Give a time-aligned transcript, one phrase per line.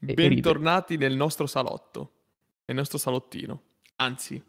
[0.00, 2.12] E- Bentornati nel nostro salotto,
[2.66, 3.62] nel nostro salottino.
[3.96, 4.42] Anzi,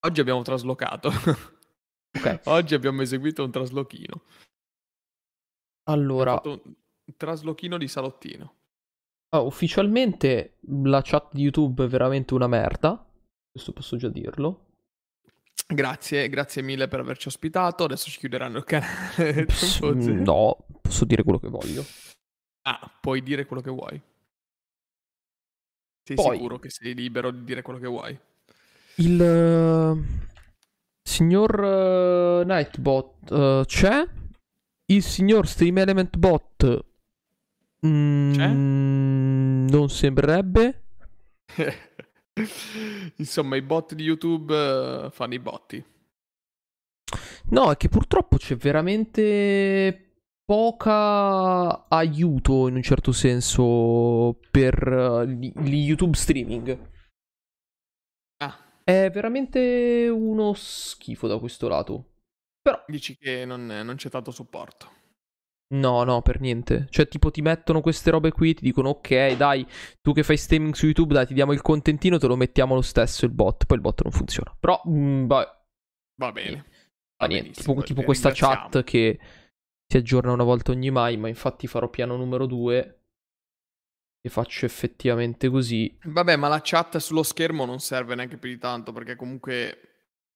[0.00, 1.10] oggi abbiamo traslocato.
[2.12, 2.40] Ok.
[2.46, 4.22] oggi abbiamo eseguito un traslochino.
[5.84, 6.60] Allora, un
[7.16, 8.54] traslochino di salottino.
[9.28, 13.08] ah, ufficialmente la chat di YouTube è veramente una merda.
[13.48, 14.66] Questo posso già dirlo.
[15.68, 17.84] Grazie, grazie mille per averci ospitato.
[17.84, 19.44] Adesso ci chiuderanno il canale.
[19.44, 21.84] Pss, no, posso dire quello che voglio.
[22.62, 24.02] Ah, puoi dire quello che vuoi.
[26.10, 28.18] Sei Poi- sicuro che sei libero di dire quello che vuoi?
[28.96, 29.96] Il eh,
[31.00, 34.08] signor eh, Nightbot eh, c'è?
[34.86, 36.84] Il signor Stream Element Bot
[37.86, 38.48] mm, C'è?
[38.48, 40.82] non sembrerebbe.
[43.14, 45.84] Insomma, i bot di YouTube fanno i botti.
[47.50, 50.09] No, è che purtroppo c'è veramente
[50.50, 56.76] poca aiuto in un certo senso per eh, gli gli YouTube streaming.
[58.42, 62.14] Ah, È veramente uno schifo da questo lato.
[62.60, 64.98] Però dici che non, non c'è tanto supporto.
[65.72, 66.88] No, no, per niente.
[66.90, 69.64] Cioè, tipo, ti mettono queste robe qui, ti dicono, ok, dai,
[70.00, 72.82] tu che fai streaming su YouTube, dai, ti diamo il contentino, te lo mettiamo lo
[72.82, 73.66] stesso il bot.
[73.66, 74.52] Poi il bot non funziona.
[74.58, 75.58] Però, mm, vabbè,
[76.20, 76.64] Va bene.
[77.16, 77.52] fa Va niente.
[77.52, 79.18] Tipo, tipo ti questa chat che
[79.90, 83.00] si aggiorna una volta ogni mai, ma infatti farò piano numero due
[84.20, 85.98] e faccio effettivamente così.
[86.04, 89.80] Vabbè, ma la chat sullo schermo non serve neanche più di tanto perché comunque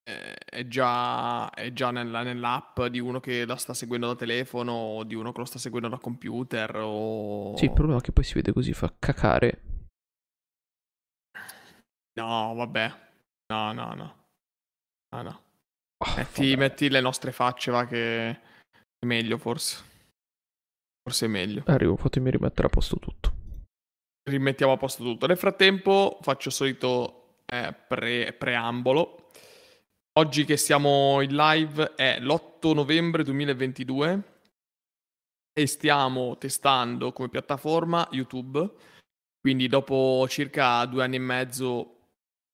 [0.02, 4.72] eh, è già, è già nella- nell'app di uno che la sta seguendo da telefono
[4.72, 7.56] o di uno che lo sta seguendo da computer o...
[7.56, 9.62] Sì, il problema è che poi si vede così, fa cacare.
[12.16, 12.92] No, vabbè.
[13.52, 14.14] No, no, no.
[15.12, 15.42] No, no.
[15.98, 18.52] Ah, Metti, metti le nostre facce, va che
[19.04, 19.82] è meglio forse.
[21.02, 21.62] Forse è meglio.
[21.66, 23.32] Arrivo, fatemi rimettere a posto tutto.
[24.28, 25.26] rimettiamo a posto tutto.
[25.26, 29.30] Nel frattempo faccio il solito eh, pre- preambolo.
[30.16, 34.22] Oggi che siamo in live è l'8 novembre 2022
[35.52, 38.72] e stiamo testando come piattaforma YouTube.
[39.40, 41.94] Quindi dopo circa due anni e mezzo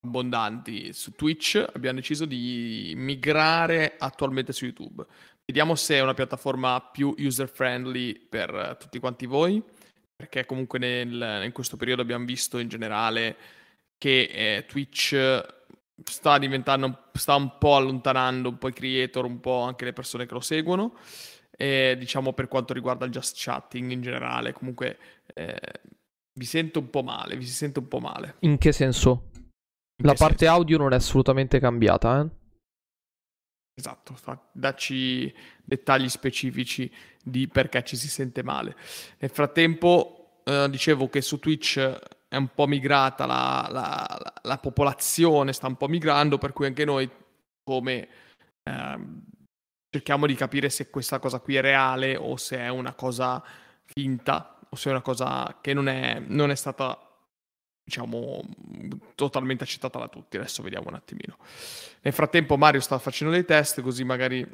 [0.03, 5.05] abbondanti su Twitch abbiamo deciso di migrare attualmente su YouTube.
[5.51, 9.61] Vediamo se è una piattaforma più user friendly per eh, tutti quanti voi
[10.15, 13.35] perché comunque nel- in questo periodo abbiamo visto in generale
[13.97, 15.13] che eh, Twitch
[16.05, 20.25] sta diventando, sta un po' allontanando un po' i creator, un po' anche le persone
[20.25, 20.95] che lo seguono,
[21.51, 24.97] e diciamo per quanto riguarda il just chatting in generale, comunque
[25.33, 25.59] eh,
[26.33, 28.35] vi sento un po' male, vi si sente un po' male.
[28.39, 29.31] In che senso?
[29.33, 30.53] In La che parte senso?
[30.53, 32.39] audio non è assolutamente cambiata, eh?
[33.73, 35.33] Esatto, fa- dacci
[35.63, 36.91] dettagli specifici
[37.23, 38.75] di perché ci si sente male.
[39.19, 41.79] Nel frattempo, eh, dicevo che su Twitch
[42.27, 46.65] è un po' migrata la, la- la- la popolazione, sta un po' migrando, per cui
[46.65, 47.09] anche noi,
[47.63, 48.07] come
[48.63, 49.23] ehm,
[49.89, 53.43] cerchiamo di capire se questa cosa qui è reale o se è una cosa
[53.85, 57.10] finta o se è una cosa che non è, non è stata
[57.83, 58.41] diciamo
[59.15, 61.37] totalmente accettata da tutti adesso vediamo un attimino
[62.01, 64.45] nel frattempo Mario sta facendo dei test così magari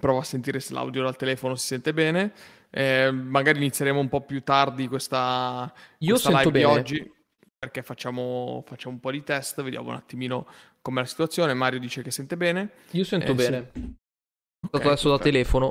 [0.00, 2.32] provo a sentire se l'audio dal telefono si sente bene
[2.76, 6.80] Eh, magari inizieremo un po' più tardi questa, Io questa sento live di bene.
[6.80, 7.12] oggi
[7.56, 10.46] perché facciamo, facciamo un po' di test vediamo un attimino
[10.82, 13.50] com'è la situazione Mario dice che sente bene Io sento Eh, sì.
[13.50, 13.70] bene.
[14.64, 15.66] Ok, Stato adesso da telefono.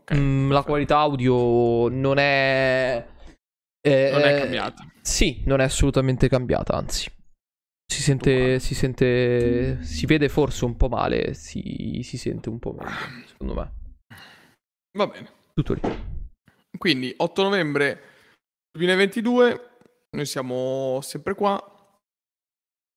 [0.00, 3.06] Ok, Mm, la qualità audio non è.
[3.82, 7.10] Eh, non è cambiata Sì, non è assolutamente cambiata, anzi.
[7.90, 12.72] Si sente, si sente, si vede forse un po' male, si, si sente un po'
[12.72, 13.72] meglio, secondo me.
[14.96, 15.80] va bene Tutto lì.
[16.78, 18.00] Quindi 8 novembre
[18.72, 19.70] 2022,
[20.10, 21.60] noi siamo sempre qua.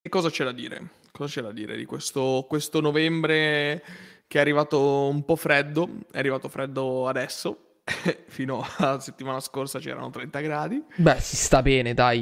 [0.01, 1.01] E cosa c'è da dire?
[1.11, 3.83] Cosa c'è da dire di questo, questo novembre
[4.27, 5.89] che è arrivato un po' freddo?
[6.11, 7.72] È arrivato freddo adesso,
[8.27, 10.83] fino alla settimana scorsa c'erano 30 gradi.
[10.95, 12.21] Beh, si sta bene, dai.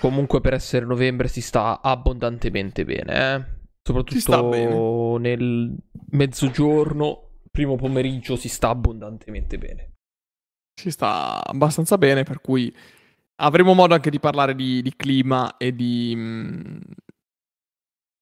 [0.00, 3.60] Comunque per essere novembre si sta abbondantemente bene, eh.
[3.82, 5.76] Soprattutto nel
[6.10, 9.90] mezzogiorno, primo pomeriggio si sta abbondantemente bene.
[10.80, 12.74] Si sta abbastanza bene, per cui
[13.36, 16.80] avremo modo anche di parlare di, di clima e di, mm,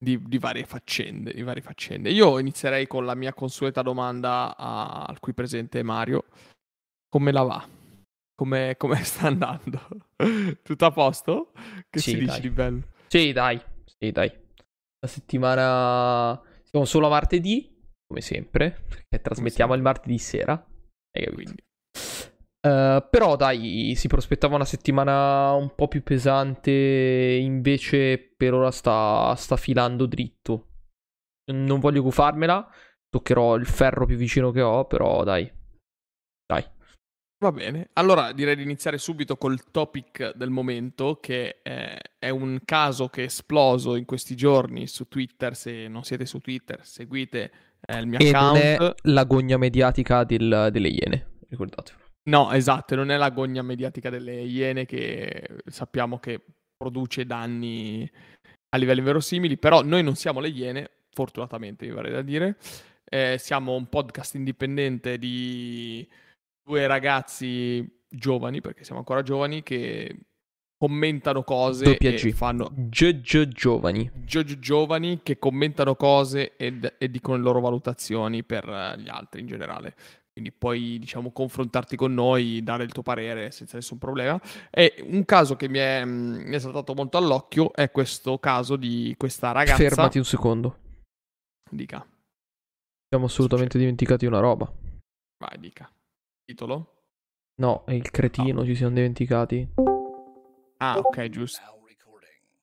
[0.03, 2.11] di, di varie faccende, di varie faccende.
[2.11, 6.25] Io inizierei con la mia consueta domanda a- al qui presente Mario.
[7.11, 7.69] Come la va?
[8.35, 9.81] Come, come sta andando?
[10.63, 11.53] Tutto a posto?
[11.91, 12.41] Che Sì, si dice dai.
[12.41, 12.83] di bello?
[13.09, 13.61] Sì, dai.
[13.99, 14.31] Sì, dai.
[15.01, 16.41] La settimana...
[16.63, 17.69] Siamo solo a martedì,
[18.07, 20.53] come sempre, perché trasmettiamo il martedì sera.
[20.53, 21.35] Hai capito?
[21.35, 21.69] Quindi,
[22.63, 26.71] Uh, però dai, si prospettava una settimana un po' più pesante,
[27.41, 30.67] invece per ora sta, sta filando dritto.
[31.53, 32.71] Non voglio gufarmela,
[33.09, 35.51] toccherò il ferro più vicino che ho, però dai.
[36.45, 36.63] Dai.
[37.43, 42.61] Va bene, allora direi di iniziare subito col topic del momento, che è, è un
[42.67, 45.57] caso che è esploso in questi giorni su Twitter.
[45.57, 47.51] Se non siete su Twitter, seguite
[47.81, 48.53] eh, il mio e account.
[48.53, 52.05] Non è l'agonia mediatica del, delle Iene, ricordatevelo.
[52.25, 56.45] No, esatto, non è l'agonia mediatica delle Iene che sappiamo che
[56.77, 58.07] produce danni
[58.69, 62.59] a livelli verosimili, però noi non siamo le Iene, fortunatamente mi pare da dire.
[63.03, 66.07] Eh, siamo un podcast indipendente di
[66.71, 70.17] due ragazzi giovani, perché siamo ancora giovani, che
[70.77, 74.11] commentano cose Doppia e fanno Gio giovani.
[74.25, 79.47] Gio giovani che commentano cose ed, e dicono le loro valutazioni per gli altri in
[79.47, 79.95] generale.
[80.33, 84.41] Quindi puoi diciamo confrontarti con noi dare il tuo parere senza nessun problema.
[84.71, 89.15] E un caso che mi è, mi è saltato molto all'occhio è questo caso di
[89.19, 89.77] questa ragazza.
[89.77, 90.79] Fermati un secondo.
[91.69, 91.97] Dica.
[91.97, 94.73] Abbiamo assolutamente dimenticati una roba.
[95.39, 95.91] Vai dica
[96.51, 97.05] titolo?
[97.57, 98.65] no è il cretino no.
[98.65, 99.69] ci siamo dimenticati
[100.83, 101.61] Ah, ok, giusto.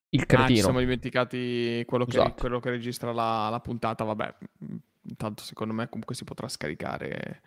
[0.09, 0.45] Il cretino.
[0.45, 2.35] Ah, ci siamo dimenticati quello che, esatto.
[2.39, 4.03] quello che registra la, la, puntata.
[4.05, 4.35] Vabbè,
[5.03, 7.41] intanto secondo me comunque si potrà scaricare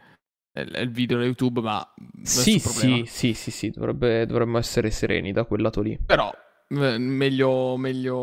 [0.52, 1.94] il, il video da YouTube, ma...
[2.22, 5.98] Sì, sì, sì, sì, sì, dovrebbe, dovremmo essere sereni da quel lato lì.
[6.04, 6.31] Però,
[6.69, 8.14] meglio, meglio...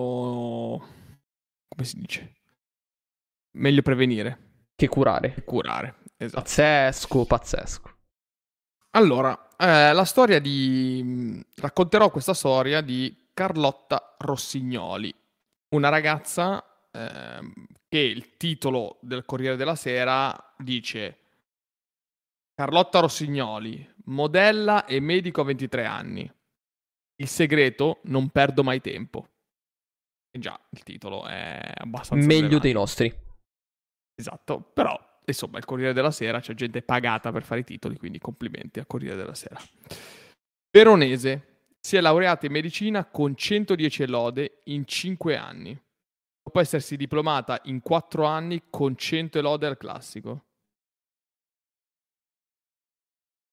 [1.68, 2.36] come si dice?
[3.58, 4.70] Meglio prevenire.
[4.76, 5.34] Che curare.
[5.34, 6.42] Che curare, esatto.
[6.42, 7.97] Pazzesco, pazzesco.
[8.98, 11.40] Allora, eh, la storia di...
[11.58, 15.14] racconterò questa storia di Carlotta Rossignoli,
[15.76, 17.54] una ragazza eh,
[17.88, 21.20] che il titolo del Corriere della Sera dice
[22.56, 26.34] Carlotta Rossignoli, modella e medico a 23 anni.
[27.18, 29.28] Il segreto, non perdo mai tempo.
[30.32, 32.26] E già, il titolo è abbastanza...
[32.26, 32.60] Meglio relevante.
[32.64, 33.16] dei nostri.
[34.16, 35.00] Esatto, però
[35.32, 38.88] insomma, il Corriere della Sera, c'è gente pagata per fare i titoli, quindi complimenti al
[38.88, 39.60] Corriere della Sera.
[40.72, 45.80] Veronese si è laureata in medicina con 110 lode in 5 anni,
[46.44, 50.46] dopo essersi diplomata in 4 anni con 100 lode al classico.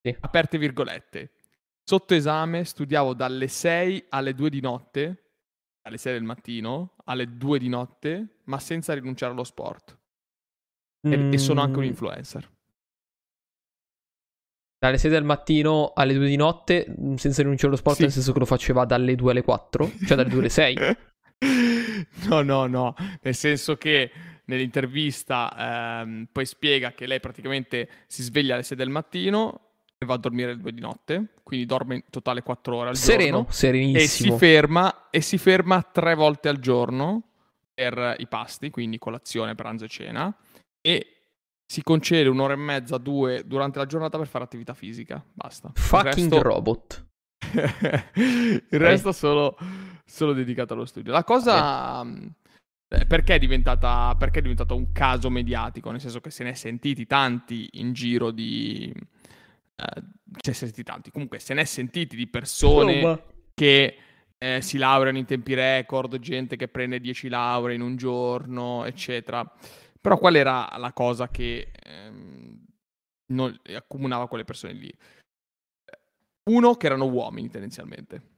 [0.00, 0.16] Sì.
[0.20, 1.32] Aperte virgolette.
[1.82, 5.32] Sotto esame studiavo dalle 6 alle 2 di notte,
[5.82, 9.98] alle 6 del mattino, alle 2 di notte, ma senza rinunciare allo sport.
[11.06, 11.32] Mm.
[11.32, 11.88] E, sono anche un mm.
[11.88, 12.50] influencer.
[14.78, 18.02] Dalle 6 del mattino alle 2 di notte, mm, senza rinunciare allo sport, sì.
[18.02, 20.76] nel senso che lo faceva dalle 2 alle 4, cioè dalle 2 alle 6.
[22.28, 24.10] no, no, no, nel senso che
[24.46, 29.60] nell'intervista ehm, poi spiega che lei praticamente si sveglia alle 6 del mattino
[29.96, 32.96] e va a dormire alle 2 di notte, quindi dorme in totale 4 ore al
[32.96, 33.52] Sereno, giorno.
[33.52, 34.34] serenissimo.
[34.34, 37.22] E si ferma, e si ferma 3 volte al giorno
[37.72, 40.36] per i pasti, quindi colazione, pranzo e cena
[40.86, 41.14] e
[41.66, 45.24] si concede un'ora e mezza, due durante la giornata per fare attività fisica.
[45.32, 45.70] Basta.
[45.74, 46.42] Fucking resto...
[46.42, 47.06] robot.
[48.14, 49.56] il resto solo,
[50.04, 51.10] solo dedicato allo studio.
[51.10, 52.00] La cosa...
[52.00, 52.32] Okay.
[52.88, 55.90] Eh, perché, è diventata, perché è diventato un caso mediatico?
[55.90, 58.92] Nel senso che se ne è sentiti tanti in giro di...
[59.76, 60.02] Eh,
[60.40, 61.10] cioè, sentiti tanti.
[61.10, 63.96] Comunque, se ne è sentiti di persone oh, che
[64.36, 69.50] eh, si laureano in tempi record, gente che prende 10 lauree in un giorno, eccetera.
[70.04, 72.62] Però qual era la cosa che ehm,
[73.28, 74.94] non, accomunava quelle persone lì?
[76.50, 78.32] Uno, che erano uomini tendenzialmente.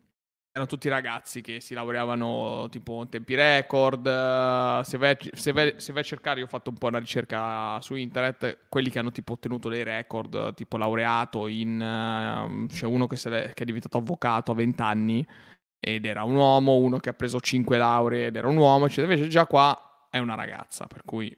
[0.52, 4.04] Erano tutti ragazzi che si laureavano tipo in tempi record.
[4.82, 7.80] Se vai, se, vai, se vai, a cercare, io ho fatto un po' una ricerca
[7.80, 11.80] su internet, quelli che hanno tipo ottenuto dei record, tipo laureato in...
[11.80, 15.26] Uh, c'è uno che, che, è diventato avvocato a 20 anni
[15.80, 19.12] ed era un uomo, uno che ha preso 5 lauree ed era un uomo, eccetera.
[19.12, 21.34] Invece già qua è una ragazza, per cui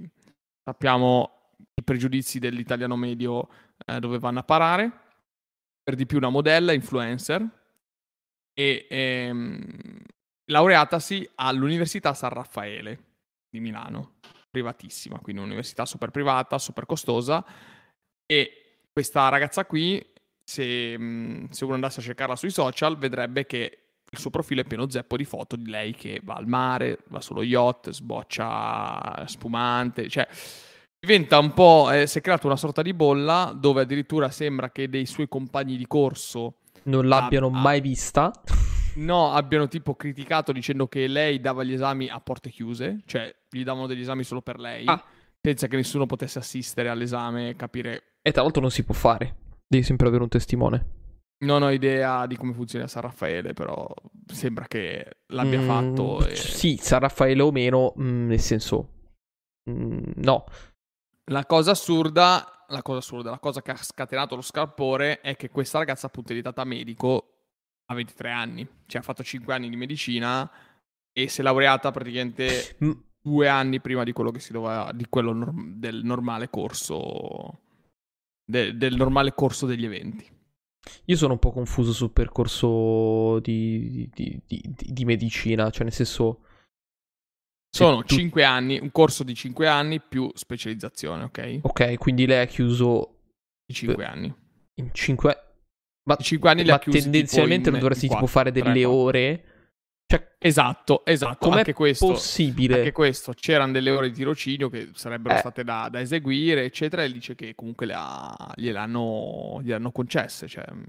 [0.68, 3.48] sappiamo i pregiudizi dell'italiano medio
[3.86, 4.92] eh, dove vanno a parare,
[5.82, 7.48] per di più una modella, influencer,
[8.52, 9.66] e ehm,
[10.44, 13.04] laureatasi all'Università San Raffaele
[13.48, 14.16] di Milano,
[14.50, 17.42] privatissima, quindi un'università super privata, super costosa,
[18.26, 20.04] e questa ragazza qui,
[20.44, 24.64] se, mm, se uno andasse a cercarla sui social, vedrebbe che il suo profilo è
[24.64, 30.08] pieno zeppo di foto di lei che va al mare, va sullo yacht, sboccia spumante,
[30.08, 30.26] cioè
[30.98, 34.88] diventa un po', eh, si è creata una sorta di bolla dove addirittura sembra che
[34.88, 38.32] dei suoi compagni di corso non l'abbiano a, mai vista.
[38.96, 43.62] No, abbiano tipo criticato dicendo che lei dava gli esami a porte chiuse, cioè gli
[43.62, 44.86] davano degli esami solo per lei.
[44.86, 45.02] Ah.
[45.40, 48.02] Pensa che nessuno potesse assistere all'esame e capire.
[48.22, 49.36] E tra l'altro non si può fare.
[49.68, 50.97] Devi sempre avere un testimone.
[51.40, 53.86] Non ho idea di come funziona San Raffaele, però
[54.26, 56.26] sembra che l'abbia Mm, fatto.
[56.26, 58.88] e- Sì, San Raffaele o meno, mm, nel senso...
[59.70, 60.44] mm, no.
[61.30, 65.48] La cosa assurda, la cosa assurda, la cosa che ha scatenato lo scalpore è che
[65.50, 67.34] questa ragazza appunto è diventata medico
[67.90, 70.50] a 23 anni, cioè ha fatto 5 anni di medicina
[71.12, 72.90] e si è laureata praticamente Mm,
[73.20, 77.60] due anni prima di quello che si doveva, di quello norm- del normale corso,
[78.44, 80.26] de- del normale corso degli eventi.
[81.06, 85.92] Io sono un po' confuso sul percorso di, di- di- di- di medicina, cioè nel
[85.92, 86.40] senso...
[87.70, 91.58] se Sono tu- 5 anni, un corso di 5 anni più specializzazione, ok?
[91.62, 93.18] Ok, quindi lei ha chiuso
[93.66, 94.34] Di 5 anni.
[94.74, 95.42] in 5...
[96.08, 98.70] Ma, I 5 anni ma tipo tendenzialmente in- non dovresti in tipo quattro, fare delle
[98.72, 98.98] tre, quattro.
[98.98, 99.44] ore?
[100.10, 101.36] Cioè, Esatto, esatto.
[101.48, 102.76] com'è Anche questo, possibile?
[102.78, 103.34] anche questo.
[103.34, 105.38] C'erano delle ore di tirocinio che sarebbero Eh.
[105.38, 110.48] state da, da eseguire, eccetera, e dice che comunque le ha- gliel'hanno, gliel'hanno concesse.
[110.48, 110.82] Cioè, mm,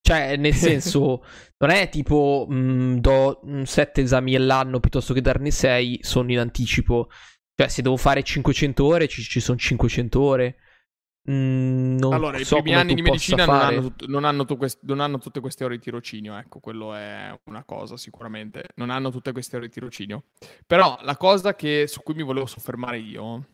[0.00, 1.24] Cioè, nel senso,
[1.58, 7.08] non è tipo mh, do 7 esami all'anno piuttosto che darne 6, sono in anticipo.
[7.54, 10.56] Cioè, se devo fare 500 ore, ci, ci sono 500 ore.
[11.30, 14.82] Mm, non allora, i so primi come anni di medicina non hanno, non hanno quest-
[14.82, 18.68] non hanno tutte queste ore di tirocinio, ecco, quello è una cosa sicuramente.
[18.76, 20.24] Non hanno tutte queste ore di tirocinio.
[20.66, 23.46] Però la cosa che, su cui mi volevo soffermare io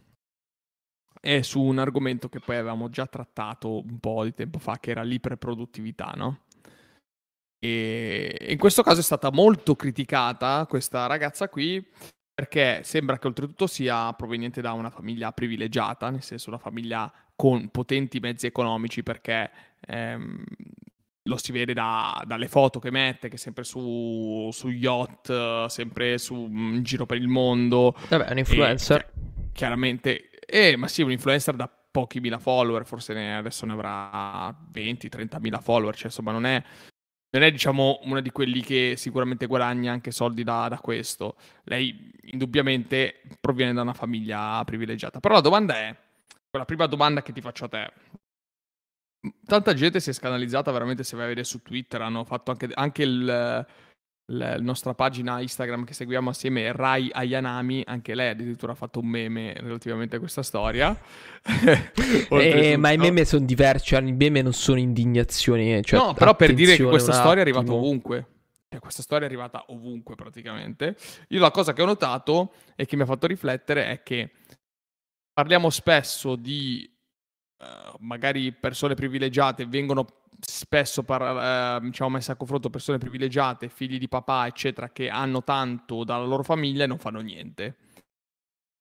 [1.21, 4.91] è su un argomento che poi avevamo già trattato un po' di tempo fa, che
[4.91, 6.41] era l'iperproduttività, no?
[7.63, 11.87] E in questo caso è stata molto criticata questa ragazza qui
[12.41, 17.69] perché sembra che oltretutto sia proveniente da una famiglia privilegiata, nel senso una famiglia con
[17.69, 19.51] potenti mezzi economici perché
[19.87, 20.43] ehm,
[21.25, 26.17] lo si vede da- dalle foto che mette, che è sempre su, su yacht, sempre
[26.17, 27.95] su, in giro per il mondo.
[28.09, 29.01] Vabbè, è un influencer.
[29.01, 33.67] E chi- chiaramente, eh, ma sì, un influencer da pochi mila follower, forse ne- adesso
[33.67, 36.63] ne avrà 20-30 mila follower, cioè insomma non è,
[37.31, 41.37] non è diciamo una di quelli che sicuramente guadagna anche soldi da, da questo.
[41.65, 45.21] Lei indubbiamente proviene da una famiglia privilegiata.
[45.21, 45.97] Però la domanda è,
[46.51, 47.93] la prima domanda che ti faccio a te.
[49.45, 52.69] Tanta gente si è scandalizzata veramente se vai a vedere su Twitter, hanno fatto anche,
[52.73, 53.67] anche il,
[54.33, 59.07] la nostra pagina Instagram che seguiamo assieme, Rai Ayanami, anche lei addirittura ha fatto un
[59.07, 60.99] meme relativamente a questa storia.
[62.31, 65.75] Eh, ma i meme sono diversi, cioè, i meme non sono indignazioni.
[65.75, 68.27] eh, Cioè, no, però per dire che questa storia è arrivata ovunque.
[68.69, 70.97] Cioè, questa storia è arrivata ovunque praticamente.
[71.29, 74.31] Io la cosa che ho notato e che mi ha fatto riflettere è che
[75.33, 76.89] parliamo spesso di
[77.59, 77.67] eh,
[78.01, 84.09] magari persone privilegiate, vengono spesso par- eh, diciamo messe a confronto persone privilegiate, figli di
[84.09, 87.77] papà, eccetera, che hanno tanto dalla loro famiglia e non fanno niente.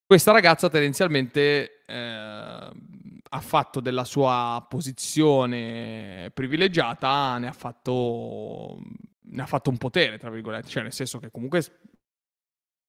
[0.05, 8.79] Questa ragazza tendenzialmente eh, ha fatto della sua posizione privilegiata, ne ha fatto,
[9.21, 11.61] ne ha fatto un potere, tra virgolette, cioè nel senso che comunque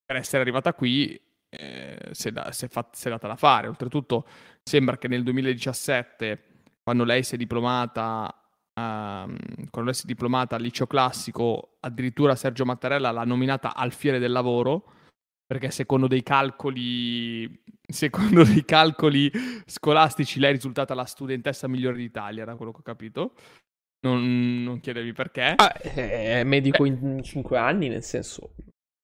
[0.07, 3.37] per essere arrivata qui eh, si, è da- si è fat- si è data da
[3.37, 3.69] fare.
[3.69, 4.27] Oltretutto
[4.63, 6.45] sembra che nel 2017,
[6.83, 8.40] quando lei si è diplomata,
[9.71, 14.93] quando si è diplomata al liceo classico, addirittura Sergio Mattarella l'ha nominata alfiere del lavoro
[15.47, 19.31] perché secondo dei calcoli secondo dei calcoli
[19.67, 23.35] scolastici lei è risultata la studentessa migliore d'Italia, da quello che ho capito.
[24.03, 25.55] Non, non chiedermi perché.
[25.57, 28.55] Ah, è medico in 5 anni, nel senso.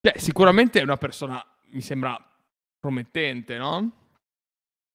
[0.01, 2.17] Cioè, sicuramente è una persona, mi sembra,
[2.79, 4.06] promettente, no?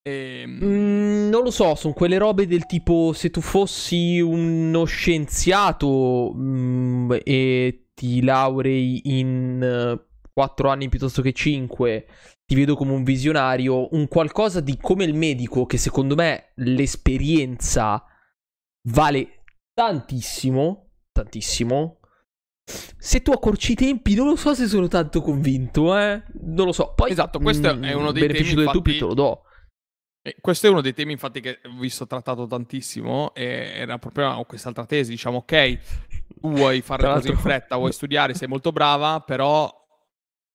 [0.02, 6.32] Ehm, Mm, non lo so, sono quelle robe del tipo se tu fossi uno scienziato
[6.34, 10.00] mm, e ti laurei in
[10.32, 12.06] 4 anni piuttosto che 5,
[12.44, 18.02] ti vedo come un visionario, un qualcosa di come il medico che secondo me l'esperienza
[18.88, 21.98] vale tantissimo, tantissimo.
[22.96, 26.22] Se tu accorci i tempi, non lo so se sono tanto convinto, eh.
[26.42, 26.92] Non lo so.
[26.94, 29.42] Poi, Esatto, questo mm, è uno dei beneficio temi, del dubbio infatti- te lo do.
[30.24, 33.34] E questo è uno dei temi, infatti, che ho visto trattato tantissimo.
[33.34, 35.10] Era proprio quest'altra tesi.
[35.10, 35.78] Diciamo, ok,
[36.40, 39.68] tu vuoi fare le cose in fretta, vuoi studiare, sei molto brava, però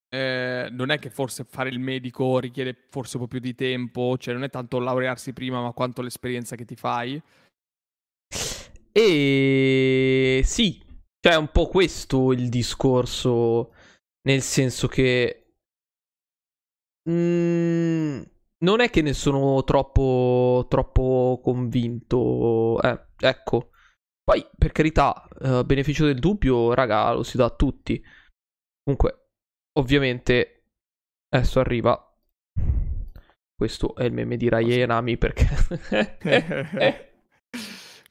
[0.10, 4.18] eh, non è che forse fare il medico richiede forse un po' più di tempo.
[4.18, 7.22] Cioè, non è tanto laurearsi prima, ma quanto l'esperienza che ti fai.
[8.92, 10.82] E sì,
[11.20, 13.74] cioè è un po' questo il discorso,
[14.22, 15.52] nel senso che
[17.10, 18.22] mm,
[18.60, 22.82] non è che ne sono troppo, troppo convinto.
[22.82, 23.72] Eh, ecco.
[24.24, 28.02] Poi, per carità, eh, beneficio del dubbio, raga, lo si dà a tutti.
[28.84, 29.30] Comunque,
[29.78, 30.64] ovviamente,
[31.30, 32.02] adesso arriva.
[33.56, 35.48] Questo è il meme di Rai e Nami perché...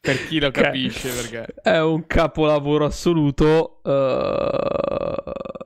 [0.01, 3.81] per chi lo capisce, perché è un capolavoro assoluto.
[3.85, 5.66] Uh...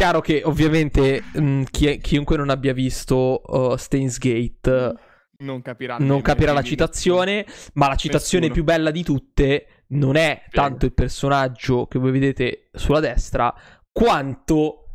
[0.00, 4.94] Chiaro che ovviamente mh, chi- chiunque non abbia visto uh, Stains Gate
[5.40, 8.64] non capirà, non capirà la citazione, ma la citazione Nessuno.
[8.64, 13.54] più bella di tutte non è tanto il personaggio che voi vedete sulla destra,
[13.92, 14.86] quanto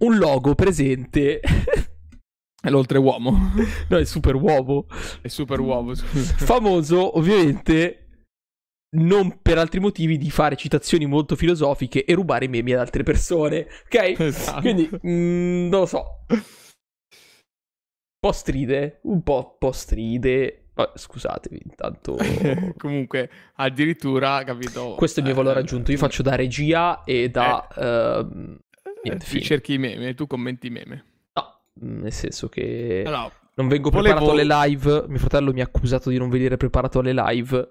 [0.00, 1.40] un logo presente.
[2.62, 3.54] È l'oltre uomo.
[3.88, 4.84] no, è super uomo.
[5.22, 5.58] È super
[5.94, 6.34] scusa.
[6.36, 7.99] Famoso, ovviamente,
[8.96, 13.66] non per altri motivi di fare citazioni molto filosofiche e rubare memi ad altre persone.
[13.84, 14.20] Ok?
[14.20, 14.60] Esatto.
[14.60, 16.04] Quindi, mm, non lo so.
[16.28, 16.42] Un
[18.28, 20.64] po' stride, un po', po' stride.
[20.74, 22.16] Vabbè, scusatevi, intanto...
[22.76, 24.94] Comunque, addirittura, capito?
[24.94, 25.90] Questo è il mio eh, valore aggiunto.
[25.90, 27.66] Io faccio da regia e da...
[27.68, 28.26] eh,
[29.04, 31.04] niente, tu cerchi i meme tu commenti i meme.
[31.34, 33.02] no, nel senso che...
[33.06, 35.04] Allora, Non vengo volevo- preparato alle live.
[35.08, 37.68] Mio fratello mi ha accusato di non venire preparato alle live.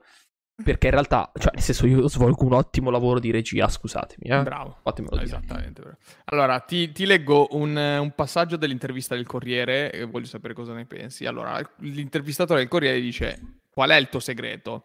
[0.63, 4.44] Perché in realtà, cioè, nel senso, io svolgo un ottimo lavoro di regia, scusatemi, eh.
[4.44, 4.78] bravo.
[4.82, 5.28] Fatemelo dire.
[5.28, 5.82] Esattamente.
[5.82, 5.98] bravo.
[6.25, 10.86] Allora, ti, ti leggo un, un passaggio dell'intervista del Corriere e voglio sapere cosa ne
[10.86, 11.25] pensi.
[11.25, 14.84] Allora, l'intervistatore del Corriere dice: Qual è il tuo segreto?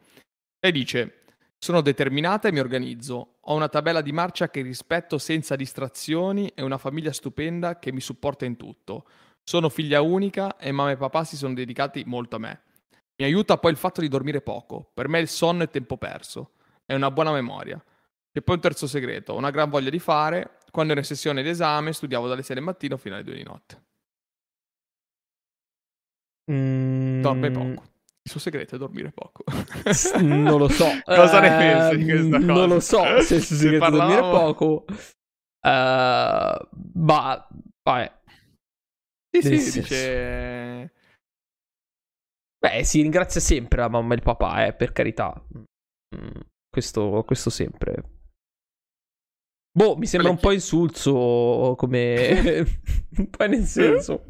[0.61, 1.25] E dice:
[1.59, 3.39] Sono determinata e mi organizzo.
[3.41, 8.01] Ho una tabella di marcia che rispetto senza distrazioni e una famiglia stupenda che mi
[8.01, 9.07] supporta in tutto.
[9.43, 12.61] Sono figlia unica e mamma e papà si sono dedicati molto a me.
[13.17, 14.91] Mi aiuta poi il fatto di dormire poco.
[14.93, 16.53] Per me il sonno è tempo perso.
[16.85, 17.83] È una buona memoria.
[18.33, 20.59] E poi un terzo segreto, una gran voglia di fare.
[20.73, 23.83] Quando ero in sessione d'esame studiavo dalle 6 del mattino fino alle 2 di notte.
[26.51, 27.93] Mm, Dorme poco.
[28.23, 29.45] Il suo segreto è dormire poco.
[30.21, 30.87] Non lo so.
[31.05, 32.53] Cosa ne Ehm, pensi di questa cosa?
[32.53, 34.85] Non lo so se il suo Se segreto è dormire parlavamo- poco.
[35.61, 37.49] Eh, ma,
[37.83, 38.19] vabbè.
[39.31, 40.93] Sì, sì, dice...
[42.65, 45.35] Beh, si ringrazia sempre la mamma e il papà, eh, per carità.
[46.17, 46.41] Mm,
[46.71, 48.13] Questo, questo sempre.
[49.71, 52.65] Boh, mi sembra un po' insulso come...
[53.37, 54.25] Poi nel senso...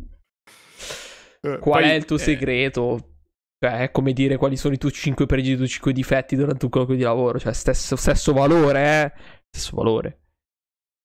[1.42, 3.18] Eh, Qual poi, è il tuo eh, segreto?
[3.62, 6.35] Cioè, è come dire quali sono i tuoi 5 pregi e i tuoi 5 difetti
[6.35, 7.38] durante un colloquio di lavoro.
[7.38, 9.12] Cioè, stesso, stesso valore, eh?
[9.48, 10.22] Stesso valore.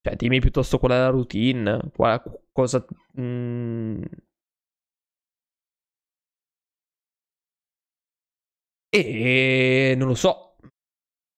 [0.02, 2.84] Cioè, dimmi piuttosto qual è la routine, qual è- cosa...
[3.20, 4.02] mm.
[8.90, 10.56] E non lo so.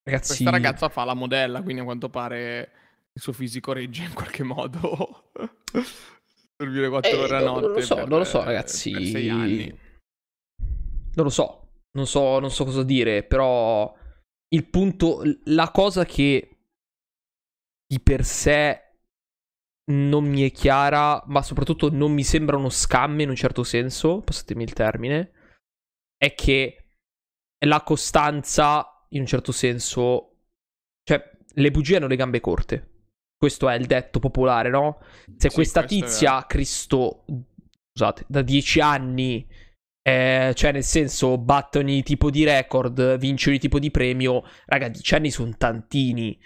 [0.03, 0.27] Ragazzi...
[0.43, 2.71] Questa ragazza fa la modella, quindi a quanto pare
[3.13, 5.31] il suo fisico regge in qualche modo.
[6.55, 7.61] Dormire 4 Eh, ore a no- notte.
[7.67, 8.91] non lo so, per- non lo so, ragazzi.
[8.91, 9.79] Per 6 anni.
[11.13, 11.57] Non lo so.
[11.93, 13.93] Non so, non so cosa dire, però
[14.53, 16.57] il punto, la cosa che
[17.85, 18.79] di per sé
[19.91, 24.21] non mi è chiara, ma soprattutto non mi sembra uno scam in un certo senso,
[24.21, 25.31] passatemi il termine,
[26.15, 26.80] è che
[27.65, 30.37] la costanza, in un certo senso,
[31.03, 31.21] cioè
[31.53, 32.87] le bugie hanno le gambe corte.
[33.37, 34.99] Questo è il detto popolare, no?
[35.37, 37.25] Se Sì, questa tizia, Cristo,
[37.91, 39.47] scusate, da dieci anni,
[40.03, 44.89] eh, cioè nel senso, batte ogni tipo di record, vince ogni tipo di premio, raga,
[44.89, 46.39] dieci anni sono tantini.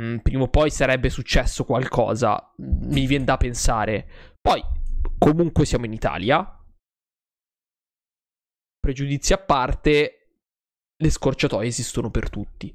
[0.00, 4.36] Mm, prima o poi sarebbe successo qualcosa, mi viene da pensare.
[4.40, 4.60] Poi,
[5.18, 6.58] comunque siamo in Italia.
[8.80, 10.21] Pregiudizi a parte,
[11.02, 12.72] le scorciatoie esistono per tutti.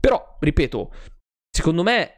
[0.00, 0.92] Però, ripeto,
[1.50, 2.12] secondo me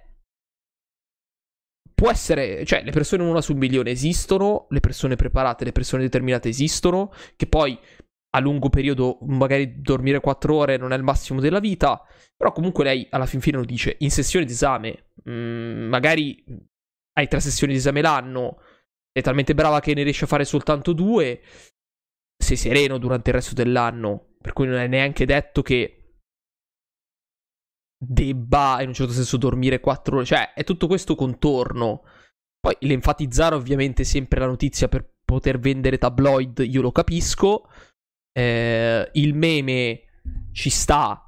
[1.94, 6.02] può essere, cioè le persone una su un milione esistono, le persone preparate, le persone
[6.02, 7.76] determinate esistono, che poi
[8.36, 12.00] a lungo periodo magari dormire 4 ore non è il massimo della vita,
[12.36, 16.44] però comunque lei alla fin fine lo dice, in sessione d'esame, mm, magari
[17.14, 18.58] hai tre sessioni d'esame l'anno,
[19.12, 21.40] sei talmente brava che ne riesci a fare soltanto due,
[22.36, 25.98] sei sereno durante il resto dell'anno, per cui non è neanche detto che
[28.00, 32.02] debba in un certo senso dormire 4 ore, cioè è tutto questo contorno.
[32.60, 37.68] Poi l'enfatizzare ovviamente sempre la notizia per poter vendere tabloid, io lo capisco.
[38.32, 40.02] Eh, il meme
[40.52, 41.22] ci sta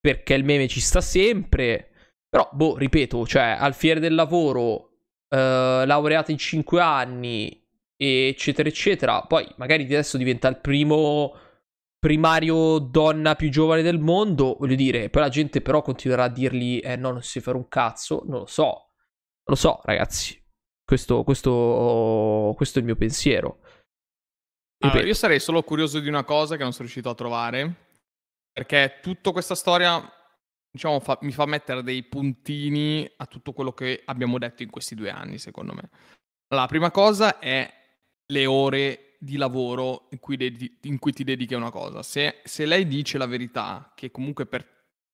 [0.00, 1.90] perché il meme ci sta sempre.
[2.28, 4.90] Però, boh, ripeto, cioè al fiere del lavoro,
[5.28, 9.22] eh, laureata in 5 anni, eccetera, eccetera.
[9.22, 11.34] Poi magari adesso diventa il primo
[11.98, 16.80] primario donna più giovane del mondo, voglio dire, poi la gente però continuerà a dirgli,
[16.82, 20.40] eh no, non si fare un cazzo, non lo so, non lo so, ragazzi,
[20.84, 23.58] questo, questo, questo è il mio pensiero.
[24.80, 27.86] Allora, Ripeto, io sarei solo curioso di una cosa che non sono riuscito a trovare.
[28.52, 30.00] Perché tutta questa storia,
[30.70, 34.94] diciamo, fa- mi fa mettere dei puntini a tutto quello che abbiamo detto in questi
[34.94, 35.90] due anni, secondo me.
[36.48, 37.72] Allora, la prima cosa è
[38.26, 42.02] le ore di lavoro in cui, dedi- in cui ti dedichi a una cosa.
[42.02, 44.66] Se, se, lei dice la verità, che comunque per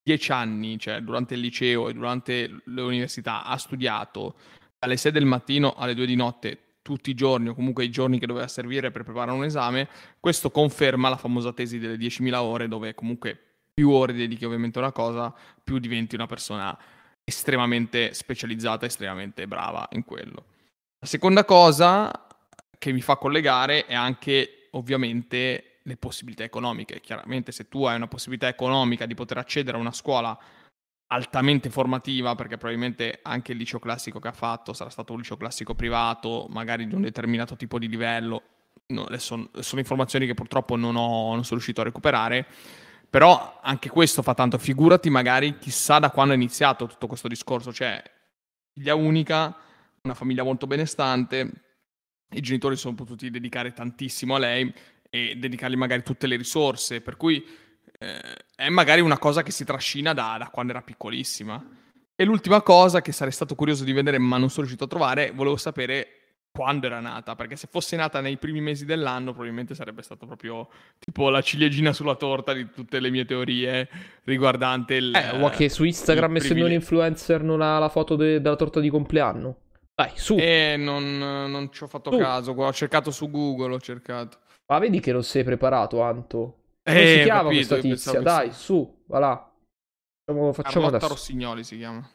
[0.02, 4.36] dieci anni, cioè durante il liceo e durante l'università, ha studiato
[4.78, 8.18] dalle 6 del mattino alle 2 di notte tutti i giorni o comunque i giorni
[8.18, 9.88] che doveva servire per preparare un esame,
[10.20, 13.38] questo conferma la famosa tesi delle 10.000 ore dove comunque
[13.72, 16.78] più ore dedichi ovviamente a una cosa, più diventi una persona
[17.24, 20.44] estremamente specializzata, estremamente brava in quello.
[20.98, 22.23] La seconda cosa
[22.84, 27.00] che mi fa collegare è anche ovviamente le possibilità economiche.
[27.00, 30.38] Chiaramente se tu hai una possibilità economica di poter accedere a una scuola
[31.06, 35.38] altamente formativa, perché probabilmente anche il liceo classico che ha fatto sarà stato un liceo
[35.38, 38.42] classico privato, magari di un determinato tipo di livello,
[38.88, 42.46] no, sono, sono, informazioni che purtroppo non, ho, non sono riuscito a recuperare,
[43.08, 47.72] però anche questo fa tanto, figurati magari chissà da quando è iniziato tutto questo discorso,
[47.72, 48.02] cioè
[48.74, 49.56] figlia unica,
[50.02, 51.62] una famiglia molto benestante,
[52.30, 54.72] i genitori sono potuti dedicare tantissimo a lei
[55.10, 57.44] e dedicargli magari tutte le risorse, per cui
[57.98, 58.20] eh,
[58.56, 61.64] è magari una cosa che si trascina da, da, quando era piccolissima.
[62.16, 65.32] E l'ultima cosa che sarei stato curioso di vedere ma non sono riuscito a trovare,
[65.32, 70.02] volevo sapere quando era nata, perché se fosse nata nei primi mesi dell'anno probabilmente sarebbe
[70.02, 70.68] stato proprio
[71.00, 73.88] tipo la ciliegina sulla torta di tutte le mie teorie
[74.22, 75.12] riguardante il...
[75.16, 78.78] Eh, o che su Instagram essendo un influencer non ha la foto de- della torta
[78.78, 79.56] di compleanno.
[79.94, 80.36] Dai, su.
[80.36, 82.18] Eh, non, non ci ho fatto su.
[82.18, 84.38] caso, ho cercato su Google, ho cercato.
[84.66, 86.62] Ma vedi che non sei preparato, Anto.
[86.82, 88.20] Come eh, si chiama capito, questa tizia?
[88.20, 88.60] Dai, sì.
[88.60, 89.52] su, va là.
[90.26, 92.10] Facciamo, facciamo Carlotta Rossignoli si chiama.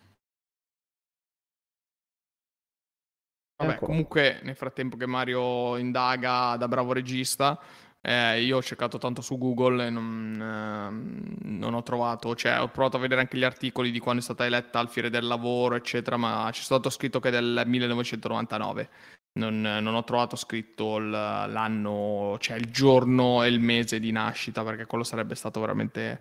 [3.55, 3.85] Vabbè, ecco.
[3.85, 7.59] comunque nel frattempo che Mario indaga da bravo regista,
[8.01, 12.69] eh, io ho cercato tanto su Google e non, eh, non, ho trovato, cioè ho
[12.69, 15.75] provato a vedere anche gli articoli di quando è stata eletta al Fiere del Lavoro,
[15.75, 18.89] eccetera, ma c'è stato scritto che è del 1999.
[19.33, 24.85] Non, non ho trovato scritto l'anno, cioè il giorno e il mese di nascita, perché
[24.85, 26.19] quello sarebbe stato veramente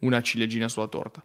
[0.00, 1.22] una ciliegina sulla torta.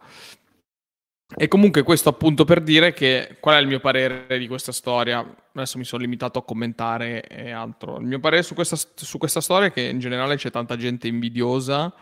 [1.36, 5.20] E comunque questo appunto per dire che qual è il mio parere di questa storia.
[5.54, 7.98] Adesso mi sono limitato a commentare e altro.
[8.00, 11.08] Il mio parere su questa, su questa storia è che in generale c'è tanta gente
[11.08, 11.94] invidiosa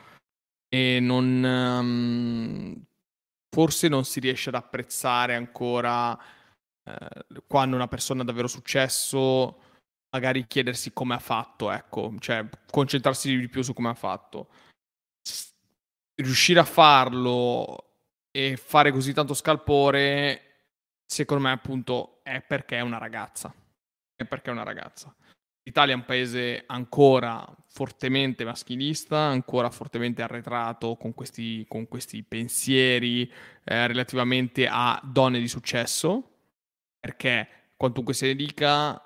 [0.70, 1.44] e non...
[1.44, 2.86] Um,
[3.50, 9.62] forse non si riesce ad apprezzare ancora uh, quando una persona ha davvero successo,
[10.12, 14.50] magari chiedersi come ha fatto, ecco, cioè concentrarsi di più su come ha fatto.
[16.16, 17.87] Riuscire a farlo
[18.38, 20.42] e fare così tanto scalpore,
[21.08, 23.52] secondo me, appunto, è perché è una ragazza.
[24.16, 25.16] È perché è una ragazza.
[25.64, 33.24] L'Italia è un paese ancora fortemente maschilista, ancora fortemente arretrato con questi, con questi pensieri
[33.64, 36.36] eh, relativamente a donne di successo,
[37.00, 39.02] perché quantunque se ne dica,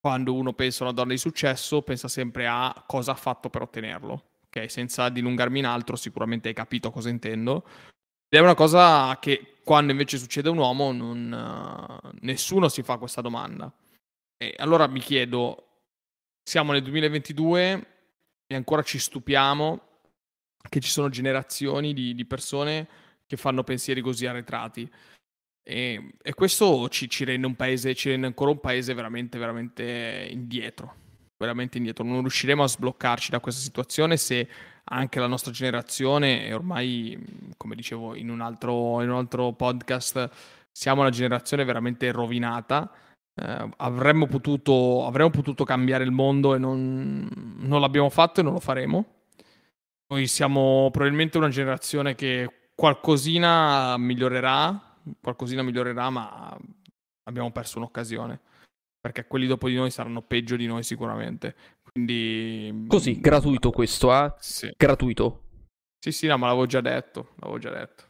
[0.00, 3.62] quando uno pensa a una donna di successo, pensa sempre a cosa ha fatto per
[3.62, 4.40] ottenerlo.
[4.46, 7.64] Ok, senza dilungarmi in altro, sicuramente hai capito cosa intendo.
[8.28, 12.82] Ed è una cosa che quando invece succede a un uomo non, uh, nessuno si
[12.82, 13.72] fa questa domanda.
[14.36, 15.84] E allora mi chiedo,
[16.42, 17.86] siamo nel 2022
[18.46, 19.80] e ancora ci stupiamo
[20.68, 22.88] che ci sono generazioni di, di persone
[23.26, 24.90] che fanno pensieri così arretrati.
[25.62, 30.28] E, e questo ci, ci, rende un paese, ci rende ancora un paese veramente, veramente
[30.30, 30.94] indietro.
[31.36, 32.04] Veramente indietro.
[32.04, 34.48] Non riusciremo a sbloccarci da questa situazione se
[34.88, 37.18] anche la nostra generazione, e ormai,
[37.56, 40.30] come dicevo in un altro, in un altro podcast,
[40.70, 42.90] siamo una generazione veramente rovinata.
[43.34, 48.52] Eh, avremmo, potuto, avremmo potuto cambiare il mondo e non, non l'abbiamo fatto e non
[48.52, 49.04] lo faremo.
[50.08, 56.56] Noi siamo probabilmente una generazione che qualcosina migliorerà, qualcosina migliorerà, ma
[57.24, 58.40] abbiamo perso un'occasione.
[59.00, 61.54] Perché quelli dopo di noi saranno peggio di noi sicuramente.
[61.96, 62.84] Quindi...
[62.88, 64.34] Così, gratuito questo, eh?
[64.38, 64.70] Sì.
[64.76, 65.44] Gratuito.
[65.98, 68.04] Sì, sì, no, ma l'avevo già detto, l'avevo già detto.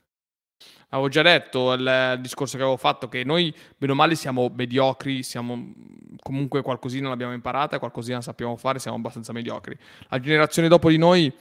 [0.88, 5.22] Avevo già detto il discorso che avevo fatto che noi, bene o male, siamo mediocri,
[5.22, 5.72] siamo
[6.20, 9.78] comunque qualcosina l'abbiamo imparata, qualcosina sappiamo fare, siamo abbastanza mediocri.
[10.08, 11.32] La generazione dopo di noi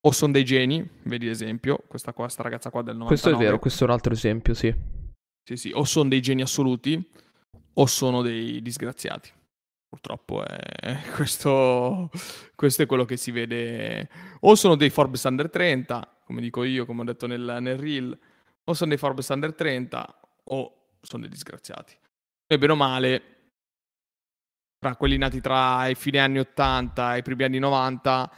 [0.00, 3.06] o sono dei geni, vedi l'esempio, questa, qua, questa ragazza qua del 99.
[3.20, 4.74] Questo è vero, questo è un altro esempio, sì.
[5.44, 7.10] Sì, sì, o sono dei geni assoluti
[7.74, 9.30] o sono dei disgraziati.
[9.92, 12.10] Purtroppo è questo,
[12.54, 14.08] questo, è quello che si vede.
[14.40, 18.18] O sono dei Forbes Under 30, come dico io, come ho detto nel, nel reel,
[18.64, 21.94] o sono dei Forbes Under 30 o sono dei disgraziati.
[22.46, 23.22] E bene o male,
[24.78, 28.32] tra quelli nati tra i fine anni 80 e i primi anni 90,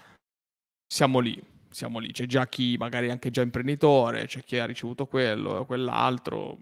[0.89, 1.41] siamo lì,
[1.71, 2.11] siamo lì.
[2.11, 6.59] C'è già chi magari anche già imprenditore, c'è chi ha ricevuto quello o quell'altro,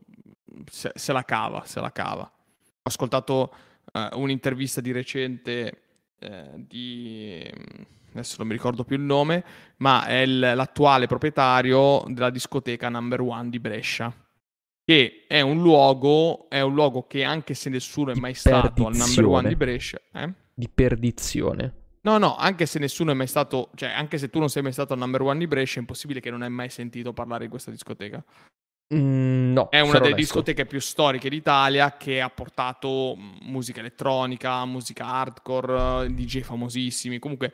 [0.70, 2.24] se, se la cava, se la cava.
[2.24, 3.54] Ho ascoltato
[3.92, 5.82] uh, un'intervista di recente
[6.22, 7.50] eh, di...
[8.10, 9.44] adesso non mi ricordo più il nome,
[9.78, 14.14] ma è il, l'attuale proprietario della discoteca Number One di Brescia.
[14.84, 18.96] Che è un luogo, è un luogo che anche se nessuno è mai stato al
[18.96, 20.00] Number One di Brescia...
[20.12, 20.32] Eh?
[20.54, 21.80] Di perdizione.
[22.02, 24.72] No, no, anche se nessuno è mai stato, cioè anche se tu non sei mai
[24.72, 27.50] stato al Number One di Brescia, è impossibile che non hai mai sentito parlare di
[27.50, 28.22] questa discoteca.
[28.94, 30.16] Mm, no, è una delle onesto.
[30.16, 37.18] discoteche più storiche d'Italia che ha portato musica elettronica, musica hardcore, DJ famosissimi.
[37.18, 37.52] Comunque,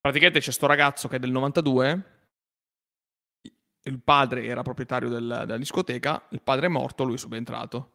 [0.00, 2.14] praticamente c'è sto ragazzo che è del 92.
[3.82, 7.92] Il padre era proprietario del, della discoteca, il padre è morto, lui è subentrato.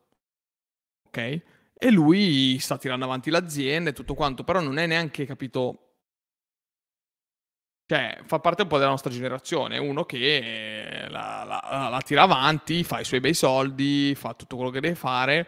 [1.07, 1.41] Ok?
[1.83, 5.90] E lui sta tirando avanti l'azienda e tutto quanto, però non è neanche capito
[7.91, 12.85] cioè, fa parte un po' della nostra generazione, uno che la, la, la, tira avanti,
[12.85, 15.45] fa i suoi bei soldi, fa tutto quello che deve fare,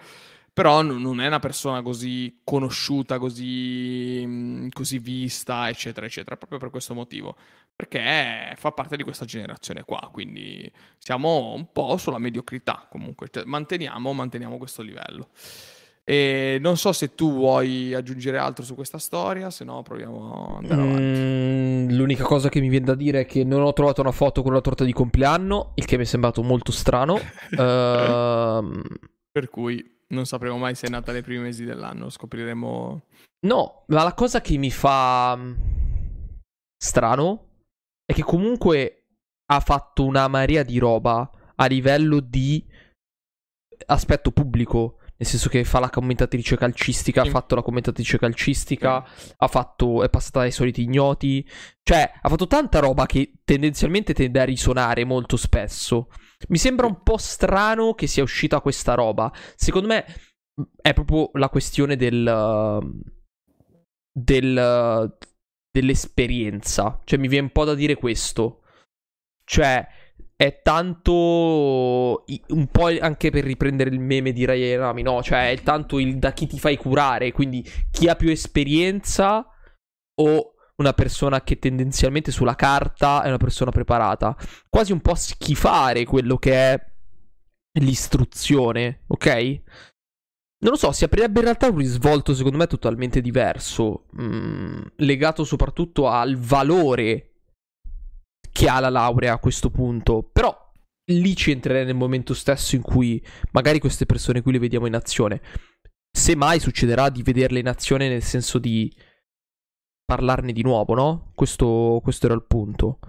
[0.52, 6.94] però non è una persona così conosciuta, così, così vista, eccetera, eccetera, proprio per questo
[6.94, 7.38] motivo,
[7.74, 13.46] perché fa parte di questa generazione qua, quindi siamo un po' sulla mediocrità comunque, cioè,
[13.46, 15.30] manteniamo, manteniamo questo livello.
[16.06, 20.64] E non so se tu vuoi aggiungere altro su questa storia, se no proviamo ad
[20.64, 21.96] andare mm, avanti.
[21.96, 24.52] L'unica cosa che mi viene da dire è che non ho trovato una foto con
[24.52, 27.14] la torta di compleanno, il che mi è sembrato molto strano.
[27.14, 28.82] uh...
[29.34, 33.04] Per cui non sapremo mai se è nata nei primi mesi dell'anno, scopriremo.
[33.48, 35.54] No, ma la cosa che mi fa mm,
[36.78, 37.48] strano
[38.06, 39.06] è che comunque
[39.46, 42.64] ha fatto una marea di roba a livello di
[43.86, 44.98] aspetto pubblico.
[45.16, 47.28] Nel senso che fa la commentatrice calcistica, sì.
[47.28, 49.32] ha fatto la commentatrice calcistica, sì.
[49.38, 51.48] ha fatto, è passata dai soliti ignoti.
[51.82, 56.10] Cioè, ha fatto tanta roba che tendenzialmente tende a risonare molto spesso.
[56.50, 59.32] Mi sembra un po' strano che sia uscita questa roba.
[59.56, 60.06] Secondo me
[60.82, 62.80] è proprio la questione del...
[64.12, 65.18] del
[65.74, 67.02] dell'esperienza.
[67.04, 68.62] Cioè, mi viene un po' da dire questo.
[69.44, 69.86] Cioè,
[70.44, 75.24] è tanto un po' anche per riprendere il meme di Ryan Rami, no?
[75.24, 79.48] Cioè è tanto il da chi ti fai curare, quindi chi ha più esperienza
[80.16, 84.36] o una persona che tendenzialmente sulla carta è una persona preparata.
[84.68, 86.92] Quasi un po' schifare quello che è
[87.80, 89.62] l'istruzione, ok?
[90.64, 94.82] Non lo so, si aprirebbe in realtà un risvolto secondo me totalmente diverso, mh, mm,
[94.98, 97.33] legato soprattutto al valore
[98.54, 100.24] che ha la laurea a questo punto.
[100.32, 100.58] Però
[101.12, 104.96] lì ci entrerei nel momento stesso in cui magari queste persone qui le vediamo in
[104.96, 105.42] azione.
[106.16, 108.96] Se mai succederà di vederle in azione nel senso di
[110.06, 111.32] parlarne di nuovo, no?
[111.36, 113.00] Questo, questo era il punto.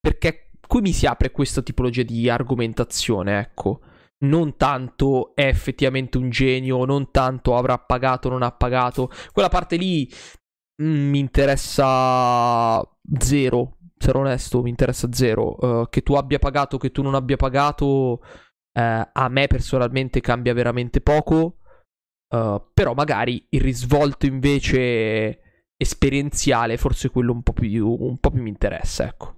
[0.00, 3.82] Perché qui mi si apre questa tipologia di argomentazione, ecco.
[4.22, 9.10] Non tanto è effettivamente un genio, non tanto avrà pagato non ha pagato.
[9.32, 10.10] Quella parte lì
[10.82, 12.80] mm, mi interessa
[13.18, 15.56] zero sarò onesto, mi interessa zero.
[15.58, 18.20] Uh, che tu abbia pagato, che tu non abbia pagato, uh,
[18.72, 21.58] a me personalmente cambia veramente poco.
[22.28, 25.40] Uh, però magari il risvolto invece
[25.76, 29.36] esperienziale, forse quello un po' più, un po' più mi interessa, ecco.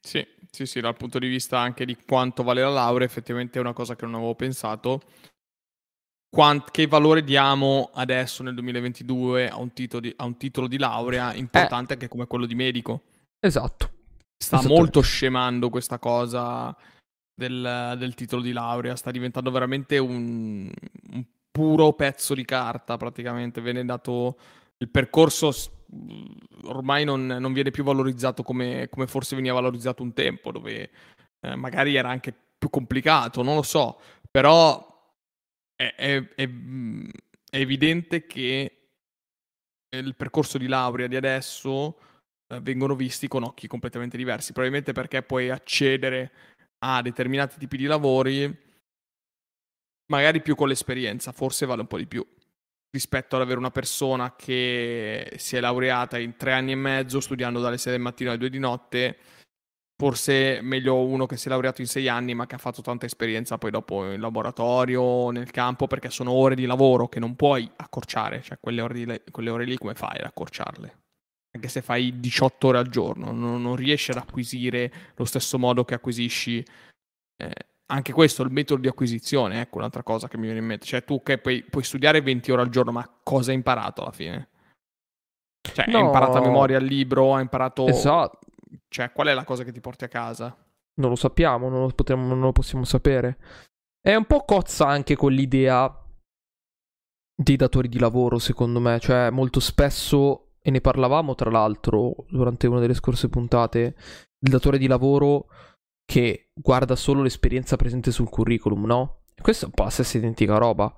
[0.00, 3.60] Sì, sì, sì, dal punto di vista anche di quanto vale la laurea, effettivamente è
[3.60, 5.00] una cosa che non avevo pensato.
[6.28, 11.34] Quant- che valore diamo adesso nel 2022 a un, di, a un titolo di laurea
[11.34, 11.94] importante eh.
[11.96, 13.02] anche come quello di medico?
[13.44, 13.90] Esatto.
[14.36, 16.76] Sta molto scemando questa cosa
[17.34, 20.70] del, del, titolo di laurea, sta diventando veramente un,
[21.12, 24.38] un puro pezzo di carta praticamente, viene dato
[24.78, 25.52] il percorso
[26.64, 30.90] ormai non, non viene più valorizzato come, come, forse veniva valorizzato un tempo, dove
[31.40, 34.00] eh, magari era anche più complicato, non lo so,
[34.30, 35.14] però
[35.74, 36.48] è, è, è,
[37.50, 38.76] è evidente che
[39.88, 41.98] il percorso di laurea di adesso
[42.52, 46.32] eh, vengono visti con occhi completamente diversi, probabilmente perché puoi accedere
[46.84, 48.70] a determinati tipi di lavori
[50.06, 52.26] magari più con l'esperienza, forse vale un po' di più
[52.90, 57.60] rispetto ad avere una persona che si è laureata in tre anni e mezzo studiando
[57.60, 59.16] dalle 6 del mattino alle 2 di notte,
[59.96, 63.06] forse meglio uno che si è laureato in sei anni ma che ha fatto tanta
[63.06, 67.70] esperienza poi dopo in laboratorio, nel campo, perché sono ore di lavoro che non puoi
[67.76, 71.01] accorciare, cioè quelle ore, di, quelle ore lì come fai ad accorciarle?
[71.54, 75.84] Anche se fai 18 ore al giorno, non, non riesci ad acquisire lo stesso modo
[75.84, 76.64] che acquisisci.
[77.36, 80.86] Eh, anche questo, il metodo di acquisizione, ecco un'altra cosa che mi viene in mente.
[80.86, 84.12] Cioè, tu che puoi, puoi studiare 20 ore al giorno, ma cosa hai imparato alla
[84.12, 84.48] fine?
[85.60, 85.98] Cioè, no.
[85.98, 87.86] hai imparato a memoria il libro, hai imparato...
[87.86, 88.38] Esatto.
[88.88, 90.56] Cioè, qual è la cosa che ti porti a casa?
[90.94, 93.36] Non lo sappiamo, non lo, potremmo, non lo possiamo sapere.
[94.00, 95.94] È un po' cozza anche con l'idea
[97.34, 98.98] dei datori di lavoro, secondo me.
[99.00, 103.96] Cioè, molto spesso e ne parlavamo tra l'altro durante una delle scorse puntate,
[104.38, 105.48] il datore di lavoro
[106.04, 109.22] che guarda solo l'esperienza presente sul curriculum, no?
[109.40, 110.94] Questa è un po' la stessa identica roba.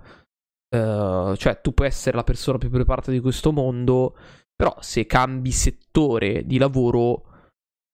[0.74, 4.16] Uh, cioè, tu puoi essere la persona più preparata di questo mondo,
[4.55, 7.35] però se cambi settore di lavoro,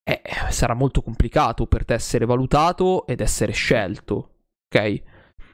[0.03, 4.79] eh, sarà molto complicato per te essere valutato ed essere scelto, ok?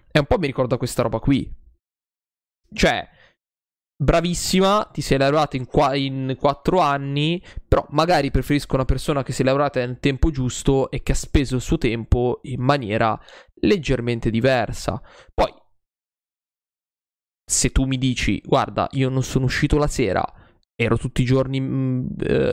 [0.09, 1.53] E un po' mi ricorda questa roba qui.
[2.73, 3.07] Cioè,
[3.97, 9.31] bravissima, ti sei laureata in, qua- in 4 anni, però magari preferisco una persona che
[9.31, 13.19] si è laureata nel tempo giusto e che ha speso il suo tempo in maniera
[13.61, 15.01] leggermente diversa.
[15.33, 15.51] Poi,
[17.43, 20.23] se tu mi dici, guarda, io non sono uscito la sera,
[20.75, 22.07] ero tutti i giorni mm,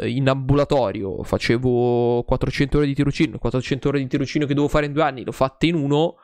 [0.04, 4.92] in ambulatorio, facevo 400 ore di tirocinio, 400 ore di tirocinio che devo fare in
[4.92, 6.16] due anni, l'ho fatte in uno,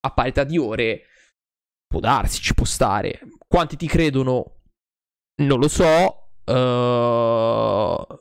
[0.00, 1.04] a parità di ore,
[1.86, 3.20] può darsi, ci può stare.
[3.46, 4.57] Quanti ti credono
[5.38, 6.30] non lo so.
[6.44, 8.20] Uh,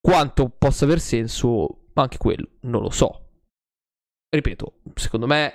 [0.00, 3.20] quanto possa aver senso, anche quello, non lo so.
[4.28, 5.52] Ripeto, secondo me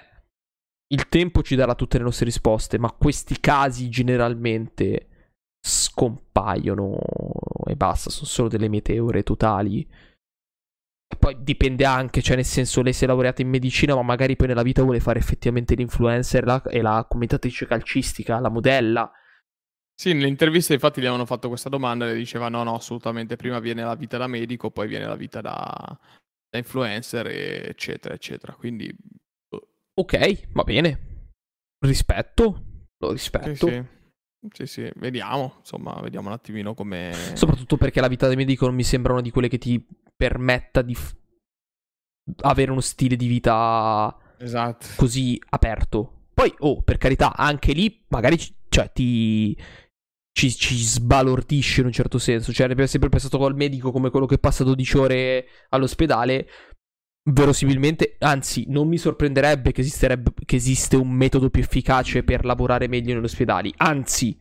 [0.88, 6.98] il tempo ci darà tutte le nostre risposte, ma questi casi generalmente scompaiono
[7.66, 9.88] e basta, sono solo delle meteore totali.
[11.20, 14.48] Poi dipende anche, cioè nel senso lei si è laureata in medicina, ma magari poi
[14.48, 19.12] nella vita vuole fare effettivamente l'influencer la, e la commentatrice calcistica, la modella.
[20.00, 23.60] Sì, nelle interviste infatti gli avevano fatto questa domanda e diceva no, no, assolutamente, prima
[23.60, 26.00] viene la vita da medico, poi viene la vita da,
[26.50, 28.54] da influencer, eccetera, eccetera.
[28.54, 28.96] Quindi...
[28.96, 29.68] Boh.
[29.96, 31.32] Ok, va bene.
[31.86, 32.64] Rispetto,
[32.98, 33.68] lo rispetto.
[33.68, 33.86] Sì, sì.
[34.54, 37.12] Sì, sì, vediamo, insomma, vediamo un attimino come...
[37.34, 39.86] Soprattutto perché la vita da medico non mi sembra una di quelle che ti
[40.16, 41.14] permetta di f-
[42.44, 44.88] avere uno stile di vita esatto.
[44.96, 46.28] così aperto.
[46.34, 48.38] Poi, oh, per carità, anche lì magari
[48.70, 49.58] cioè, ti,
[50.32, 52.54] ci, ci, sbalordisce in un certo senso.
[52.54, 56.48] Cioè, ne sempre pensato col medico come quello che passa 12 ore all'ospedale.
[57.30, 63.14] Verosimilmente, anzi, non mi sorprenderebbe che, che esiste un metodo più efficace per lavorare meglio
[63.14, 63.74] negli ospedali.
[63.78, 64.38] Anzi,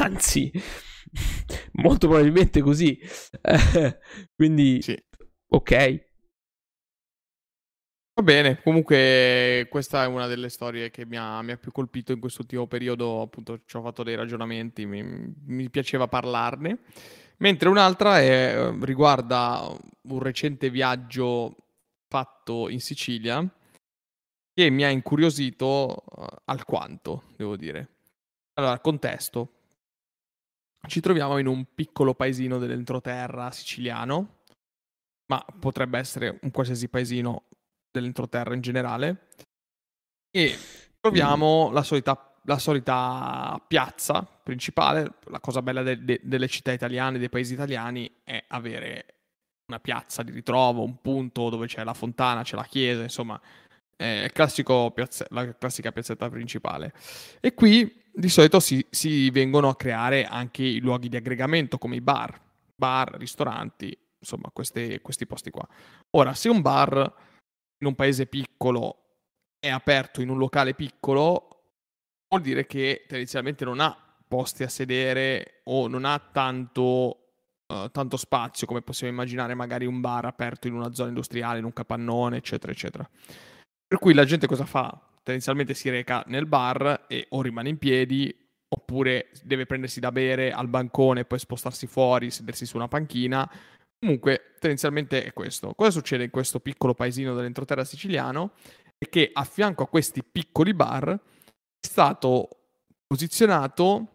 [0.00, 0.50] anzi,
[1.82, 2.98] molto probabilmente così.
[4.36, 4.96] quindi, sì.
[5.48, 6.12] ok.
[8.16, 12.12] Va bene, comunque questa è una delle storie che mi ha, mi ha più colpito
[12.12, 15.02] in questo ultimo periodo, appunto ci ho fatto dei ragionamenti, mi,
[15.46, 16.78] mi piaceva parlarne,
[17.38, 19.68] mentre un'altra è, riguarda
[20.02, 21.56] un recente viaggio
[22.06, 23.44] fatto in Sicilia
[24.52, 27.88] che mi ha incuriosito uh, alquanto, devo dire.
[28.54, 29.50] Allora, contesto.
[30.86, 34.42] Ci troviamo in un piccolo paesino dell'entroterra siciliano,
[35.26, 37.46] ma potrebbe essere un qualsiasi paesino
[37.94, 39.28] dell'entroterra in generale
[40.30, 40.56] e
[40.98, 41.72] troviamo mm.
[41.72, 45.14] la, solita, la solita piazza principale.
[45.26, 49.06] La cosa bella de, de, delle città italiane, dei paesi italiani, è avere
[49.68, 53.40] una piazza di ritrovo, un punto dove c'è la fontana, c'è la chiesa, insomma,
[53.96, 56.92] è piazze, la classica piazzetta principale.
[57.40, 61.96] E qui di solito si, si vengono a creare anche i luoghi di aggregamento come
[61.96, 62.38] i bar,
[62.74, 65.66] bar, ristoranti, insomma, queste, questi posti qua.
[66.10, 67.32] Ora, se un bar
[67.84, 69.00] in un paese piccolo
[69.60, 71.48] è aperto in un locale piccolo,
[72.28, 77.34] vuol dire che tendenzialmente non ha posti a sedere o non ha tanto,
[77.66, 81.64] uh, tanto spazio come possiamo immaginare magari un bar aperto in una zona industriale, in
[81.64, 83.08] un capannone, eccetera, eccetera.
[83.86, 84.98] Per cui la gente cosa fa?
[85.22, 88.34] Tendenzialmente si reca nel bar e o rimane in piedi
[88.66, 93.48] oppure deve prendersi da bere al bancone, poi spostarsi fuori, sedersi su una panchina
[94.04, 95.72] Comunque, tendenzialmente è questo.
[95.72, 98.52] Cosa succede in questo piccolo paesino dell'entroterra siciliano?
[98.98, 102.50] È che a fianco a questi piccoli bar è stato
[103.06, 104.08] posizionato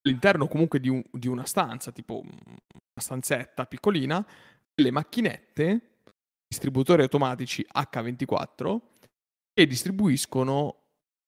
[0.00, 2.32] all'interno comunque di, un, di una stanza, tipo una
[2.96, 4.26] stanzetta piccolina,
[4.74, 5.98] delle macchinette,
[6.48, 8.80] distributori automatici H24,
[9.52, 10.84] che distribuiscono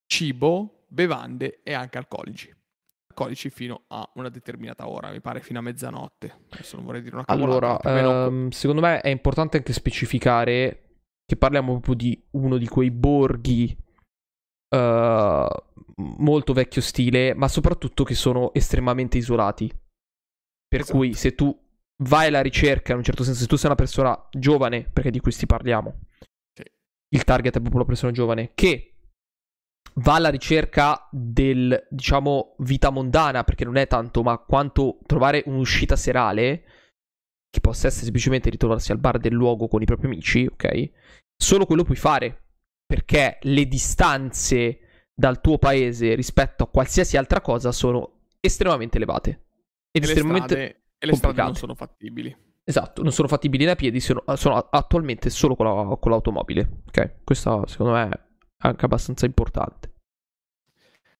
[0.07, 2.56] cibo, bevande e anche alcolici
[3.17, 6.41] alcolici fino a una determinata ora, mi pare fino a mezzanotte.
[6.51, 7.89] Adesso non vorrei dire una cavolata.
[7.89, 10.83] Allora, ehm, secondo me è importante anche specificare
[11.25, 13.75] che parliamo proprio di uno di quei borghi
[14.69, 15.47] uh,
[15.95, 19.67] molto vecchio stile, ma soprattutto che sono estremamente isolati.
[20.69, 20.97] Per esatto.
[20.97, 21.57] cui se tu
[22.03, 25.19] vai alla ricerca, in un certo senso, se tu sei una persona giovane, perché di
[25.19, 26.01] questi parliamo,
[26.53, 26.63] sì.
[27.09, 28.96] il target è proprio la persona giovane, che
[29.99, 35.95] va alla ricerca del, diciamo, vita mondana, perché non è tanto, ma quanto trovare un'uscita
[35.95, 36.63] serale,
[37.49, 40.91] che possa essere semplicemente ritrovarsi al bar del luogo con i propri amici, ok?
[41.35, 42.43] Solo quello puoi fare,
[42.85, 44.79] perché le distanze
[45.13, 49.45] dal tuo paese rispetto a qualsiasi altra cosa sono estremamente elevate.
[49.91, 52.37] ed e estremamente le strade, e le strade non sono fattibili.
[52.63, 56.81] Esatto, non sono fattibili da piedi, sono, sono attualmente solo con, la- con l'automobile.
[56.87, 58.26] Ok, questo secondo me è
[58.63, 59.95] anche abbastanza importante.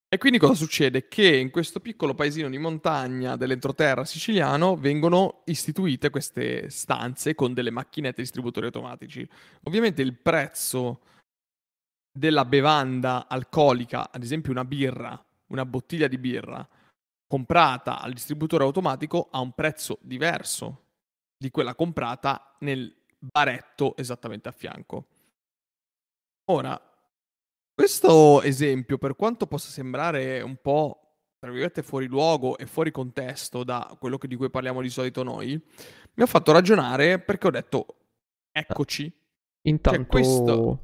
[0.09, 1.09] E quindi cosa succede?
[1.09, 7.71] Che in questo piccolo paesino di montagna dell'entroterra siciliano vengono istituite queste stanze con delle
[7.71, 9.27] macchinette distributori automatici.
[9.63, 11.01] Ovviamente il prezzo
[12.17, 16.65] della bevanda alcolica, ad esempio una birra, una bottiglia di birra,
[17.27, 20.85] comprata al distributore automatico ha un prezzo diverso
[21.37, 25.07] di quella comprata nel baretto esattamente a fianco.
[26.45, 26.81] Ora,
[27.77, 30.99] questo esempio, per quanto possa sembrare un po',
[31.37, 35.21] tra virgolette, fuori luogo e fuori contesto da quello che- di cui parliamo di solito
[35.21, 35.49] noi,
[36.15, 37.85] mi ha fatto ragionare perché ho detto,
[38.51, 39.13] eccoci,
[39.67, 40.79] Intanto, questo-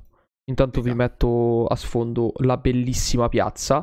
[0.46, 1.02] intanto vi Dica.
[1.04, 3.78] metto a sfondo la bellissima piazza.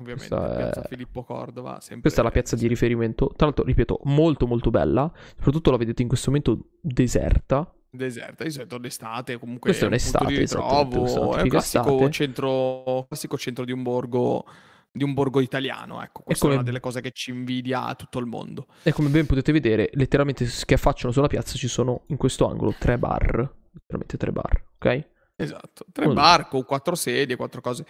[0.00, 2.00] ovviamente, Questa è- piazza Filippo Cordova, sempre...
[2.02, 3.32] Questa è la piazza di riferimento.
[3.36, 5.10] Tra l'altro, ripeto, molto molto bella.
[5.36, 7.70] Soprattutto la vedete in questo momento deserta.
[7.92, 13.04] Deserta, di solito d'estate, comunque Questa è un'estate, è ritrovo, una è un classico centro,
[13.08, 14.44] classico centro di un borgo,
[14.92, 17.94] di un borgo italiano, ecco, questa è come- una delle cose che ci invidia a
[17.96, 18.68] tutto il mondo.
[18.84, 22.72] E come ben potete vedere, letteralmente che affacciano sulla piazza ci sono in questo angolo
[22.78, 23.58] tre bar.
[23.72, 25.08] Letteralmente tre bar, ok?
[25.34, 27.84] Esatto, tre Uno- bar con quattro sedie, quattro cose.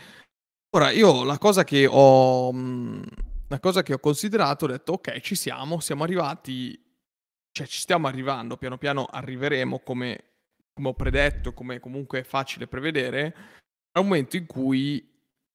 [0.77, 3.03] Ora, io la cosa che ho, mh,
[3.49, 6.79] la cosa che ho considerato, ho detto, ok, ci siamo, siamo arrivati,
[7.53, 10.25] cioè ci stiamo arrivando, piano piano arriveremo, come,
[10.73, 13.35] come ho predetto, come comunque è facile prevedere,
[13.93, 15.07] a un momento in cui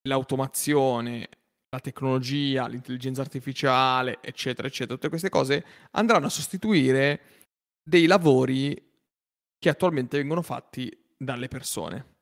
[0.07, 1.29] l'automazione,
[1.69, 7.21] la tecnologia, l'intelligenza artificiale, eccetera, eccetera, tutte queste cose andranno a sostituire
[7.83, 8.75] dei lavori
[9.57, 12.13] che attualmente vengono fatti dalle persone.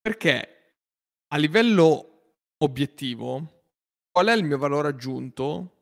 [0.00, 0.76] Perché
[1.28, 3.64] a livello obiettivo,
[4.10, 5.80] qual è il mio valore aggiunto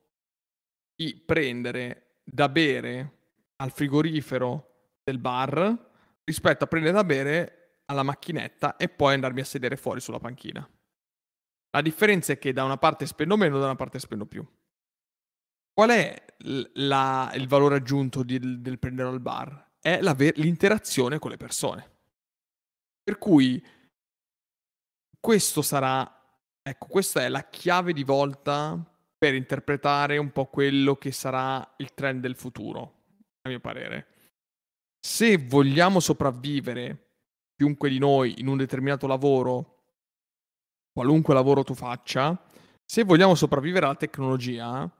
[0.94, 3.18] di prendere da bere
[3.56, 5.90] al frigorifero del bar
[6.24, 10.68] rispetto a prendere da bere alla macchinetta e poi andarmi a sedere fuori sulla panchina?
[11.70, 14.46] La differenza è che da una parte spendo meno, da una parte spendo più.
[15.72, 16.24] Qual è
[16.74, 19.72] la- il valore aggiunto di- del prendere al bar?
[19.80, 21.90] È l'aver- l'interazione con le persone.
[23.02, 23.64] Per cui
[25.18, 28.84] questo sarà, ecco, questa è la chiave di volta
[29.20, 32.94] per interpretare un po' quello che sarà il trend del futuro,
[33.42, 34.06] a mio parere.
[34.98, 37.08] Se vogliamo sopravvivere,
[37.54, 39.82] chiunque di noi, in un determinato lavoro,
[40.90, 42.42] qualunque lavoro tu faccia,
[42.82, 44.90] se vogliamo sopravvivere alla tecnologia,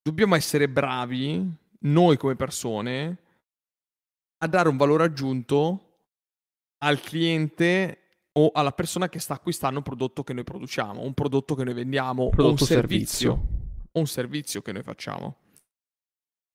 [0.00, 1.46] dobbiamo essere bravi,
[1.80, 3.18] noi come persone,
[4.38, 5.98] a dare un valore aggiunto
[6.78, 8.05] al cliente
[8.38, 11.74] o alla persona che sta acquistando un prodotto che noi produciamo, un prodotto che noi
[11.74, 13.88] vendiamo, un Prodotto servizio, servizio.
[13.92, 15.36] o un servizio che noi facciamo.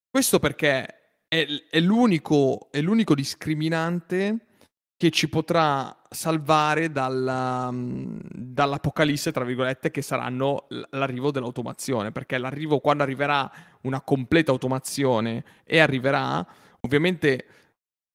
[0.09, 0.85] Questo perché
[1.27, 4.47] è, è l'unico, è l'unico discriminante
[4.95, 12.11] che ci potrà salvare dalla, mm, dall'apocalisse, tra virgolette, che saranno l'arrivo dell'automazione.
[12.11, 13.51] Perché l'arrivo, quando arriverà
[13.81, 16.45] una completa automazione e arriverà,
[16.81, 17.45] ovviamente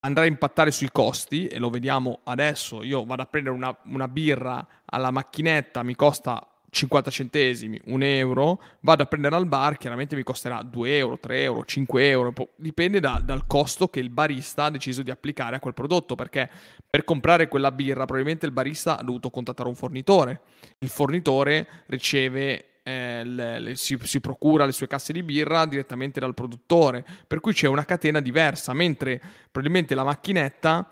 [0.07, 2.83] andrà a impattare sui costi, e lo vediamo adesso.
[2.83, 8.61] Io vado a prendere una, una birra alla macchinetta, mi costa 50 centesimi, un euro,
[8.81, 13.01] vado a prendere al bar, chiaramente mi costerà 2 euro, 3 euro, 5 euro, dipende
[13.01, 16.49] da- dal costo che il barista ha deciso di applicare a quel prodotto, perché
[16.89, 20.41] per comprare quella birra probabilmente il barista ha dovuto contattare un fornitore,
[20.79, 26.21] il fornitore riceve, eh, le- le- si, si procura le sue casse di birra direttamente
[26.21, 29.21] dal produttore, per cui c'è una catena diversa, mentre
[29.51, 30.89] probabilmente la macchinetta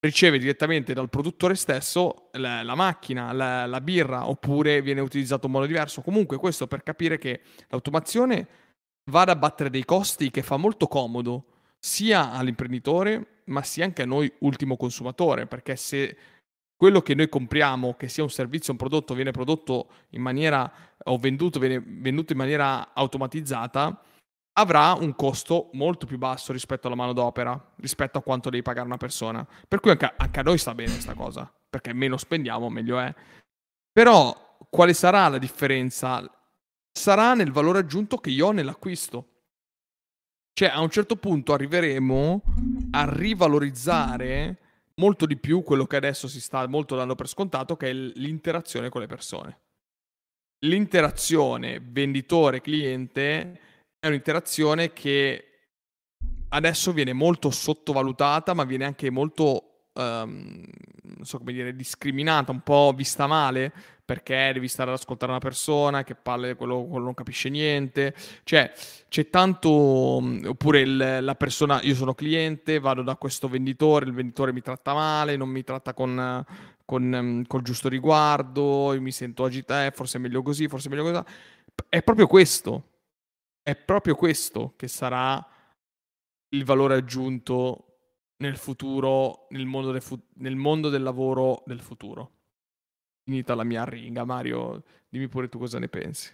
[0.00, 5.52] riceve direttamente dal produttore stesso la, la macchina, la, la birra, oppure viene utilizzato in
[5.52, 6.02] modo diverso.
[6.02, 8.46] Comunque questo per capire che l'automazione
[9.10, 11.44] va ad abbattere dei costi che fa molto comodo
[11.78, 16.16] sia all'imprenditore, ma sia anche a noi ultimo consumatore, perché se
[16.80, 20.72] quello che noi compriamo, che sia un servizio un prodotto, viene prodotto in maniera
[21.04, 24.02] o venduto, viene venduto in maniera automatizzata,
[24.54, 28.96] avrà un costo molto più basso rispetto alla manodopera, rispetto a quanto devi pagare una
[28.96, 29.46] persona.
[29.68, 33.14] Per cui anche, anche a noi sta bene questa cosa, perché meno spendiamo, meglio è.
[33.92, 36.24] Però quale sarà la differenza?
[36.90, 39.26] Sarà nel valore aggiunto che io ho nell'acquisto.
[40.54, 42.42] Cioè, a un certo punto arriveremo
[42.92, 44.69] a rivalorizzare
[45.00, 48.90] molto di più quello che adesso si sta molto dando per scontato, che è l'interazione
[48.90, 49.60] con le persone.
[50.66, 53.60] L'interazione venditore-cliente
[53.98, 55.44] è un'interazione che
[56.50, 59.69] adesso viene molto sottovalutata, ma viene anche molto,
[60.00, 60.64] ehm,
[61.02, 63.72] non so come dire, discriminata, un po' vista male,
[64.04, 68.14] perché devi stare ad ascoltare una persona che parla quello, quello non capisce niente.
[68.42, 68.72] Cioè,
[69.08, 70.18] c'è tanto...
[70.20, 74.62] Mm, oppure il, la persona, io sono cliente, vado da questo venditore, il venditore mi
[74.62, 76.44] tratta male, non mi tratta con,
[76.84, 80.88] con, mm, col giusto riguardo, io mi sento agitato, eh, forse è meglio così, forse
[80.88, 81.22] è meglio così.
[81.88, 82.84] È proprio questo.
[83.62, 85.46] È proprio questo che sarà
[86.48, 87.89] il valore aggiunto
[88.40, 92.32] nel futuro, nel mondo del, fu- nel mondo del lavoro del futuro
[93.30, 94.24] finita la mia ringa.
[94.24, 96.32] Mario, dimmi pure tu cosa ne pensi.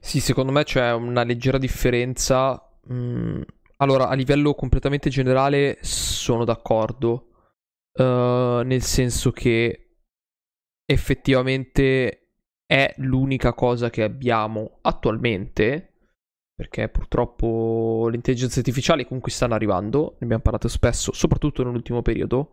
[0.00, 2.60] Sì, secondo me c'è una leggera differenza.
[2.90, 3.42] Mm,
[3.76, 7.28] allora, a livello completamente generale sono d'accordo.
[7.96, 9.98] Uh, nel senso che
[10.84, 12.32] effettivamente
[12.66, 15.93] è l'unica cosa che abbiamo attualmente.
[16.56, 22.52] Perché purtroppo le intelligenze artificiali comunque stanno arrivando, ne abbiamo parlato spesso, soprattutto nell'ultimo periodo.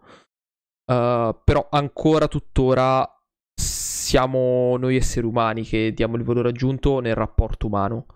[0.91, 3.07] Uh, però ancora tuttora
[3.53, 8.07] siamo noi esseri umani che diamo il valore aggiunto nel rapporto umano.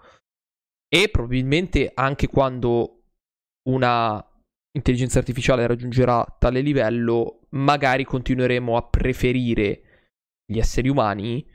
[0.88, 3.04] E probabilmente anche quando
[3.70, 4.24] una
[4.76, 9.82] intelligenza artificiale raggiungerà tale livello, magari continueremo a preferire
[10.46, 11.46] gli esseri umani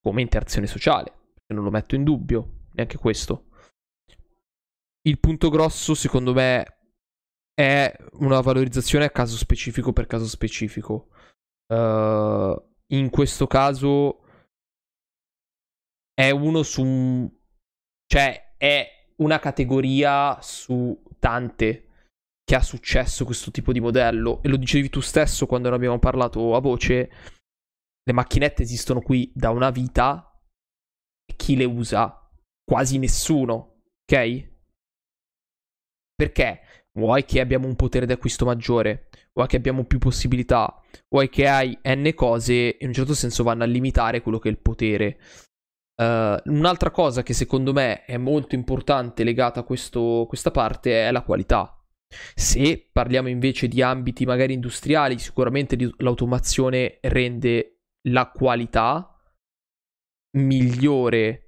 [0.00, 1.12] come interazione sociale.
[1.54, 3.50] Non lo metto in dubbio, neanche questo.
[5.06, 6.78] Il punto grosso, secondo me,
[7.52, 11.08] è una valorizzazione a caso specifico per caso specifico.
[11.66, 14.22] Uh, in questo caso
[16.12, 17.30] è uno su...
[18.06, 21.88] cioè è una categoria su tante
[22.44, 25.98] che ha successo questo tipo di modello e lo dicevi tu stesso quando ne abbiamo
[25.98, 27.10] parlato a voce
[28.02, 30.38] le macchinette esistono qui da una vita
[31.24, 32.30] e chi le usa?
[32.62, 34.53] Quasi nessuno, ok?
[36.24, 36.60] Perché?
[36.92, 39.08] Vuoi che abbiamo un potere d'acquisto maggiore?
[39.34, 40.80] Vuoi che abbiamo più possibilità?
[41.10, 44.50] Vuoi che hai n cose in un certo senso vanno a limitare quello che è
[44.52, 45.18] il potere.
[45.96, 51.10] Uh, un'altra cosa che secondo me è molto importante legata a questo, questa parte è
[51.10, 51.78] la qualità.
[52.34, 59.20] Se parliamo invece di ambiti magari industriali, sicuramente l'automazione rende la qualità
[60.36, 61.43] migliore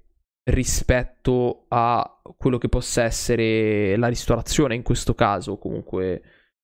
[0.49, 6.21] rispetto a quello che possa essere la ristorazione in questo caso comunque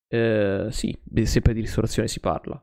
[0.07, 2.61] eh, sì sempre di ristorazione si parla.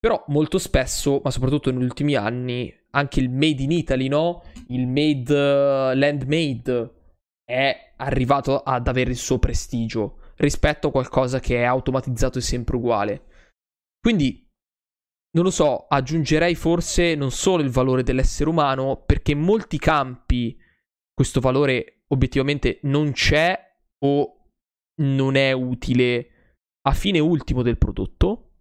[0.00, 4.42] Però molto spesso ma soprattutto negli ultimi anni anche il made in Italy no?
[4.68, 6.94] Il made uh, land made
[7.44, 12.76] è arrivato ad avere il suo prestigio rispetto a qualcosa che è automatizzato e sempre
[12.76, 13.22] uguale.
[14.00, 14.47] Quindi
[15.30, 20.58] non lo so, aggiungerei forse non solo il valore dell'essere umano, perché in molti campi
[21.12, 23.58] questo valore obiettivamente non c'è
[24.04, 24.34] o
[25.00, 26.30] non è utile
[26.88, 28.52] a fine ultimo del prodotto,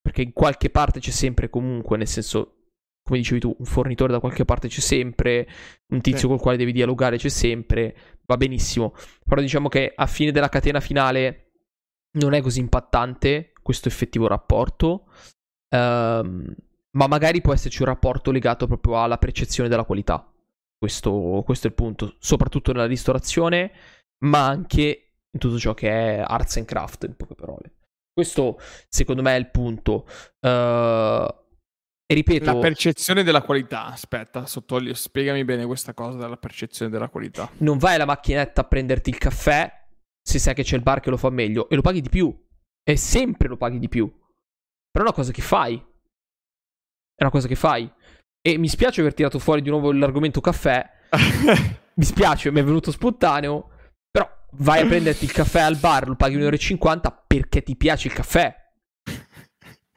[0.00, 2.70] perché in qualche parte c'è sempre comunque, nel senso,
[3.02, 5.46] come dicevi tu, un fornitore da qualche parte c'è sempre,
[5.92, 6.26] un tizio sì.
[6.26, 8.94] col quale devi dialogare c'è sempre, va benissimo,
[9.24, 11.52] però diciamo che a fine della catena finale
[12.18, 15.08] non è così impattante questo effettivo rapporto
[15.70, 16.54] Um,
[16.92, 20.32] ma magari può esserci un rapporto legato proprio alla percezione della qualità.
[20.78, 23.72] Questo, questo, è il punto, soprattutto nella ristorazione,
[24.24, 27.72] ma anche in tutto ciò che è arts and craft, in poche parole.
[28.12, 28.58] Questo,
[28.88, 30.06] secondo me, è il punto.
[30.40, 31.28] Uh,
[32.10, 32.44] e ripeto...
[32.46, 37.50] La percezione della qualità, aspetta, sottolineo, spiegami bene questa cosa della percezione della qualità.
[37.58, 39.70] Non vai alla macchinetta a prenderti il caffè
[40.22, 42.34] se sai che c'è il bar che lo fa meglio e lo paghi di più.
[42.82, 44.10] E sempre lo paghi di più.
[44.98, 45.76] Però è una cosa che fai.
[45.76, 47.88] È una cosa che fai.
[48.40, 50.84] E mi spiace aver tirato fuori di nuovo l'argomento caffè.
[51.94, 53.70] mi spiace, mi è venuto spontaneo.
[54.10, 58.08] Però vai a prenderti il caffè al bar, lo paghi 1,50 euro perché ti piace
[58.08, 58.52] il caffè.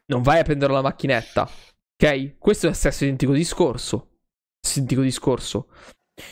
[0.05, 1.49] Non vai a prendere la macchinetta.
[1.95, 2.37] Ok?
[2.37, 4.19] Questo è lo stesso identico discorso.
[4.69, 5.69] Identico discorso.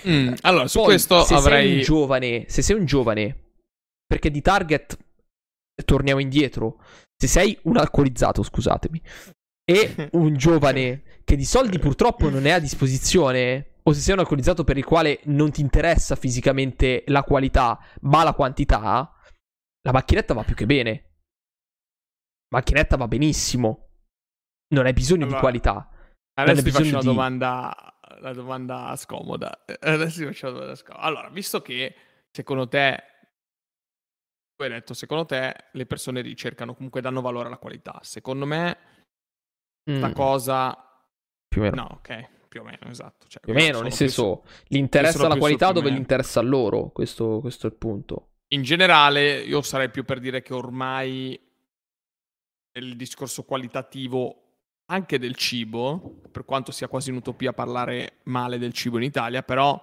[0.07, 1.69] Mm, allora, su Poi, questo se avrei.
[1.69, 3.53] Sei un giovane, se sei un giovane,
[4.05, 4.95] perché di target
[5.85, 6.79] torniamo indietro.
[7.21, 9.01] Se sei un alcolizzato, scusatemi,
[9.69, 14.19] e un giovane che di soldi purtroppo non è a disposizione, o se sei un
[14.19, 19.13] alcolizzato per il quale non ti interessa fisicamente la qualità, ma la quantità,
[19.81, 20.91] la macchinetta va più che bene.
[22.49, 23.87] La macchinetta va benissimo.
[24.73, 25.89] Non hai bisogno allora, di qualità.
[26.39, 27.05] Adesso ti faccio una di...
[27.05, 29.65] domanda, una domanda scomoda.
[29.65, 31.03] Adesso ti faccio una domanda scomoda.
[31.03, 31.95] Allora, visto che
[32.31, 33.03] secondo te
[34.59, 37.99] tu hai detto, secondo te le persone ricercano, comunque danno valore alla qualità.
[38.03, 38.77] Secondo me,
[39.81, 40.13] questa mm.
[40.13, 41.01] cosa...
[41.47, 41.75] Più o meno.
[41.75, 43.25] No, ok, più o meno, esatto.
[43.29, 46.89] Cioè, più o meno, nel senso, gli interessa la qualità dove gli interessa a loro,
[46.89, 48.31] questo, questo è il punto.
[48.49, 51.39] In generale, io sarei più per dire che ormai
[52.73, 54.43] il discorso qualitativo
[54.87, 59.81] anche del cibo, per quanto sia quasi un'utopia parlare male del cibo in Italia, però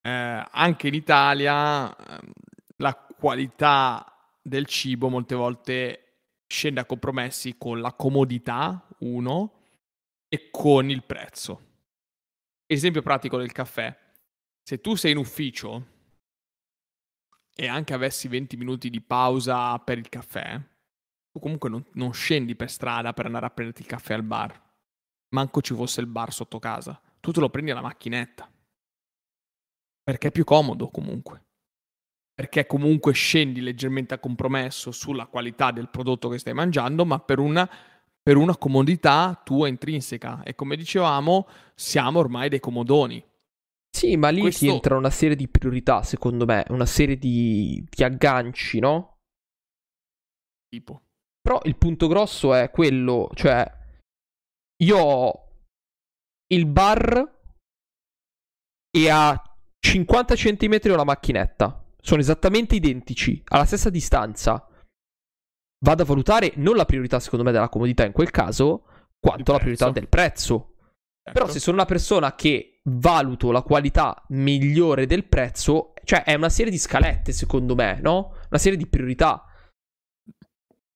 [0.00, 2.30] eh, anche in Italia eh,
[2.78, 6.14] la qualità del cibo molte volte
[6.44, 9.60] scende a compromessi con la comodità, uno,
[10.28, 11.68] e con il prezzo.
[12.66, 13.96] Esempio pratico del caffè.
[14.60, 15.86] Se tu sei in ufficio
[17.54, 20.60] e anche avessi 20 minuti di pausa per il caffè,
[21.30, 24.60] tu comunque non, non scendi per strada per andare a prenderti il caffè al bar.
[25.28, 27.00] Manco ci fosse il bar sotto casa.
[27.20, 28.50] Tu te lo prendi alla macchinetta.
[30.02, 31.50] Perché è più comodo comunque.
[32.42, 37.38] Perché comunque scendi leggermente a compromesso sulla qualità del prodotto che stai mangiando, ma per
[37.38, 37.70] una,
[38.20, 40.42] per una comodità tua intrinseca.
[40.42, 43.24] E come dicevamo, siamo ormai dei comodoni.
[43.96, 44.64] Sì, ma lì Questo...
[44.64, 49.18] ti entra una serie di priorità, secondo me, una serie di, di agganci, no?
[50.68, 51.00] Tipo.
[51.40, 53.64] Però il punto grosso è quello, cioè,
[54.82, 55.48] io ho
[56.52, 57.40] il bar
[58.90, 59.40] e a
[59.78, 61.81] 50 cm ho la macchinetta.
[62.04, 64.66] Sono esattamente identici, alla stessa distanza.
[65.84, 68.84] Vado a valutare non la priorità, secondo me, della comodità in quel caso,
[69.18, 70.74] quanto la priorità del prezzo.
[71.22, 71.32] Certo.
[71.32, 76.48] Però se sono una persona che valuto la qualità migliore del prezzo, cioè è una
[76.48, 78.34] serie di scalette, secondo me, no?
[78.50, 79.44] Una serie di priorità.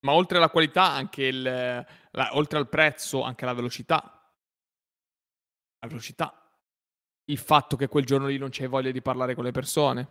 [0.01, 4.01] Ma oltre alla qualità, anche il, la, oltre al prezzo, anche la velocità.
[5.79, 6.41] La velocità
[7.29, 10.09] il fatto che quel giorno lì non c'hai voglia di parlare con le persone.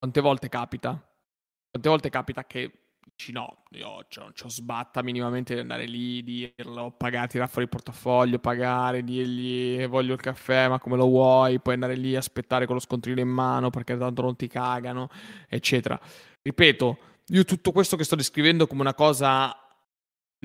[0.00, 0.92] Quante volte capita?
[1.70, 2.72] Quante volte capita che
[3.14, 7.64] dici no, io non ci ho sbatta minimamente di andare lì, dirlo, pagare, tirare fuori
[7.64, 12.64] il portafoglio, pagare, dirgli voglio il caffè, ma come lo vuoi, poi andare lì, aspettare
[12.64, 15.10] con lo scontrino in mano perché tanto non ti cagano,
[15.46, 16.00] eccetera.
[16.40, 19.54] Ripeto, io tutto questo che sto descrivendo come una cosa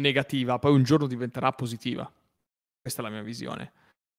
[0.01, 2.11] negativa, poi un giorno diventerà positiva.
[2.81, 3.71] Questa è la mia visione.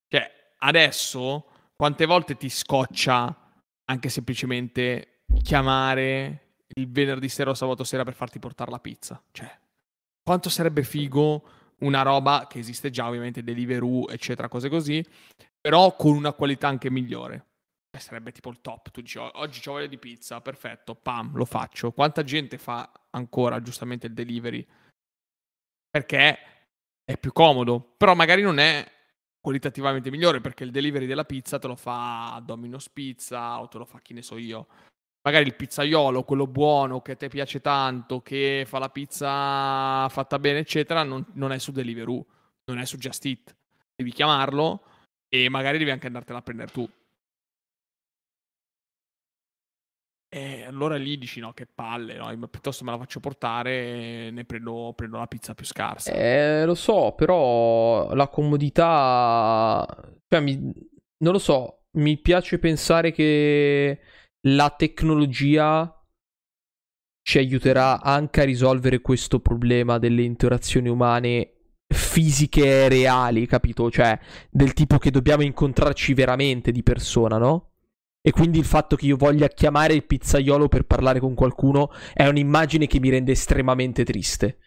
[0.08, 1.44] Cioè, adesso
[1.76, 3.52] quante volte ti scoccia
[3.84, 5.10] anche semplicemente
[5.42, 9.22] chiamare il venerdì sera o sabato sera per farti portare la pizza?
[9.30, 9.58] Cioè,
[10.22, 11.48] quanto sarebbe figo
[11.80, 15.04] una roba che esiste già, ovviamente, Deliveroo, eccetera, cose così,
[15.60, 17.46] però con una qualità anche migliore.
[17.90, 18.90] Eh, sarebbe tipo il top.
[18.90, 21.92] Tu dici, oggi ho voglia di pizza, perfetto, pam, lo faccio.
[21.92, 24.66] Quanta gente fa ancora giustamente il delivery?
[25.90, 26.38] Perché
[27.04, 28.86] è più comodo, però magari non è
[29.40, 33.84] qualitativamente migliore perché il delivery della pizza te lo fa Domino's Pizza o te lo
[33.84, 34.66] fa chi ne so io.
[35.26, 40.38] Magari il pizzaiolo, quello buono che a te piace tanto, che fa la pizza fatta
[40.38, 42.24] bene, eccetera, non, non è su Deliveroo,
[42.66, 43.56] non è su Just Eat.
[43.96, 44.84] Devi chiamarlo
[45.28, 46.88] e magari devi anche andartela a prendere tu.
[50.28, 52.48] E allora lì dici no, che palle, no?
[52.48, 56.12] piuttosto me la faccio portare e ne prendo, prendo la pizza più scarsa.
[56.12, 59.84] Eh, lo so, però la comodità...
[60.28, 60.72] Cioè, mi...
[61.18, 63.98] non lo so, mi piace pensare che
[64.46, 65.90] la tecnologia
[67.22, 71.52] ci aiuterà anche a risolvere questo problema delle interazioni umane
[71.88, 73.90] fisiche e reali, capito?
[73.90, 74.18] Cioè,
[74.50, 77.72] del tipo che dobbiamo incontrarci veramente di persona, no?
[78.20, 82.26] E quindi il fatto che io voglia chiamare il pizzaiolo per parlare con qualcuno è
[82.26, 84.58] un'immagine che mi rende estremamente triste.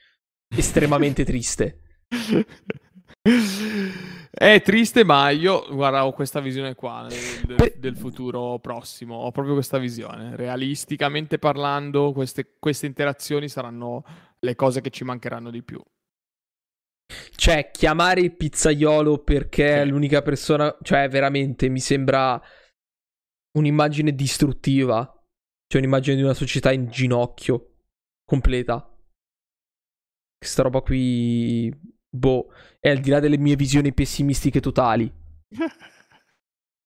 [0.53, 1.81] Estremamente triste.
[4.31, 9.15] È triste, ma io guarda, ho questa visione qua del, del, del, futuro prossimo.
[9.15, 10.35] Ho proprio questa visione.
[10.35, 14.03] Realisticamente parlando, queste, queste interazioni saranno
[14.39, 15.81] le cose che ci mancheranno di più.
[17.35, 19.79] Cioè, chiamare il pizzaiolo perché sì.
[19.79, 20.77] è l'unica persona.
[20.81, 22.39] Cioè, veramente mi sembra
[23.57, 25.01] un'immagine distruttiva.
[25.67, 27.77] Cioè un'immagine di una società in ginocchio.
[28.23, 28.95] Completa.
[30.37, 31.97] Questa roba qui...
[32.09, 32.51] Boh.
[32.79, 35.11] È al di là delle mie visioni pessimistiche totali.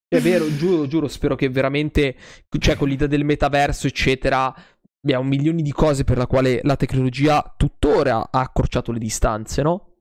[0.08, 2.16] È vero, giuro, giuro, spero che veramente,
[2.60, 4.54] cioè con l'idea del metaverso, eccetera,
[5.02, 9.96] abbiamo milioni di cose per la quale la tecnologia tuttora ha accorciato le distanze, no?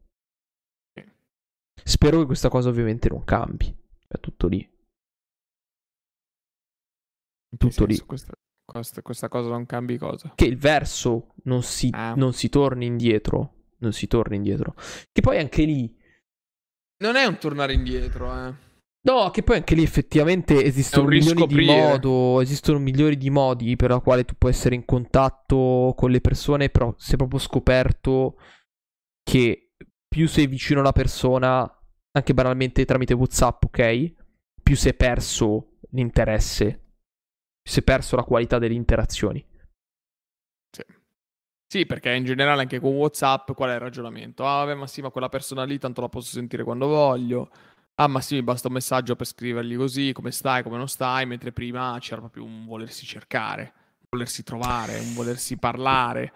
[1.83, 3.75] Spero che questa cosa ovviamente non cambi.
[4.07, 4.71] È tutto lì.
[7.57, 7.99] Tutto lì.
[7.99, 8.33] Questa,
[8.65, 10.33] questa, questa, cosa non cambi cosa?
[10.35, 12.15] Che il verso non si, ah.
[12.15, 13.62] non si torni indietro.
[13.83, 14.75] Non si torna indietro.
[15.11, 15.95] Che poi anche lì.
[17.03, 18.55] Non è un tornare indietro, eh.
[19.05, 23.91] No, che poi anche lì effettivamente esistono milioni di modi, esistono milioni di modi per
[23.91, 28.37] la quale tu puoi essere in contatto con le persone, però si è proprio scoperto
[29.25, 29.73] che
[30.07, 31.69] più sei vicino alla persona,
[32.13, 34.15] anche banalmente tramite WhatsApp, ok?
[34.63, 36.83] Più si è perso l'interesse
[37.63, 39.45] si è perso la qualità delle interazioni.
[41.73, 41.87] Sì.
[41.87, 44.47] Perché in generale anche con WhatsApp qual è il ragionamento?
[44.47, 47.49] Ah, vabbè, ma sì, ma quella persona lì tanto la posso sentire quando voglio.
[47.95, 51.25] Ah, ma sì, mi basta un messaggio per scrivergli così, come stai, come non stai,
[51.25, 53.63] mentre prima c'era proprio un volersi cercare,
[54.01, 56.33] un volersi trovare, un volersi parlare.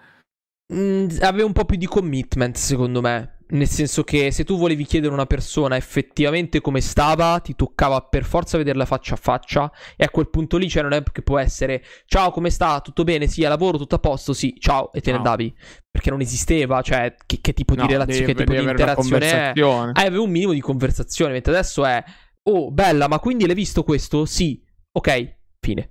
[0.73, 3.36] Mm, aveva un po' più di commitment, secondo me.
[3.49, 8.01] Nel senso che se tu volevi chiedere a una persona effettivamente come stava, ti toccava
[8.01, 9.71] per forza vederla faccia a faccia.
[9.97, 12.81] E a quel punto lì cioè, un'app che può essere: Ciao, come sta?
[12.81, 13.29] Tutto bene?
[13.29, 14.33] Sì, a lavoro, tutto a posto?
[14.33, 15.19] Sì, ciao, e te no.
[15.19, 15.57] ne andavi.
[15.91, 19.53] Perché non esisteva, cioè, che, che tipo no, di relazione, che tipo di interazione è.
[19.61, 21.33] Ah, avevi un minimo di conversazione.
[21.33, 22.03] Mentre adesso è:
[22.49, 24.25] Oh, bella, ma quindi l'hai visto questo?
[24.25, 25.91] Sì, ok, fine.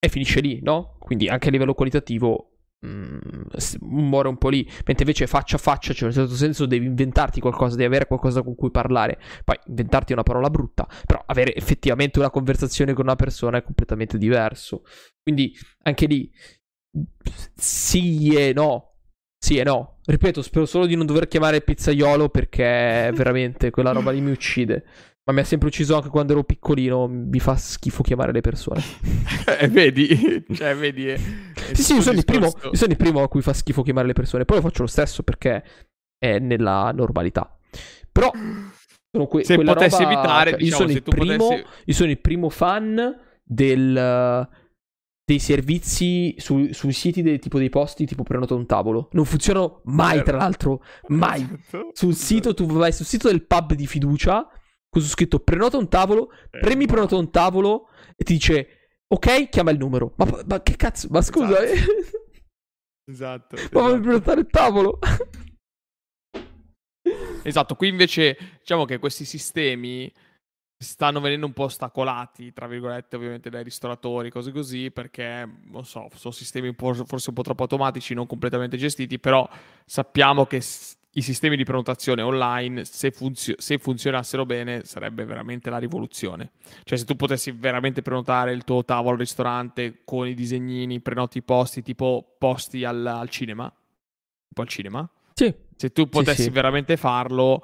[0.00, 0.96] E finisce lì, no?
[0.98, 2.47] Quindi anche a livello qualitativo
[3.80, 4.64] muore un po' lì.
[4.64, 8.06] Mentre invece faccia a faccia, cioè in un certo senso devi inventarti qualcosa, devi avere
[8.06, 9.18] qualcosa con cui parlare.
[9.44, 13.62] Poi inventarti è una parola brutta, però avere effettivamente una conversazione con una persona è
[13.62, 14.82] completamente diverso.
[15.22, 16.30] Quindi anche lì
[17.54, 18.94] sì e no.
[19.38, 19.98] Sì e no.
[20.04, 24.84] Ripeto, spero solo di non dover chiamare pizzaiolo perché veramente quella roba lì mi uccide.
[25.24, 27.06] Ma mi ha sempre ucciso anche quando ero piccolino.
[27.06, 28.82] Mi fa schifo chiamare le persone.
[29.60, 30.44] eh, vedi?
[30.54, 31.08] Cioè, vedi?
[31.08, 31.18] È
[31.74, 34.44] sì, sì, io sono, io sono, il primo, a cui fa schifo chiamare le persone.
[34.44, 35.64] Poi lo faccio lo stesso perché
[36.18, 37.56] è nella normalità.
[38.10, 38.30] Però.
[39.10, 40.12] Sono que- se potessi roba...
[40.12, 41.66] evitare, cioè, diciamo, io, sono primo, potessi...
[41.84, 44.48] io sono il primo fan del
[45.28, 49.10] dei servizi su, sui siti del tipo dei posti tipo prenota un tavolo.
[49.12, 51.42] Non funzionano mai, tra l'altro, mai.
[51.42, 51.90] Esatto.
[51.92, 54.48] Sul sito, tu vai sul sito del pub di fiducia
[54.88, 58.77] con su scritto prenota un tavolo, eh, premi prenota un tavolo e ti dice
[59.08, 60.12] ok, chiama il numero.
[60.16, 61.08] Ma, ma che cazzo?
[61.10, 61.96] Ma scusa, esatto.
[63.06, 63.10] Eh.
[63.12, 63.80] esatto ma esatto.
[63.80, 64.98] vuoi prenotare il tavolo?
[67.42, 70.12] esatto, qui invece diciamo che questi sistemi
[70.80, 76.08] stanno venendo un po' ostacolati, tra virgolette, ovviamente dai ristoratori, cose così, perché, non so,
[76.14, 79.48] sono sistemi un forse un po' troppo automatici, non completamente gestiti, però
[79.84, 80.60] sappiamo che
[81.12, 86.52] i sistemi di prenotazione online, se, funzio- se, funzionassero bene, sarebbe veramente la rivoluzione.
[86.84, 91.38] Cioè, se tu potessi veramente prenotare il tuo tavolo al ristorante con i disegnini, prenoti
[91.38, 93.72] i posti, tipo posti al, al cinema,
[94.48, 95.10] tipo al cinema.
[95.32, 95.52] Sì.
[95.76, 96.50] Se tu potessi sì, sì.
[96.50, 97.62] veramente farlo...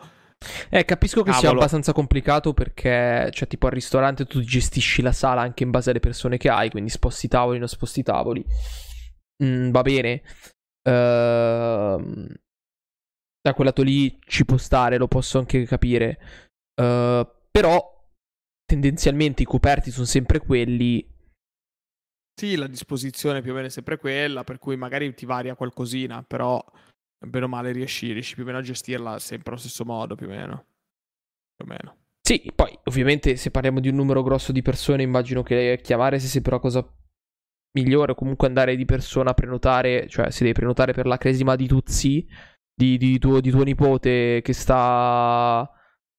[0.68, 1.48] Eh, capisco che Cavolo.
[1.48, 5.90] sia abbastanza complicato perché, cioè, tipo al ristorante tu gestisci la sala anche in base
[5.90, 8.44] alle persone che hai, quindi sposti tavoli, non sposti tavoli.
[9.42, 10.22] Mm, va bene.
[10.82, 12.26] Ehm...
[12.26, 12.42] Uh
[13.44, 16.18] da quel lato lì ci può stare, lo posso anche capire.
[16.80, 18.02] Uh, però
[18.64, 21.06] tendenzialmente i coperti sono sempre quelli.
[22.34, 26.22] Sì, la disposizione più o meno è sempre quella, per cui magari ti varia qualcosina,
[26.22, 26.64] però
[27.18, 30.26] bene o male riesci, riesci più o meno a gestirla sempre allo stesso modo, più
[30.26, 30.64] o meno.
[31.54, 31.96] Più o meno.
[32.26, 36.30] Sì, poi ovviamente se parliamo di un numero grosso di persone, immagino che chiamare sia
[36.30, 36.82] sempre la cosa
[37.72, 41.56] migliore, o comunque andare di persona a prenotare, cioè se devi prenotare per la cresima
[41.56, 42.26] di Tuzzi
[42.74, 45.68] di, di, tuo, di tuo nipote che sta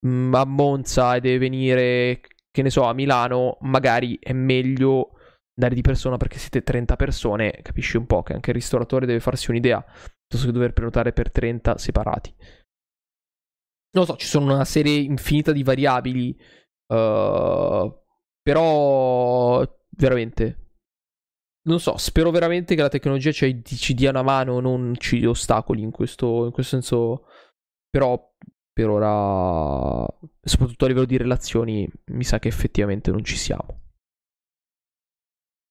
[0.06, 5.12] mm, a Monza e deve venire, che ne so, a Milano, magari è meglio
[5.58, 9.20] andare di persona perché siete 30 persone, capisci un po' che anche il ristoratore deve
[9.20, 12.34] farsi un'idea, piuttosto che dover prenotare per 30 separati.
[13.96, 16.38] Non lo so, ci sono una serie infinita di variabili,
[16.88, 18.04] uh,
[18.42, 20.65] però veramente
[21.66, 25.82] non so, spero veramente che la tecnologia ci, ci dia una mano, non ci ostacoli
[25.82, 27.26] in questo, in questo senso.
[27.90, 28.34] Però
[28.72, 30.06] per ora,
[30.42, 33.82] soprattutto a livello di relazioni, mi sa che effettivamente non ci siamo.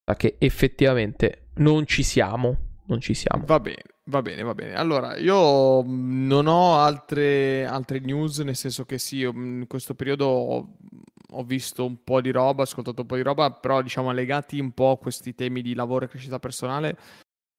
[0.04, 2.72] Sa che effettivamente non ci siamo.
[2.86, 3.44] Non ci siamo.
[3.46, 4.74] Va bene, va bene, va bene.
[4.74, 10.76] Allora, io non ho altre, altre news, nel senso che sì, in questo periodo
[11.42, 14.72] visto un po' di roba, ho ascoltato un po' di roba, però diciamo legati un
[14.72, 16.96] po' a questi temi di lavoro e crescita personale,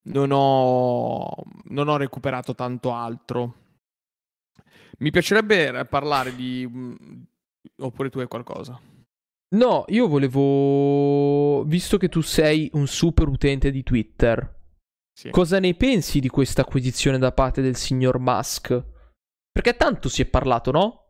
[0.03, 1.29] non ho,
[1.65, 3.55] non ho recuperato tanto altro.
[4.99, 6.67] Mi piacerebbe parlare di...
[6.67, 7.21] Mm,
[7.79, 8.79] oppure tu hai qualcosa?
[9.55, 11.63] No, io volevo...
[11.63, 14.53] Visto che tu sei un super utente di Twitter,
[15.13, 15.29] sì.
[15.29, 18.83] cosa ne pensi di questa acquisizione da parte del signor Musk?
[19.51, 21.04] Perché tanto si è parlato, no?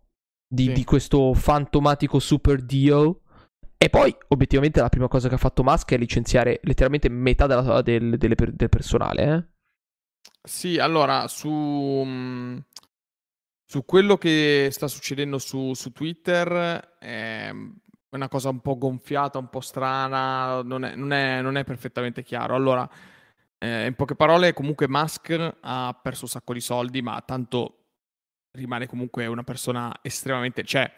[0.47, 0.71] Di, sì.
[0.73, 3.15] di questo fantomatico super deal.
[3.77, 7.81] E poi, obiettivamente, la prima cosa che ha fatto Musk è licenziare letteralmente metà della,
[7.81, 9.23] del, delle, del, personale.
[9.23, 10.29] Eh?
[10.41, 12.57] Sì, allora, su, mm,
[13.65, 17.51] su quello che sta succedendo su, su Twitter è
[18.11, 22.23] una cosa un po' gonfiata, un po' strana, non è, non è, non è perfettamente
[22.23, 22.55] chiaro.
[22.55, 22.89] Allora,
[23.57, 27.84] eh, in poche parole, comunque Musk ha perso un sacco di soldi, ma tanto
[28.55, 30.63] rimane comunque una persona estremamente...
[30.63, 30.91] Cioè,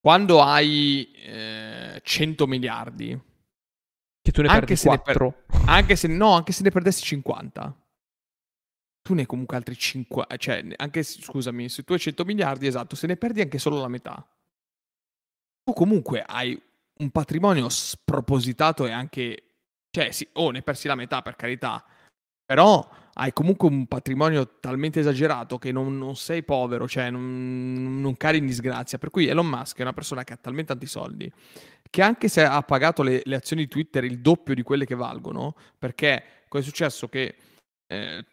[0.00, 3.20] quando hai eh, 100 miliardi...
[4.22, 5.30] Che tu ne perdi 4.
[5.46, 5.62] Per...
[5.66, 7.76] anche se no, anche se ne perdessi 50.
[9.02, 12.94] tu ne hai comunque altri 5, cioè anche, scusami, se tu hai 100 miliardi, esatto,
[12.94, 14.24] se ne perdi anche solo la metà,
[15.64, 16.60] tu comunque hai
[16.98, 19.42] un patrimonio spropositato e anche,
[19.90, 21.84] cioè sì, o oh, ne persi la metà per carità,
[22.44, 28.16] però hai comunque un patrimonio talmente esagerato che non, non sei povero, cioè non, non,
[28.16, 28.98] cari in disgrazia.
[28.98, 31.32] Per cui Elon Musk è una persona che ha talmente tanti soldi
[31.92, 34.94] che anche se ha pagato le, le azioni di Twitter il doppio di quelle che
[34.94, 37.06] valgono, perché cosa è successo?
[37.06, 37.34] Che
[37.86, 38.24] eh,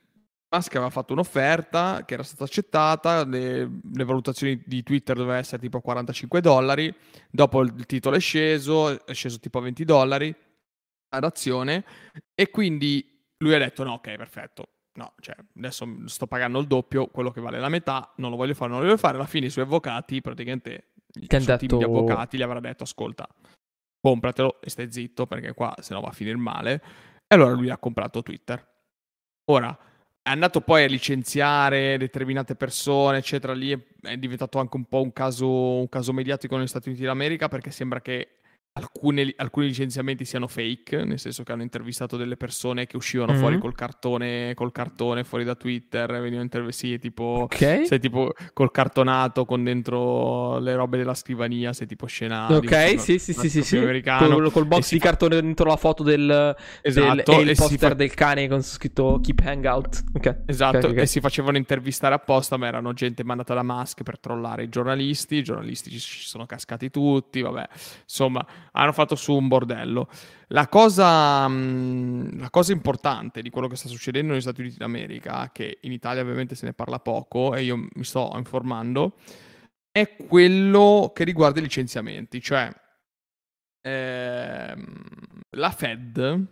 [0.49, 5.61] Musk aveva fatto un'offerta che era stata accettata, le, le, valutazioni di Twitter dovevano essere
[5.61, 6.95] tipo 45 dollari,
[7.29, 10.33] dopo il titolo è sceso, è sceso tipo a 20 dollari
[11.09, 11.83] ad azione
[12.33, 17.07] e quindi lui ha detto no, ok, perfetto, no, cioè adesso sto pagando il doppio,
[17.07, 19.47] quello che vale la metà, non lo voglio fare, non lo voglio fare, alla fine
[19.47, 21.57] i suoi avvocati, praticamente il detto...
[21.57, 23.27] team di avvocati gli avrà detto ascolta,
[24.01, 26.83] compratelo e stai zitto perché qua se no va a finire male.
[27.27, 28.65] E allora lui ha comprato Twitter.
[29.51, 29.77] Ora,
[30.21, 33.53] è andato poi a licenziare determinate persone, eccetera.
[33.53, 37.03] Lì è, è diventato anche un po' un caso, un caso mediatico negli Stati Uniti
[37.03, 38.38] d'America perché sembra che
[38.73, 43.41] alcune, alcuni licenziamenti siano fake, nel senso che hanno intervistato delle persone che uscivano mm-hmm.
[43.41, 47.85] fuori col cartone, col cartone fuori da Twitter, venivano intervistati tipo, okay.
[47.85, 53.19] sei tipo col cartonato con dentro le robe della scrivania, sei tipo scena Ok, sì,
[53.19, 53.79] sì, sì, sì, sì.
[53.79, 55.05] Col, col box di fa...
[55.05, 57.93] cartone dentro la foto del, esatto, del e il poster fa...
[57.95, 60.03] del cane con scritto Keep Hangout.
[60.13, 60.35] Okay.
[60.45, 61.03] Esatto, okay, okay.
[61.03, 65.35] e si facevano intervistare apposta, ma erano gente mandata da Musk per trollare i giornalisti,
[65.35, 67.67] i giornalisti ci sono cascati tutti, vabbè,
[68.03, 70.09] insomma hanno fatto su un bordello.
[70.47, 75.51] La cosa, mm, la cosa, importante di quello che sta succedendo negli Stati Uniti d'America,
[75.51, 79.15] che in Italia ovviamente se ne parla poco e io mi sto informando,
[79.91, 82.71] è quello che riguarda i licenziamenti, cioè
[83.81, 84.93] ehm,
[85.51, 86.45] la Fed,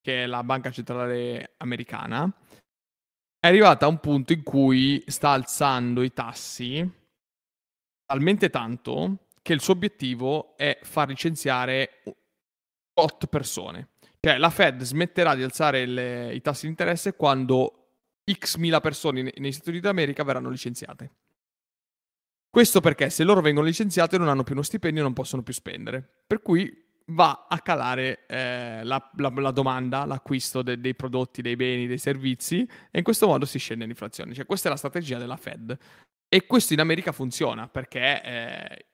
[0.00, 2.32] che è la banca centrale americana,
[3.40, 6.96] è arrivata a un punto in cui sta alzando i tassi
[8.04, 12.02] talmente tanto che il suo obiettivo è far licenziare
[12.92, 13.88] 8 persone.
[14.20, 17.92] Cioè la Fed smetterà di alzare le, i tassi di interesse quando
[18.30, 21.12] x mila persone negli Stati Uniti d'America verranno licenziate.
[22.50, 25.54] Questo perché se loro vengono licenziate non hanno più uno stipendio e non possono più
[25.54, 26.06] spendere.
[26.26, 31.56] Per cui va a calare eh, la, la, la, domanda, l'acquisto de, dei prodotti, dei
[31.56, 34.34] beni, dei servizi e in questo modo si scende l'inflazione.
[34.34, 35.74] Cioè questa è la strategia della Fed.
[36.28, 38.87] E questo in America funziona perché eh,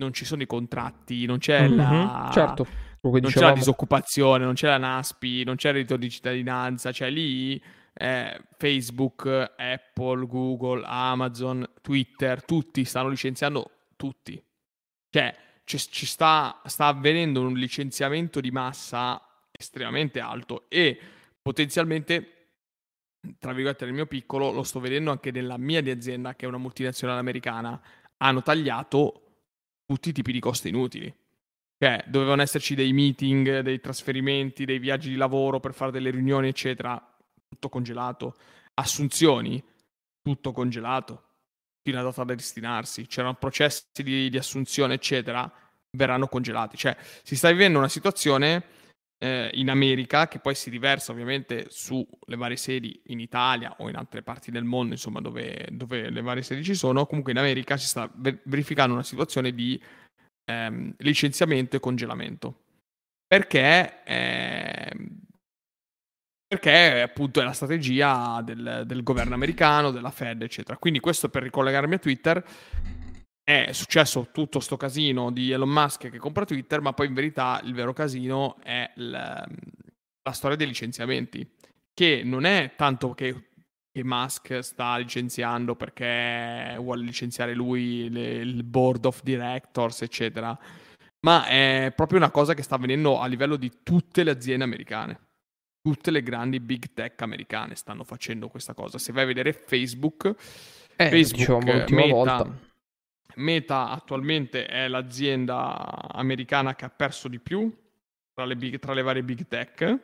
[0.00, 2.30] non ci sono i contratti, non c'è mm-hmm, la...
[2.32, 2.66] Certo.
[3.02, 7.08] Non c'è la disoccupazione, non c'è la NASPI, non c'è il reddito di cittadinanza, cioè
[7.08, 7.62] lì
[7.94, 14.42] eh, Facebook, Apple, Google, Amazon, Twitter, tutti stanno licenziando tutti.
[15.08, 15.34] Cioè,
[15.64, 20.98] ci, ci sta, sta avvenendo un licenziamento di massa estremamente alto e
[21.40, 22.48] potenzialmente,
[23.38, 26.48] tra virgolette nel mio piccolo, lo sto vedendo anche nella mia di azienda, che è
[26.48, 27.80] una multinazionale americana,
[28.18, 29.29] hanno tagliato
[29.90, 31.12] tutti i tipi di costi inutili.
[31.76, 36.46] Cioè, dovevano esserci dei meeting, dei trasferimenti, dei viaggi di lavoro per fare delle riunioni,
[36.46, 37.02] eccetera.
[37.48, 38.36] Tutto congelato.
[38.74, 39.60] Assunzioni,
[40.22, 41.24] tutto congelato.
[41.82, 43.08] Fino a data da destinarsi.
[43.08, 45.50] C'erano processi di, di assunzione, eccetera.
[45.90, 46.76] Verranno congelati.
[46.76, 48.62] Cioè, si sta vivendo una situazione
[49.22, 53.96] eh, in America che poi si riversa ovviamente sulle varie sedi in Italia o in
[53.96, 57.06] altre parti del mondo, insomma, dove, dove le varie sedi ci sono.
[57.06, 58.10] Comunque in America si sta
[58.44, 59.80] verificando una situazione di
[60.50, 62.62] ehm, licenziamento e congelamento.
[63.26, 64.92] Perché, eh,
[66.46, 70.78] perché appunto è la strategia del, del governo americano, della Fed, eccetera.
[70.78, 72.44] Quindi questo per ricollegarmi a Twitter
[73.50, 77.60] è successo tutto sto casino di Elon Musk che compra Twitter, ma poi in verità
[77.64, 79.44] il vero casino è la,
[80.22, 81.48] la storia dei licenziamenti,
[81.92, 83.48] che non è tanto che,
[83.90, 90.56] che, Musk sta licenziando perché vuole licenziare lui, le, il board of directors, eccetera,
[91.26, 95.18] ma è proprio una cosa che sta avvenendo a livello di tutte le aziende americane.
[95.82, 98.98] Tutte le grandi big tech americane stanno facendo questa cosa.
[98.98, 100.26] Se vai a vedere Facebook,
[100.94, 102.68] eh, Facebook, diciamo, Meta, volta
[103.40, 107.72] Meta attualmente è l'azienda americana che ha perso di più
[108.32, 109.98] tra le, big, tra le varie big tech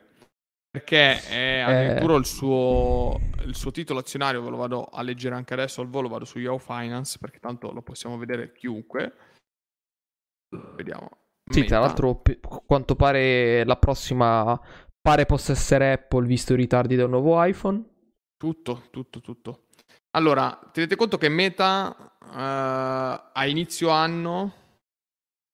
[0.69, 2.17] perché è addirittura eh.
[2.17, 6.07] il, suo, il, suo, titolo azionario, ve lo vado a leggere anche adesso al volo,
[6.07, 9.13] vado su Yahoo Finance perché tanto lo possiamo vedere chiunque.
[10.75, 11.09] Vediamo.
[11.49, 11.77] Sì, Meta.
[11.77, 14.59] tra l'altro, a quanto pare la prossima
[15.01, 17.83] pare possa essere Apple visto i ritardi del nuovo iPhone.
[18.37, 19.66] Tutto, tutto, tutto.
[20.17, 24.53] Allora, tenete conto che Meta uh, a inizio anno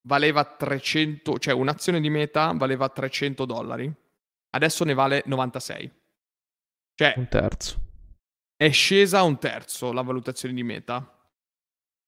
[0.07, 3.93] valeva 300, cioè un'azione di Meta valeva 300 dollari,
[4.51, 5.91] adesso ne vale 96.
[6.95, 7.82] Cioè, un terzo.
[8.55, 11.14] è scesa un terzo la valutazione di Meta,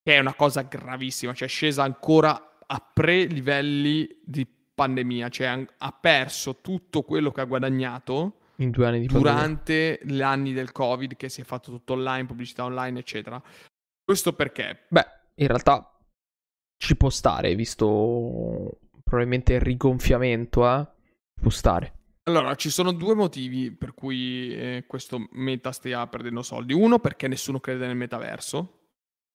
[0.01, 5.91] che è una cosa gravissima, cioè è scesa ancora a pre-livelli di pandemia, cioè ha
[5.91, 10.15] perso tutto quello che ha guadagnato in due anni di durante pandemia.
[10.15, 13.41] gli anni del Covid, che si è fatto tutto online, pubblicità online, eccetera.
[14.03, 14.85] Questo perché?
[14.89, 15.97] Beh, in realtà
[16.77, 20.87] ci può stare, visto probabilmente il rigonfiamento, eh?
[21.39, 21.93] Può stare.
[22.23, 26.73] Allora, ci sono due motivi per cui eh, questo meta stia perdendo soldi.
[26.73, 28.79] Uno, perché nessuno crede nel metaverso.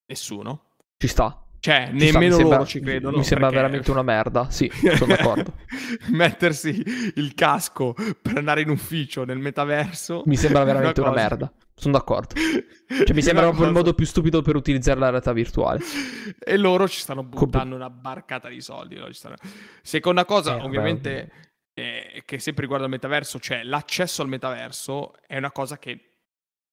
[0.06, 0.74] Nessuno.
[0.96, 1.49] Ci sta.
[1.60, 3.16] Cioè, ci nemmeno sta, loro sembra, ci credono.
[3.18, 3.62] Mi sembra perché...
[3.62, 4.50] veramente una merda.
[4.50, 5.54] Sì, sono d'accordo.
[6.08, 6.82] Mettersi
[7.16, 10.22] il casco per andare in ufficio nel metaverso.
[10.24, 11.52] Mi sembra veramente una, una merda.
[11.74, 12.34] Sono d'accordo.
[12.90, 13.66] Cioè, mi sembra proprio cosa...
[13.68, 15.78] il modo più stupido per utilizzare la realtà virtuale.
[16.40, 19.00] E loro ci stanno buttando una barcata di soldi.
[19.10, 19.36] Stanno...
[19.80, 21.30] Seconda cosa, eh, ovviamente,
[21.72, 26.09] eh, che sempre riguarda il metaverso, cioè l'accesso al metaverso è una cosa che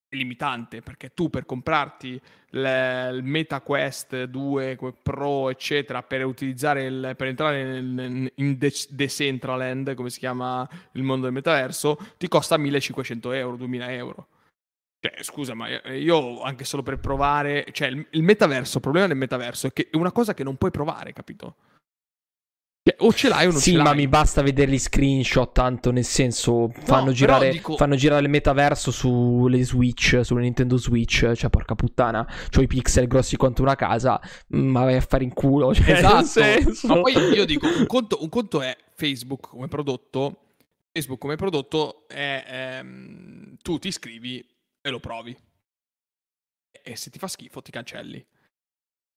[0.10, 2.20] limitante perché tu per comprarti
[2.52, 10.10] le, il MetaQuest 2 Pro eccetera per utilizzare il, per entrare in, in Decentraland come
[10.10, 14.28] si chiama il mondo del metaverso ti costa 1500 euro 2000 euro
[15.00, 19.16] cioè, scusa, ma io anche solo per provare, cioè il, il metaverso, il problema del
[19.16, 21.56] metaverso è che è una cosa che non puoi provare, capito?
[23.00, 23.86] O ce l'hai o non sì, ce l'hai.
[23.86, 27.76] Sì, ma mi basta vedere gli screenshot, tanto nel senso fanno, no, girare, dico...
[27.76, 33.08] fanno girare il metaverso sulle Switch, sulle Nintendo Switch, cioè porca puttana, c'ho i pixel
[33.08, 34.20] grossi quanto una casa,
[34.50, 35.74] ma vai a fare in culo.
[35.74, 36.88] Cioè, esatto.
[36.88, 40.54] Ma poi io dico, un conto, un conto, è Facebook come prodotto,
[40.92, 44.46] Facebook come prodotto è, ehm, tu ti iscrivi
[44.82, 45.36] e lo provi.
[46.72, 48.26] E se ti fa schifo ti cancelli.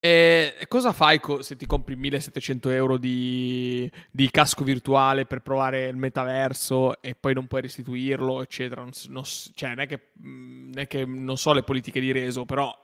[0.02, 5.88] E cosa fai co- se ti compri 1700 euro di, di, casco virtuale per provare
[5.88, 8.80] il metaverso e poi non puoi restituirlo, eccetera?
[8.80, 12.46] Non, non, cioè, non è, che, non è che non so le politiche di reso,
[12.46, 12.74] però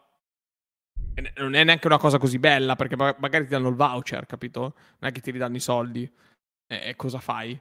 [1.36, 4.74] non è neanche una cosa così bella perché magari ti danno il voucher, capito?
[4.98, 6.02] Non è che ti ridanno i soldi.
[6.66, 7.58] E, e cosa fai?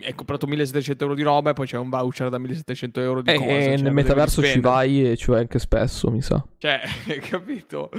[0.00, 3.30] Hai comprato 1700 euro di roba e poi c'è un voucher da 1700 euro di
[3.30, 3.58] eh, cose.
[3.58, 6.42] E cioè, nel metaverso ci vai e ci vai anche spesso, mi sa.
[6.56, 6.80] Cioè,
[7.28, 7.90] capito?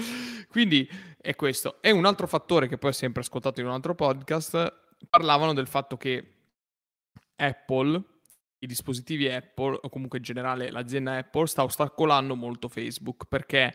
[0.49, 0.89] Quindi
[1.21, 1.81] è questo.
[1.81, 4.73] E un altro fattore che poi ho sempre ascoltato in un altro podcast,
[5.07, 6.31] parlavano del fatto che
[7.35, 8.01] Apple,
[8.59, 13.71] i dispositivi Apple, o comunque in generale l'azienda Apple, sta ostacolando molto Facebook perché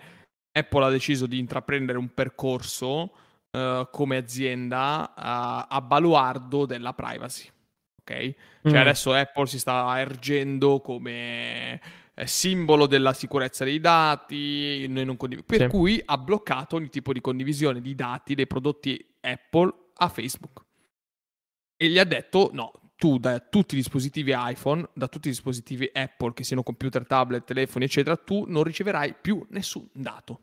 [0.51, 3.13] Apple ha deciso di intraprendere un percorso
[3.53, 7.49] uh, come azienda uh, a baluardo della privacy
[8.09, 8.35] ok?
[8.63, 8.81] Cioè mm.
[8.81, 11.81] adesso Apple si sta ergendo come
[12.15, 15.67] eh, simbolo della sicurezza dei dati, condiv- per sì.
[15.69, 20.65] cui ha bloccato ogni tipo di condivisione di dati dei prodotti Apple a Facebook.
[21.77, 25.89] E gli ha detto no, tu da tutti i dispositivi iPhone, da tutti i dispositivi
[25.93, 30.43] Apple, che siano computer, tablet, telefoni, eccetera, tu non riceverai più nessun dato.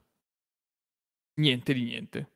[1.38, 2.35] Niente di niente.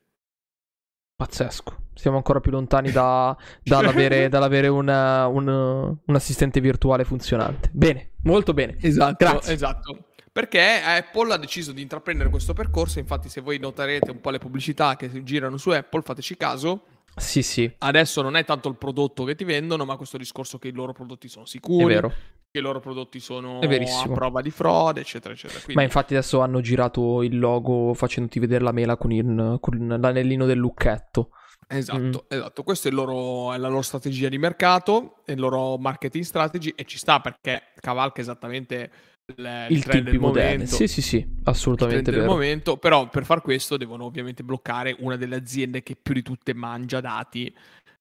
[1.20, 1.76] Pazzesco.
[1.96, 7.70] Siamo ancora più lontani da, dall'avere, dall'avere una, un, un, assistente virtuale funzionante.
[7.74, 8.78] Bene, molto bene.
[8.80, 9.54] Esatto, Grazie.
[9.54, 10.06] esatto.
[10.32, 13.00] Perché Apple ha deciso di intraprendere questo percorso.
[13.00, 16.84] Infatti, se voi noterete un po' le pubblicità che girano su Apple, fateci caso.
[17.18, 17.70] Sì, sì.
[17.80, 20.94] Adesso non è tanto il prodotto che ti vendono, ma questo discorso che i loro
[20.94, 21.84] prodotti sono sicuri.
[21.84, 22.14] È vero.
[22.52, 25.60] Che i loro prodotti sono a prova di frode, eccetera, eccetera.
[25.60, 25.76] Quindi...
[25.76, 30.46] Ma infatti adesso hanno girato il logo facendoti vedere la mela con, il, con l'anellino
[30.46, 31.32] del lucchetto.
[31.68, 32.28] Esatto, mm.
[32.28, 32.64] esatto.
[32.64, 36.98] Questa è, è, la loro strategia di mercato, è il loro marketing strategy e ci
[36.98, 38.92] sta perché cavalca esattamente
[39.36, 40.66] il, il trend del moderno.
[40.66, 42.26] Sì, sì, sì, assolutamente vero.
[42.26, 46.56] momento, però per far questo devono ovviamente bloccare una delle aziende che più di tutte
[46.56, 47.54] mangia dati,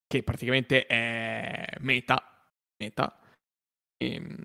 [0.06, 2.22] che praticamente è Meta.
[2.78, 3.18] Meta.
[3.98, 4.36] Ehm,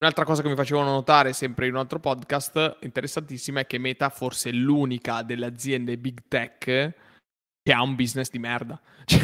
[0.00, 4.10] un'altra cosa che mi facevano notare sempre in un altro podcast interessantissima è che Meta
[4.10, 6.64] forse è l'unica delle aziende big tech
[7.64, 8.80] che ha un business di merda.
[9.06, 9.20] Cioè,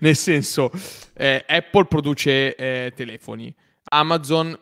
[0.00, 0.70] nel senso,
[1.14, 3.54] eh, Apple produce eh, telefoni,
[3.90, 4.58] Amazon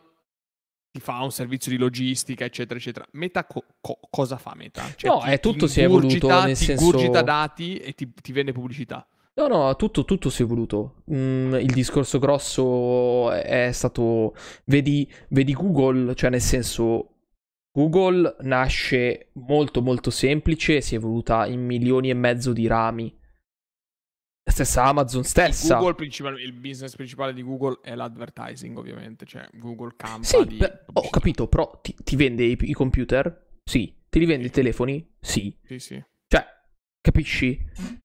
[0.90, 3.06] ti fa un servizio di logistica, eccetera, eccetera.
[3.12, 4.84] Meta co- co- cosa fa Meta?
[4.96, 6.84] Cioè, no, ti, è tutto si è evoluto nel ti senso...
[6.84, 9.06] gurgita dati e ti, ti vende pubblicità.
[9.38, 11.04] No, no, tutto, tutto si è evoluto.
[11.12, 14.34] Mm, il discorso grosso è stato,
[14.64, 17.18] vedi, vedi Google, cioè nel senso,
[17.70, 23.16] Google nasce molto molto semplice, si è evoluta in milioni e mezzo di rami.
[24.42, 25.76] La stessa Amazon stessa.
[25.76, 29.24] Il, Google il business principale di Google è l'advertising, ovviamente.
[29.24, 30.56] Cioè, Google campa sì, di...
[30.56, 33.50] Beh, ho capito, però ti, ti vende i, i, computer?
[33.62, 33.94] Sì.
[34.08, 34.48] Ti rivende sì.
[34.48, 35.14] i telefoni?
[35.20, 35.56] Sì.
[35.62, 36.04] Sì, sì.
[36.26, 36.44] Cioè,
[37.10, 37.58] capisci?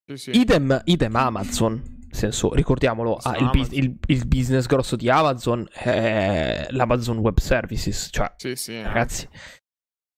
[0.05, 0.39] Sì, sì.
[0.39, 1.73] Idem, idem Amazon.
[1.73, 8.09] Nel senso, ricordiamolo, ah, il, il, il, business grosso di Amazon è l'Amazon Web Services.
[8.11, 9.27] Cioè, sì, sì, ragazzi,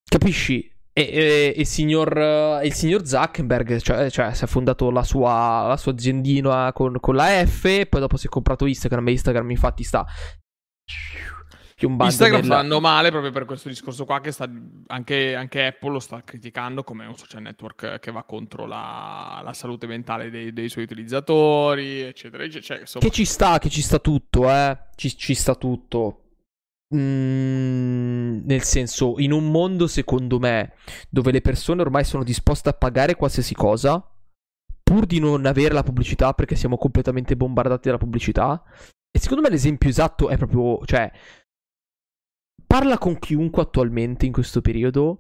[0.08, 0.72] Capisci?
[0.98, 5.66] E, e, e il, signor, il signor Zuckerberg, cioè, cioè, si è fondato la sua,
[5.68, 9.50] la sua aziendina con, con la F, poi dopo si è comprato Instagram e Instagram
[9.52, 10.06] infatti sta
[11.76, 12.56] piombando Instagram nella...
[12.56, 14.50] fanno male proprio per questo discorso qua che sta,
[14.88, 19.54] anche, anche, Apple lo sta criticando come un social network che va contro la, la
[19.54, 22.86] salute mentale dei, dei, suoi utilizzatori, eccetera, eccetera.
[22.86, 24.78] Cioè, Che ci sta, che ci sta tutto, eh.
[24.96, 26.22] Ci, ci sta tutto.
[26.96, 30.74] Mm, nel senso, in un mondo, secondo me,
[31.10, 34.02] dove le persone ormai sono disposte a pagare qualsiasi cosa,
[34.82, 38.64] pur di non avere la pubblicità perché siamo completamente bombardati dalla pubblicità.
[39.12, 41.12] E secondo me l'esempio esatto è proprio, cioè,
[42.76, 45.20] parla con chiunque attualmente in questo periodo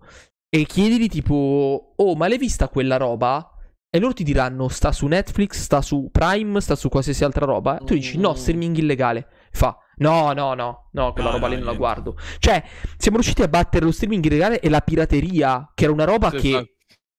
[0.50, 3.50] e chiedili tipo, oh, ma l'hai vista quella roba?
[3.90, 7.78] E loro ti diranno, sta su Netflix, sta su Prime, sta su qualsiasi altra roba.
[7.78, 8.36] E tu dici, no, mm.
[8.36, 9.28] streaming illegale.
[9.52, 12.18] Fa, no, no, no, no, quella no, roba no, lì non la guardo.
[12.40, 12.62] Cioè,
[12.98, 16.38] siamo riusciti a battere lo streaming illegale e la pirateria, che era una roba sì,
[16.38, 16.50] che...
[16.50, 16.74] Esatto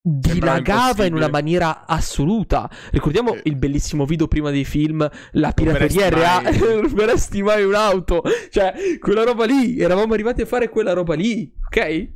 [0.09, 2.71] dilagava in una maniera assoluta.
[2.91, 3.41] Ricordiamo eh.
[3.45, 8.23] il bellissimo video prima dei film, la pirateria reale, ruberesti mai un'auto.
[8.51, 12.15] Cioè, quella roba lì, eravamo arrivati a fare quella roba lì, ok?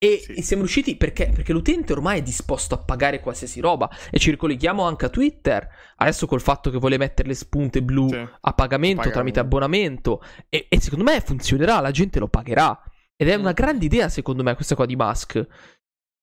[0.00, 0.34] E, sì.
[0.34, 1.32] e siamo riusciti perché?
[1.34, 5.66] Perché l'utente ormai è disposto a pagare qualsiasi roba e ci ricolleghiamo anche a Twitter.
[5.96, 8.16] Adesso col fatto che vuole mettere le spunte blu sì.
[8.16, 12.80] a pagamento, pagamento, tramite abbonamento e, e secondo me funzionerà, la gente lo pagherà.
[13.16, 13.40] Ed è mm.
[13.40, 15.44] una grande idea secondo me questa qua di Musk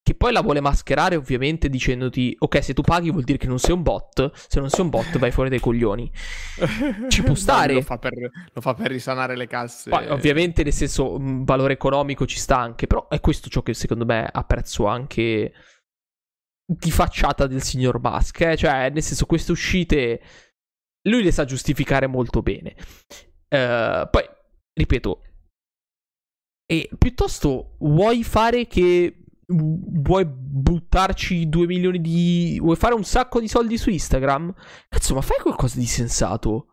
[0.06, 3.58] che poi la vuole mascherare ovviamente dicendoti ok se tu paghi vuol dire che non
[3.58, 6.08] sei un bot se non sei un bot vai fuori dai coglioni.
[7.08, 9.90] Ci può stare lo, fa per, lo, fa per, risanare le casse.
[9.90, 13.74] Poi ovviamente nel senso un valore economico ci sta anche però è questo ciò che
[13.74, 15.52] secondo me apprezzo anche
[16.64, 18.56] di facciata del signor Musk eh?
[18.56, 20.20] cioè nel senso queste uscite
[21.08, 22.76] lui le sa giustificare molto bene.
[23.48, 24.22] Uh, poi
[24.72, 25.22] ripeto
[26.64, 32.58] e piuttosto vuoi fare che vuoi buttarci 2 milioni di...
[32.60, 34.52] vuoi fare un sacco di soldi su Instagram?
[34.88, 36.68] Cazzo, ma fai qualcosa di sensato.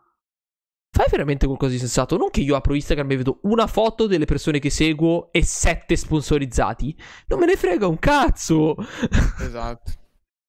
[0.95, 2.17] Fai veramente qualcosa di sensato.
[2.17, 5.95] Non che io apro Instagram e vedo una foto delle persone che seguo e sette
[5.95, 6.95] sponsorizzati.
[7.27, 8.75] Non me ne frega un cazzo.
[9.39, 9.91] Esatto.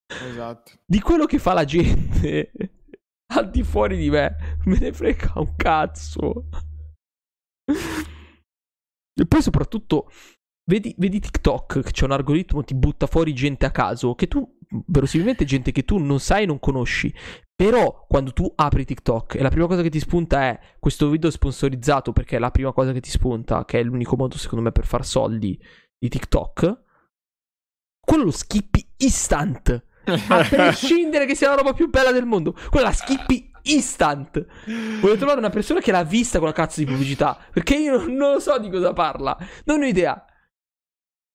[0.06, 0.72] Esatto.
[0.84, 2.52] Di quello che fa la gente
[3.32, 4.36] al di fuori di me.
[4.64, 6.48] Me ne frega un cazzo.
[9.16, 10.10] E poi soprattutto
[10.66, 14.56] Vedi, vedi, TikTok, che c'è un algoritmo, ti butta fuori gente a caso, che tu,
[14.86, 17.14] verosimilmente gente che tu non sai e non conosci.
[17.54, 21.30] Però quando tu apri TikTok e la prima cosa che ti spunta è questo video
[21.30, 24.72] sponsorizzato perché è la prima cosa che ti spunta, che è l'unico modo secondo me
[24.72, 25.56] per far soldi
[25.96, 26.82] di TikTok,
[28.00, 29.84] quello lo skippi instant.
[30.04, 34.44] A prescindere che sia la roba più bella del mondo, quella la skippi instant.
[35.00, 37.38] Voglio trovare una persona che l'ha vista con la cazzo di pubblicità.
[37.52, 39.36] Perché io non lo so di cosa parla.
[39.64, 40.24] Non ho idea.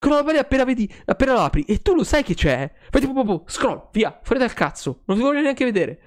[0.01, 2.71] Scroll appena vedi, appena lo apri e tu lo sai che c'è.
[2.89, 5.01] Fai tipo proprio scroll, via, fuori dal cazzo.
[5.05, 6.01] Non ti voglio neanche vedere.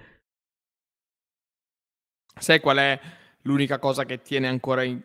[2.35, 2.99] Sai qual è
[3.43, 4.99] l'unica cosa che tiene ancora in,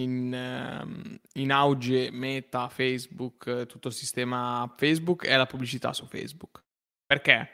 [0.00, 5.24] in, ehm, in auge Meta, Facebook, tutto il sistema Facebook?
[5.24, 6.64] È la pubblicità su Facebook.
[7.06, 7.48] Perché?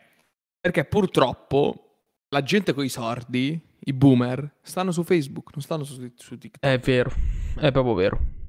[0.58, 6.10] Perché purtroppo la gente con i sordi, i boomer, stanno su Facebook, non stanno su,
[6.16, 6.62] su TikTok.
[6.62, 7.12] È vero,
[7.58, 8.41] è proprio vero.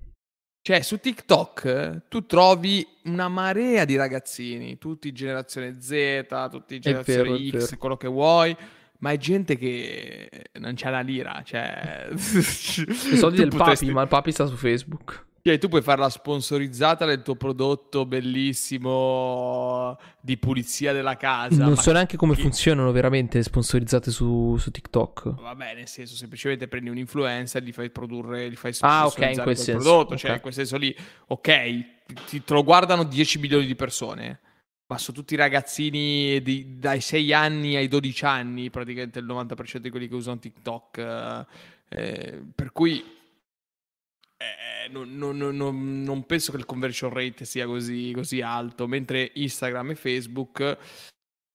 [0.65, 7.59] Cioè, su TikTok tu trovi una marea di ragazzini, tutti generazione Z, tutti generazione vero,
[7.59, 8.55] X, quello che vuoi,
[8.99, 10.29] ma è gente che
[10.59, 12.07] non c'ha la lira, cioè...
[12.15, 13.83] I soldi del potresti...
[13.83, 15.22] papi, ma il papi sta su Facebook.
[15.45, 21.65] Cioè, tu puoi fare la sponsorizzata del tuo prodotto bellissimo di pulizia della casa.
[21.65, 22.43] Non so neanche come che...
[22.43, 25.41] funzionano veramente sponsorizzate su, su, TikTok.
[25.41, 29.41] Vabbè, nel senso, semplicemente prendi un influencer, gli fai produrre, gli fai ah, okay, in
[29.41, 29.81] quel senso.
[29.81, 30.15] prodotto.
[30.15, 30.19] Cioè, okay.
[30.19, 30.95] Cioè, in quel senso lì,
[31.27, 31.85] ok,
[32.25, 34.39] ti, te lo guardano 10 milioni di persone.
[34.87, 39.89] Ma sono tutti ragazzini di, dai 6 anni ai 12 anni, praticamente il 90% di
[39.89, 40.97] quelli che usano TikTok.
[41.89, 43.03] Eh per cui
[44.43, 49.31] eh, non, non, non, non, penso che il conversion rate sia così, così alto, mentre
[49.33, 50.77] Instagram e Facebook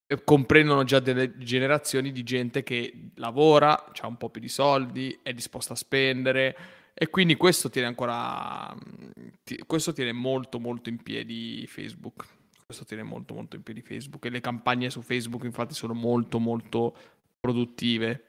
[0.07, 5.19] eh, comprendono già delle generazioni di gente che lavora, ha un po' più di soldi,
[5.23, 6.57] è disposta a spendere
[6.95, 8.75] e quindi questo tiene ancora
[9.67, 12.27] questo tiene molto molto in piedi Facebook.
[12.67, 16.39] Questo tiene molto molto in piedi Facebook e le campagne su Facebook infatti sono molto
[16.39, 16.95] molto
[17.41, 18.28] produttive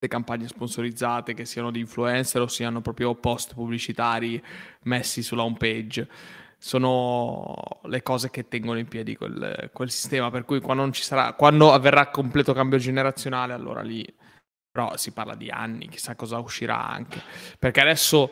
[0.00, 4.42] le campagne sponsorizzate, che siano di influencer o siano proprio post pubblicitari
[4.84, 6.08] messi sulla home page.
[6.58, 10.30] Sono le cose che tengono in piedi quel, quel sistema.
[10.30, 14.04] Per cui quando, sarà, quando avverrà completo cambio generazionale, allora lì
[14.70, 17.20] però si parla di anni, chissà cosa uscirà anche.
[17.58, 18.30] Perché adesso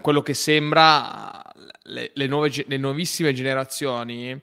[0.00, 1.42] quello che sembra,
[1.82, 4.40] le, le, nuove, le nuovissime generazioni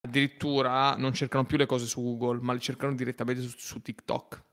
[0.00, 4.44] addirittura non cercano più le cose su Google, ma le cercano direttamente su, su TikTok.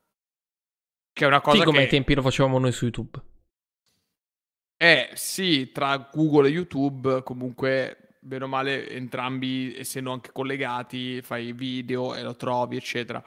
[1.14, 1.84] Che è una cosa sì, come che...
[1.84, 3.22] ai tempi lo facevamo noi su YouTube.
[4.76, 11.52] Eh sì, tra Google e YouTube comunque, bene o male, entrambi essendo anche collegati, fai
[11.52, 13.22] video e lo trovi, eccetera.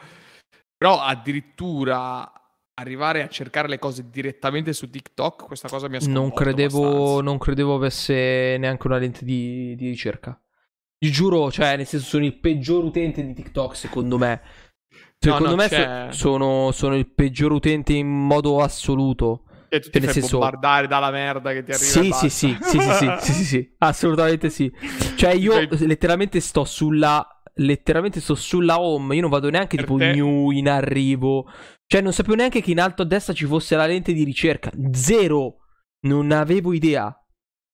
[0.77, 2.29] Però addirittura
[2.73, 7.21] arrivare a cercare le cose direttamente su TikTok, questa cosa mi ha sconvolto non credevo,
[7.21, 10.37] non credevo avesse neanche una lente di, di ricerca.
[10.99, 14.41] Ti giuro, cioè, nel senso, sono il peggior utente di TikTok, secondo me.
[15.19, 19.43] Secondo no, no, me cioè so, sono, sono, il peggior utente in modo assoluto.
[19.69, 20.37] E tu ti fai senso...
[20.37, 24.71] bombardare dalla merda che ti arriva sì sì, sì, sì, sì, sì, assolutamente sì.
[25.15, 25.87] Cioè io sei...
[25.87, 27.25] letteralmente sto sulla...
[27.59, 30.13] Letteralmente sto sulla home, io non vado neanche per tipo te...
[30.13, 31.49] new in arrivo.
[31.87, 34.71] Cioè non sapevo neanche che in alto a destra ci fosse la lente di ricerca.
[34.91, 35.61] Zero!
[36.01, 37.11] Non avevo idea.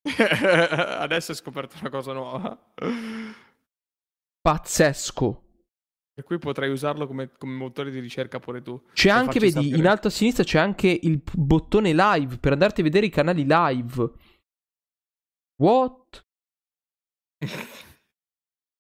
[1.00, 2.58] Adesso hai scoperto una cosa nuova.
[4.42, 5.44] Pazzesco.
[6.16, 8.80] E qui potrai usarlo come, come, motore di ricerca pure tu.
[8.94, 9.78] C'è anche, vedi, sapere.
[9.78, 13.46] in alto a sinistra c'è anche il bottone live per andarti a vedere i canali
[13.48, 14.12] live.
[15.56, 16.26] What?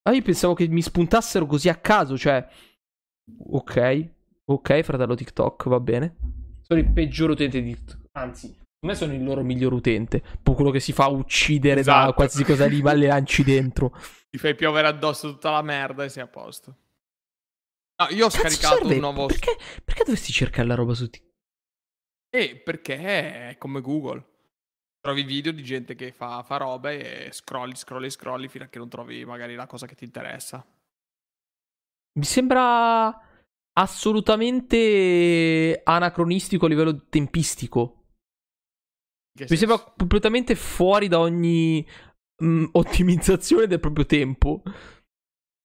[0.03, 2.47] ah, io pensavo che mi spuntassero così a caso, cioè...
[3.45, 4.09] Ok,
[4.45, 6.15] ok, fratello TikTok, va bene.
[6.61, 8.09] Sono il peggior utente di TikTok.
[8.11, 10.21] Anzi, per me sono il loro miglior utente.
[10.43, 12.07] Poi quello che si fa uccidere esatto.
[12.07, 13.91] da qualsiasi cosa lì, ma le lanci dentro.
[14.29, 16.77] Ti fai piovere addosso tutta la merda e sei a posto.
[18.03, 18.93] No, io ho Cazzo scaricato serve?
[18.93, 19.25] un nuovo.
[19.27, 21.31] Perché, perché dovresti cercare la roba su TikTok?
[22.29, 24.31] Eh, perché è come Google.
[24.99, 28.79] Trovi video di gente che fa, fa robe e scrolli, scrolli, scrolli fino a che
[28.79, 30.65] non trovi magari la cosa che ti interessa.
[32.17, 33.19] Mi sembra
[33.73, 38.05] assolutamente anacronistico a livello tempistico.
[39.39, 39.55] Mi senso?
[39.55, 41.85] sembra completamente fuori da ogni
[42.41, 44.63] mh, mm, ottimizzazione del proprio tempo.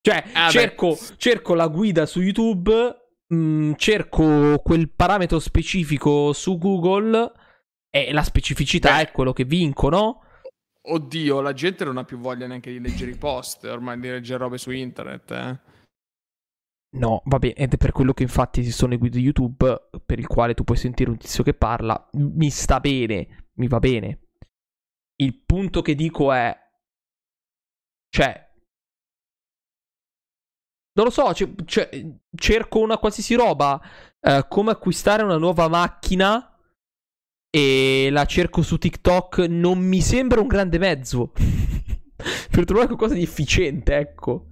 [0.01, 2.73] Cioè, ah, cerco, cerco, la guida su YouTube,
[3.27, 7.33] mh, mm, cerco quel parametro specifico su Google
[7.91, 9.03] e la specificità beh.
[9.03, 10.23] è quello che vinco, no?
[10.81, 14.39] Oddio, la gente non ha più voglia neanche di leggere i post, ormai di leggere
[14.39, 15.61] robe su internet, eh.
[16.91, 20.27] No, va bene, ed è per quello che infatti esistono le guide YouTube per il
[20.27, 22.09] quale tu puoi sentire un tizio che parla.
[22.13, 24.21] Mi sta bene, mi va bene.
[25.17, 26.57] Il punto che dico è...
[28.09, 28.48] Cioè,
[30.99, 33.81] non lo so, c- c- cerco una qualsiasi roba,
[34.21, 36.59] uh, come acquistare una nuova macchina
[37.51, 41.33] e la cerco su TikTok, non mi sembra un grande mezzo.
[42.51, 44.49] per trovare qualcosa di efficiente, ecco.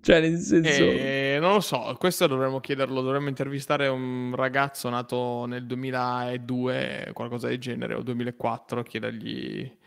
[0.00, 0.82] Cioè, nel senso...
[0.82, 7.46] Eh, non lo so, questo dovremmo chiederlo, dovremmo intervistare un ragazzo nato nel 2002, qualcosa
[7.46, 9.78] del genere, o 2004, chiedergli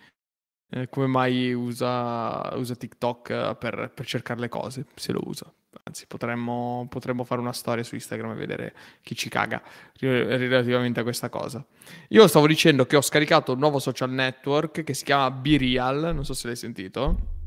[0.72, 5.52] eh, come mai usa, usa TikTok per, per cercare le cose, se lo usa.
[5.84, 8.74] Anzi, potremmo, potremmo, fare una storia su Instagram e vedere
[9.04, 9.62] chi ci caga
[10.00, 11.64] relativamente a questa cosa.
[12.10, 16.26] Io stavo dicendo che ho scaricato un nuovo social network che si chiama BeReal, non
[16.26, 17.38] so se l'hai sentito.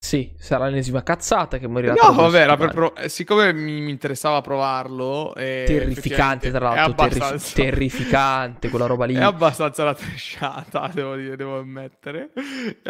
[0.00, 1.94] Sì, sarà l'ennesima cazzata che morirà.
[1.94, 5.34] No, vabbè, era per pro- eh, siccome mi, mi, interessava provarlo.
[5.34, 7.04] E terrificante, tra l'altro.
[7.04, 7.52] Abbastanza...
[7.54, 9.14] Terri- terrificante quella roba lì.
[9.14, 12.30] È abbastanza la tresciata, devo, dire, devo ammettere.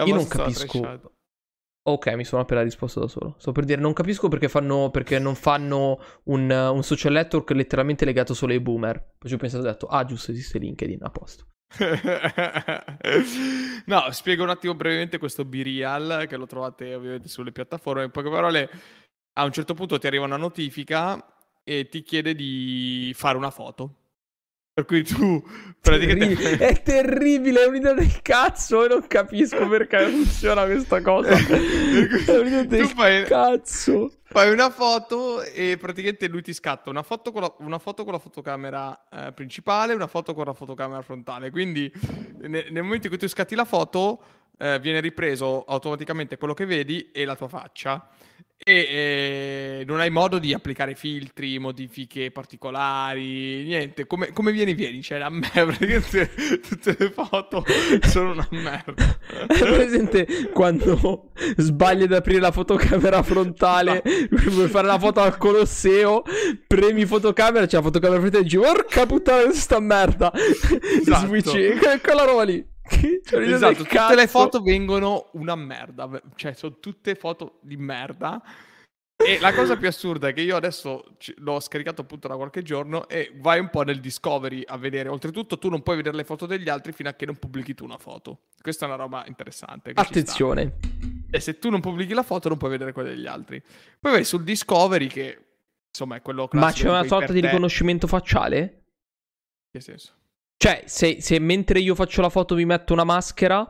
[0.04, 1.16] Io non capisco.
[1.88, 3.34] Ok, mi sono appena risposto da solo.
[3.38, 8.04] Sto per dire, non capisco perché, fanno, perché non fanno un, un, social network letteralmente
[8.04, 9.14] legato solo ai boomer.
[9.16, 11.46] Poi ci ho pensato e ho detto, ah, giusto, esiste LinkedIn, a posto.
[13.86, 18.04] no, spiego un attimo brevemente questo B-Real, che lo trovate ovviamente sulle piattaforme.
[18.04, 18.68] In poche parole,
[19.32, 23.97] a un certo punto ti arriva una notifica e ti chiede di fare una foto.
[24.78, 25.42] Per cui tu
[25.80, 26.36] praticamente.
[26.36, 26.68] Terribile.
[26.68, 28.84] È terribile, è un'idea del cazzo.
[28.84, 31.30] E non capisco perché funziona questa cosa.
[31.34, 34.12] è un'idea del fai, cazzo.
[34.22, 38.12] Fai una foto e praticamente lui ti scatta una foto con la, una foto con
[38.12, 41.50] la fotocamera eh, principale e una foto con la fotocamera frontale.
[41.50, 41.90] Quindi
[42.42, 44.20] ne, nel momento in cui tu scatti la foto,
[44.58, 48.08] eh, viene ripreso automaticamente quello che vedi e la tua faccia
[48.60, 54.06] e eh, non hai modo di applicare filtri, modifiche particolari, niente.
[54.06, 55.00] Come, come vieni, vieni.
[55.00, 55.76] Cioè, la merda.
[56.68, 57.64] Tutte le foto
[58.02, 59.18] sono una merda.
[59.46, 64.02] È presente quando sbagli ad aprire la fotocamera frontale,
[64.50, 66.24] vuoi fare la foto al Colosseo,
[66.66, 70.32] premi fotocamera, c'è la fotocamera frontale e dici, porca puttana, questa merda.
[70.34, 71.26] Esatto.
[71.26, 72.67] Switchi, quella roba lì.
[73.24, 76.08] Cioè, esatto, tutte le foto vengono una merda.
[76.34, 78.42] Cioè, sono tutte foto di merda.
[79.20, 83.08] E la cosa più assurda è che io adesso l'ho scaricato appunto da qualche giorno
[83.08, 85.08] e vai un po' nel Discovery a vedere.
[85.08, 87.82] Oltretutto tu non puoi vedere le foto degli altri fino a che non pubblichi tu
[87.82, 88.42] una foto.
[88.62, 89.90] Questa è una roba interessante.
[89.92, 90.76] Attenzione.
[91.30, 93.60] E se tu non pubblichi la foto non puoi vedere quelle degli altri.
[93.98, 95.46] Poi vai sul Discovery che
[95.90, 96.88] insomma è quello classico.
[96.88, 98.84] Ma c'è una sorta di riconoscimento facciale?
[99.72, 100.12] Che senso?
[100.60, 103.60] Cioè, se, se mentre io faccio la foto mi metto una maschera...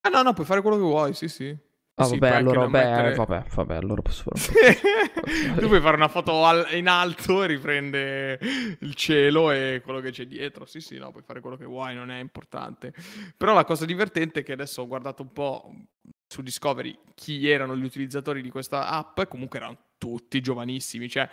[0.00, 1.54] Ah no, no, puoi fare quello che vuoi, sì, sì.
[1.94, 3.14] Ah, sì, vabbè, allora, vabbè, mettere...
[3.14, 4.78] vabbè, vabbè, allora posso fare
[5.58, 6.68] tu puoi fare una foto al...
[6.72, 8.38] in alto e riprende
[8.78, 10.64] il cielo e quello che c'è dietro.
[10.64, 12.94] Sì, sì, no, puoi fare quello che vuoi, non è importante.
[13.36, 15.70] Però la cosa divertente è che adesso ho guardato un po'
[16.26, 21.28] su Discovery chi erano gli utilizzatori di questa app, e comunque erano tutti giovanissimi, cioè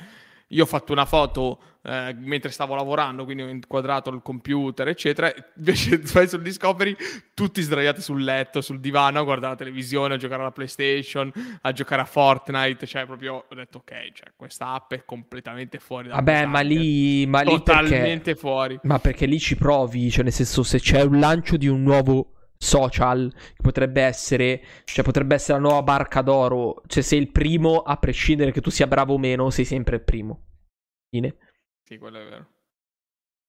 [0.49, 5.31] io ho fatto una foto eh, mentre stavo lavorando, quindi ho inquadrato il computer, eccetera.
[5.57, 6.95] Invece vai sul Discovery,
[7.33, 11.31] tutti sdraiati sul letto, sul divano, a guardare la televisione, a giocare alla PlayStation,
[11.61, 12.85] a giocare a Fortnite.
[12.85, 17.25] Cioè, proprio ho detto, ok, cioè, questa app è completamente fuori da Vabbè, ma lì,
[17.27, 18.35] ma lì totalmente perché...
[18.35, 18.79] fuori.
[18.83, 22.34] Ma perché lì ci provi, cioè, nel senso, se c'è un lancio di un nuovo
[22.57, 26.81] social che potrebbe essere cioè potrebbe essere la nuova barca d'oro.
[26.87, 30.03] Cioè sei il primo a prescindere che tu sia bravo o meno sei sempre il
[30.03, 30.45] primo.
[31.09, 31.37] Fine.
[31.83, 32.49] Sì quello è vero.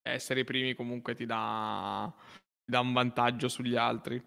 [0.02, 4.22] Essere i primi comunque ti dà, ti dà un vantaggio sugli altri.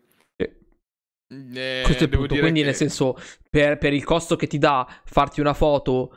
[1.31, 2.35] Eh, questo è il punto.
[2.35, 2.65] quindi che...
[2.65, 3.15] nel senso
[3.51, 6.11] per, per il costo che ti dà farti una foto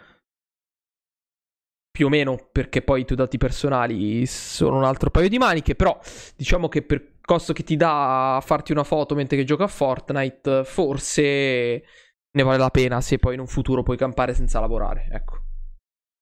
[1.90, 5.74] più o meno perché poi i tuoi dati personali sono un altro paio di maniche,
[5.74, 6.00] però
[6.34, 10.64] diciamo che per costo che ti dà farti una foto mentre che gioca a Fortnite,
[10.64, 11.82] forse
[12.30, 15.40] ne vale la pena se poi in un futuro puoi campare senza lavorare, ecco.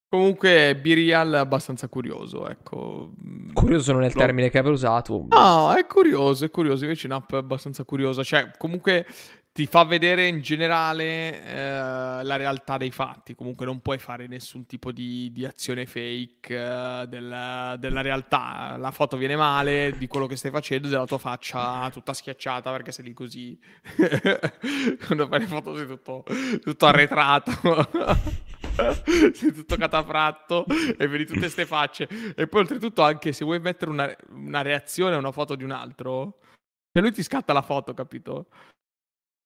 [0.08, 3.12] Comunque, B-Real è abbastanza curioso, ecco.
[3.52, 5.26] Curioso non è il termine che avevo usato.
[5.28, 6.82] No, è curioso, è curioso.
[6.82, 8.24] Invece un'app è abbastanza curiosa.
[8.24, 9.06] Cioè, comunque
[9.52, 13.34] ti fa vedere in generale eh, la realtà dei fatti.
[13.34, 18.76] Comunque non puoi fare nessun tipo di, di azione fake eh, della, della, realtà.
[18.78, 22.92] La foto viene male di quello che stai facendo della tua faccia tutta schiacciata perché
[22.92, 23.58] sei lì così.
[25.06, 26.24] Quando fai le foto sei tutto,
[26.62, 27.50] tutto arretrato.
[29.34, 30.64] sei tutto catafratto
[30.96, 32.08] e vedi tutte queste facce.
[32.36, 35.72] E poi oltretutto anche se vuoi mettere una, una reazione a una foto di un
[35.72, 36.38] altro,
[36.92, 38.46] cioè lui ti scatta la foto, capito?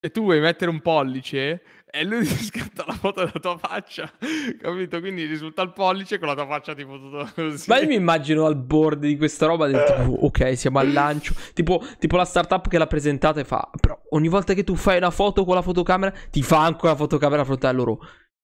[0.04, 4.12] E tu vuoi mettere un pollice e lui ti scatta la foto della tua faccia,
[4.60, 5.00] capito?
[5.00, 7.70] Quindi risulta il pollice con la tua faccia tipo tutto così.
[7.70, 11.32] Ma io mi immagino al board di questa roba del tipo, ok, siamo al lancio,
[11.54, 14.98] tipo, tipo la startup che l'ha presentata e fa, però ogni volta che tu fai
[14.98, 18.00] una foto con la fotocamera, ti fa anche la fotocamera fronte a loro.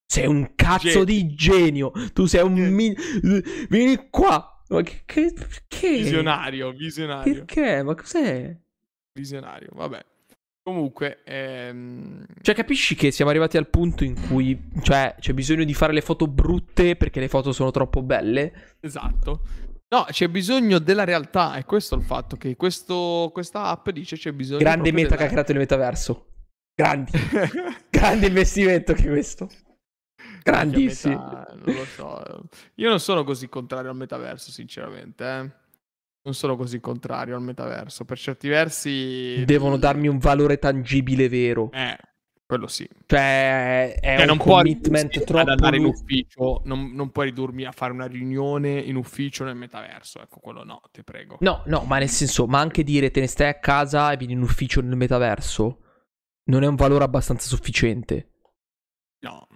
[0.06, 1.04] Sei un cazzo genio.
[1.04, 2.54] di genio, tu sei un...
[2.54, 2.96] Mi...
[3.68, 4.62] Vieni qua.
[4.68, 5.34] Ma che, che?
[5.98, 7.34] Visionario, visionario.
[7.34, 7.82] Perché?
[7.82, 8.56] Ma cos'è?
[9.12, 10.04] Visionario, vabbè.
[10.70, 12.24] Comunque, ehm...
[12.42, 16.00] cioè, capisci che siamo arrivati al punto in cui cioè, c'è bisogno di fare le
[16.00, 18.76] foto brutte perché le foto sono troppo belle?
[18.78, 19.40] Esatto.
[19.88, 21.56] No, c'è bisogno della realtà.
[21.56, 25.16] E questo è il fatto che questo, questa app dice c'è bisogno Grande meta della...
[25.16, 26.26] che ha creato il metaverso.
[26.72, 27.10] Grandi.
[27.90, 29.50] Grande investimento che questo.
[30.44, 31.16] Grandissimo.
[31.16, 32.48] Meta, non lo so.
[32.76, 35.24] Io non sono così contrario al metaverso, sinceramente.
[35.24, 35.59] Eh
[36.22, 38.04] non sono così contrario al metaverso.
[38.04, 39.42] Per certi versi.
[39.44, 41.70] Devono darmi un valore tangibile vero.
[41.72, 41.96] Eh,
[42.46, 42.88] quello sì.
[43.06, 45.38] Cioè, è cioè, un non commitment troppo.
[45.40, 49.56] Ad andare in ufficio, non, non, puoi ridurmi a fare una riunione in ufficio nel
[49.56, 50.20] metaverso.
[50.20, 51.36] Ecco, quello no, ti prego.
[51.40, 54.32] No, no, ma nel senso, ma anche dire te ne stai a casa e vieni
[54.34, 55.84] in ufficio nel metaverso
[56.50, 58.32] non è un valore abbastanza sufficiente.
[59.20, 59.46] No.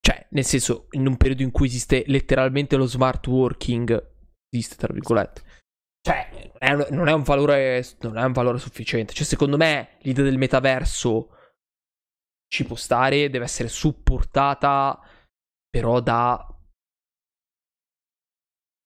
[0.00, 4.10] Cioè, nel senso, in un periodo in cui esiste letteralmente lo smart working,
[4.48, 5.42] esiste tra virgolette.
[5.42, 5.57] Esatto
[6.00, 9.12] cioè, è, non, è un valore, non è un valore sufficiente.
[9.12, 11.34] Cioè, secondo me, l'idea del metaverso
[12.48, 14.98] ci può stare, deve essere supportata,
[15.68, 16.42] però da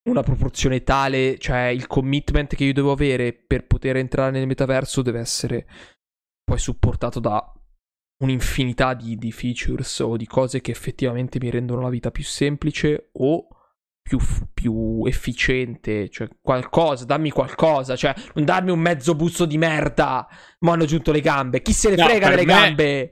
[0.09, 5.01] una proporzione tale, cioè il commitment che io devo avere per poter entrare nel metaverso
[5.01, 5.65] deve essere
[6.43, 7.53] poi supportato da
[8.21, 13.09] un'infinità di, di features o di cose che effettivamente mi rendono la vita più semplice
[13.13, 13.47] o
[14.03, 14.19] più,
[14.53, 20.27] più, efficiente, cioè qualcosa, dammi qualcosa, cioè non darmi un mezzo busto di merda,
[20.59, 23.11] ma hanno giunto le gambe, chi se ne no, frega delle me, gambe?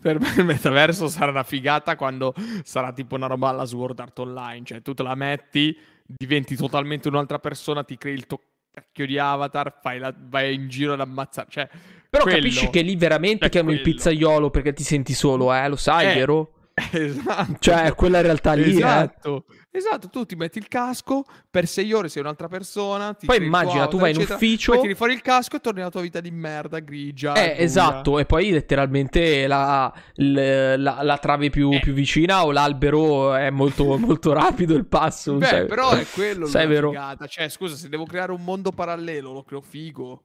[0.00, 2.32] Per me il metaverso sarà una figata quando
[2.62, 7.08] sarà tipo una roba alla Sword Art Online, cioè tu te la metti, diventi totalmente
[7.08, 8.40] un'altra persona, ti crei il tuo
[8.70, 11.68] cacchio di avatar, la, vai in giro ad ammazzare, cioè...
[12.10, 15.76] Però quello, capisci che lì veramente chiami il pizzaiolo perché ti senti solo, eh, lo
[15.76, 16.52] sai, eh, vero?
[16.92, 17.56] Esatto.
[17.58, 19.44] Cioè, quella realtà lì, esatto.
[19.48, 19.57] Eh.
[19.70, 23.14] Esatto, tu ti metti il casco, per sei ore sei un'altra persona.
[23.14, 24.72] poi immagina, auto, tu vai eccetera, in ufficio.
[24.72, 27.34] Poi tiri fuori il casco e torni alla tua vita di merda, grigia.
[27.34, 28.18] Eh, esatto.
[28.18, 31.80] E poi letteralmente la, la, la, la trave più, eh.
[31.80, 35.34] più, vicina o l'albero è molto, molto rapido il passo.
[35.34, 36.46] Beh, sai, però è quello.
[36.46, 36.88] Sai, vero?
[36.88, 37.26] Figata.
[37.26, 40.22] Cioè, scusa, se devo creare un mondo parallelo, lo creo figo.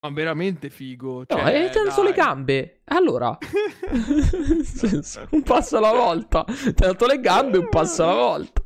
[0.00, 1.24] Ma veramente figo.
[1.24, 2.80] Cioè, no, hai dato le gambe.
[2.86, 3.38] Allora,
[5.30, 6.42] un passo alla volta.
[6.44, 8.61] Ti hai dato le gambe, un passo alla volta.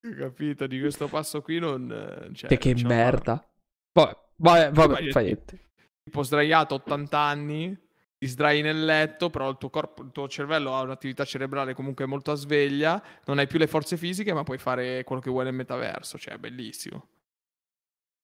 [0.00, 0.66] Capito?
[0.66, 2.30] Di questo passo qui non.
[2.32, 3.44] Cioè, che, che merda.
[3.92, 5.70] Vabbè, vabbè, vabbè fai niente.
[6.04, 7.76] Tipo sdraiato 80 anni,
[8.16, 12.06] ti sdrai nel letto, però il tuo, corpo, il tuo cervello ha un'attività cerebrale comunque
[12.06, 15.44] molto a sveglia, non hai più le forze fisiche, ma puoi fare quello che vuoi
[15.44, 16.16] nel metaverso.
[16.16, 17.08] Cioè, è bellissimo.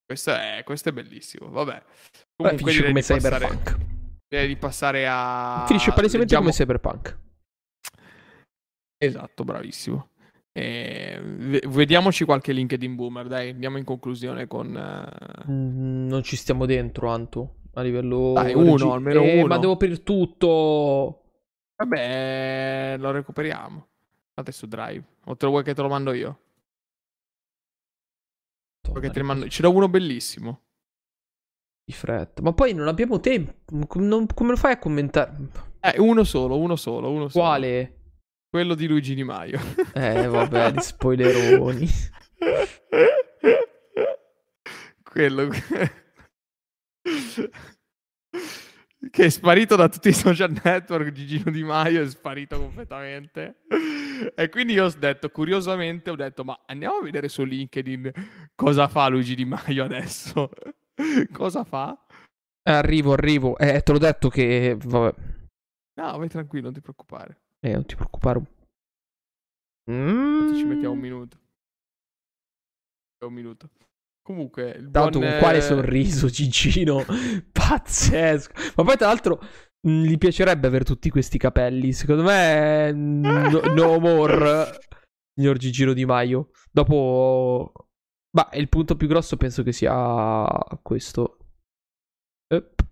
[0.07, 1.51] Questo è, questo è bellissimo.
[1.51, 1.83] Vabbè.
[2.37, 3.77] Comunque Beh, come Cyberpunk.
[4.29, 5.65] Direi di passare a.
[5.67, 6.43] Finisce palesemente Leggiamo...
[6.43, 7.19] come Cyberpunk.
[8.97, 10.11] Esatto, bravissimo.
[10.57, 11.21] E...
[11.67, 14.69] Vediamoci qualche LinkedIn boomer, dai, andiamo in conclusione con...
[14.69, 15.51] Uh...
[15.51, 18.33] Mm, non ci stiamo dentro, Anto, a livello...
[18.35, 18.89] Dai, uno, regi...
[18.89, 19.47] almeno eh, uno.
[19.49, 21.23] Ma devo per tutto...
[21.77, 23.89] Vabbè, lo recuperiamo.
[24.35, 25.05] Adesso Drive.
[25.25, 26.39] O te lo vuoi che te lo mando io?
[28.81, 29.49] Perché te ne mando...
[29.49, 30.61] Ce l'ho uno bellissimo.
[31.85, 32.43] Di fretta.
[32.43, 33.53] Ma poi non abbiamo tempo.
[33.95, 34.27] Non...
[34.33, 35.37] Come lo fai a commentare?
[35.81, 37.45] Eh, uno solo, uno solo, uno solo.
[37.45, 37.99] Quale?
[38.55, 39.59] Quello di Luigi Di Maio.
[39.95, 41.89] Eh, vabbè, di spoileroni.
[45.03, 45.49] Quello
[49.11, 51.11] che è sparito da tutti i social network.
[51.11, 53.63] Gigino Di Maio è sparito completamente.
[54.37, 58.13] E quindi io ho detto, curiosamente, ho detto, ma andiamo a vedere su LinkedIn
[58.55, 60.49] cosa fa Luigi Di Maio adesso.
[61.33, 62.07] cosa fa?
[62.63, 63.59] Arrivo, arrivo.
[63.59, 64.77] Eh, te l'ho detto che...
[64.79, 65.13] Vabbè.
[65.95, 67.41] No, vai tranquillo, non ti preoccupare.
[67.65, 68.43] Eh, non ti preoccupare.
[69.91, 70.55] Mm.
[70.55, 71.39] Ci mettiamo un minuto.
[73.24, 73.70] Un minuto.
[74.23, 75.31] Comunque, il Tanto buon...
[75.31, 77.03] con quale sorriso, Gigino.
[77.51, 78.53] Pazzesco.
[78.77, 79.41] Ma poi, tra l'altro,
[79.81, 81.95] mh, gli piacerebbe avere tutti questi capelli.
[81.95, 84.78] Secondo me, no, no more,
[85.35, 86.51] signor Gigino Di Maio.
[86.70, 87.73] Dopo...
[88.36, 90.47] Ma il punto più grosso penso che sia
[90.82, 91.39] questo.
[92.53, 92.86] Up.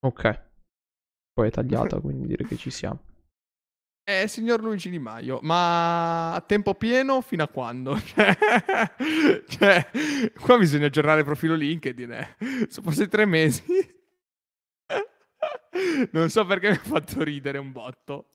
[0.00, 0.45] Ok.
[1.36, 2.98] Poi è tagliata, quindi direi che ci siamo.
[4.08, 8.00] Eh, signor Luigi Di Maio, ma a tempo pieno fino a quando?
[9.48, 9.90] cioè,
[10.40, 12.36] qua bisogna aggiornare il profilo LinkedIn, eh.
[12.68, 13.64] Sono passati tre mesi.
[16.12, 18.30] non so perché mi ha fatto ridere un botto.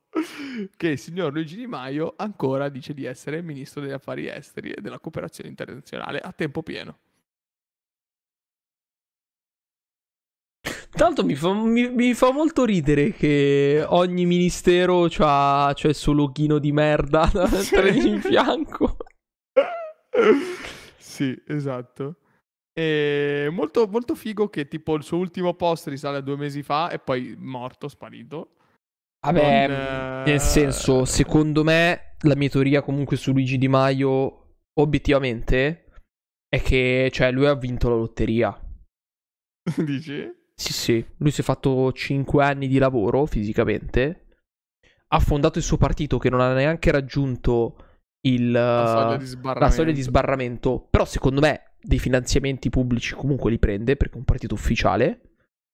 [0.75, 4.81] Che il signor Luigi Di Maio ancora dice di essere ministro degli affari esteri e
[4.81, 6.99] della cooperazione internazionale a tempo pieno.
[11.01, 16.13] Tra l'altro mi fa, mi, mi fa, molto ridere che ogni ministero ha il suo
[16.13, 18.97] login di merda da mettere in fianco.
[20.99, 22.17] sì, esatto.
[22.71, 26.91] E molto, molto figo che tipo il suo ultimo post risale a due mesi fa
[26.91, 28.57] e poi morto, sparito.
[29.25, 29.75] Vabbè, Con,
[30.31, 35.85] nel senso, secondo me la mia teoria comunque su Luigi Di Maio, obiettivamente,
[36.47, 38.55] è che cioè, lui ha vinto la lotteria.
[39.83, 40.39] Dici?
[40.61, 44.27] Sì, sì, lui si è fatto 5 anni di lavoro fisicamente,
[45.07, 47.77] ha fondato il suo partito che non ha neanche raggiunto
[48.27, 53.57] il, la, soglia la, soglia di sbarramento, però secondo me dei finanziamenti pubblici comunque li
[53.57, 55.21] prende perché è un partito ufficiale.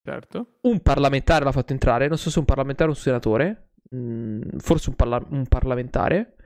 [0.02, 0.54] Certo.
[0.62, 4.56] Un parlamentare l'ha fatto entrare, non so se è un parlamentare o un senatore, mm,
[4.56, 6.36] forse un, parla- un parlamentare.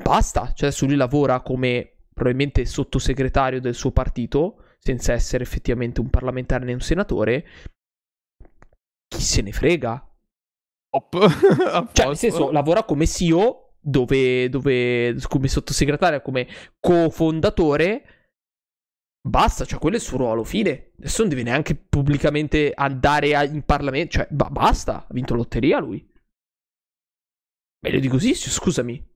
[0.00, 6.10] Basta, cioè adesso lui lavora come probabilmente sottosegretario del suo partito senza essere effettivamente un
[6.10, 7.46] parlamentare né un senatore,
[9.06, 10.06] chi se ne frega?
[11.92, 16.48] Cioè, nel senso, lavora come CEO, dove, dove come sottosegretario, come
[16.80, 18.06] cofondatore.
[19.24, 20.92] Basta, cioè quello è il suo ruolo, fine.
[20.98, 24.14] Adesso non deve neanche pubblicamente andare a, in Parlamento.
[24.14, 26.04] Cioè, ba- basta, ha vinto lotteria lui.
[27.84, 29.11] Meglio di così, scusami.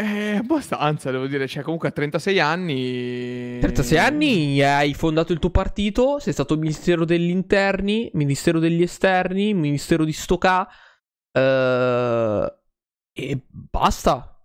[0.00, 1.46] Eh, abbastanza, devo dire.
[1.46, 3.58] Cioè, comunque a 36 anni.
[3.60, 9.52] 36 anni hai fondato il tuo partito, sei stato Ministero degli Interni, Ministero degli Esterni,
[9.52, 10.66] Ministero di Stocà.
[11.32, 12.46] Uh,
[13.12, 14.42] e basta.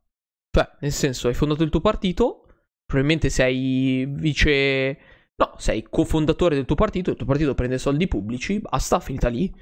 [0.52, 2.48] Cioè, nel senso, hai fondato il tuo partito.
[2.86, 4.98] Probabilmente sei vice.
[5.38, 7.12] No, sei cofondatore del tuo partito.
[7.12, 8.60] Il tuo partito prende soldi pubblici.
[8.60, 9.54] Basta, finita lì.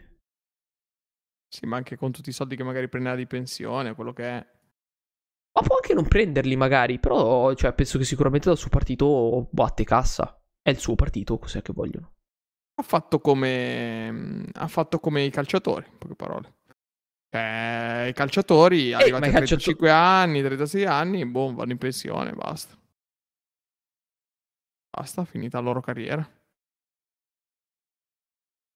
[1.47, 4.47] Sì, ma anche con tutti i soldi che magari prendeva di pensione, quello che è.
[5.55, 9.83] Ma può anche non prenderli magari, però cioè, penso che sicuramente dal suo partito batte
[9.83, 10.39] cassa.
[10.61, 12.11] È il suo partito, cos'è che vogliono.
[12.75, 16.55] Ha fatto come, ha fatto come i calciatori, in poche parole.
[17.29, 22.31] Cioè, i calciatori Eh, arrivati a calciato- 35 anni, 36 anni, boh, vanno in pensione,
[22.31, 22.75] basta.
[24.89, 26.27] Basta, finita la loro carriera.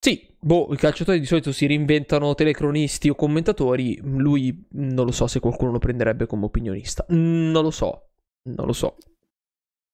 [0.08, 4.00] Sì, boh, i calciatori di solito si reinventano telecronisti o commentatori.
[4.04, 7.06] Lui non lo so se qualcuno lo prenderebbe come opinionista.
[7.10, 8.12] Non lo so,
[8.44, 8.96] non lo so.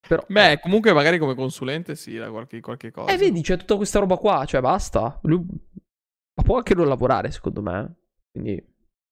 [0.07, 3.11] Però, Beh, comunque magari come consulente sì, da qualche, qualche cosa.
[3.11, 5.19] eh, vedi, c'è tutta questa roba qua, cioè basta.
[5.23, 5.43] Lui...
[6.35, 7.95] Ma può anche non lavorare, secondo me.
[8.31, 8.63] Quindi,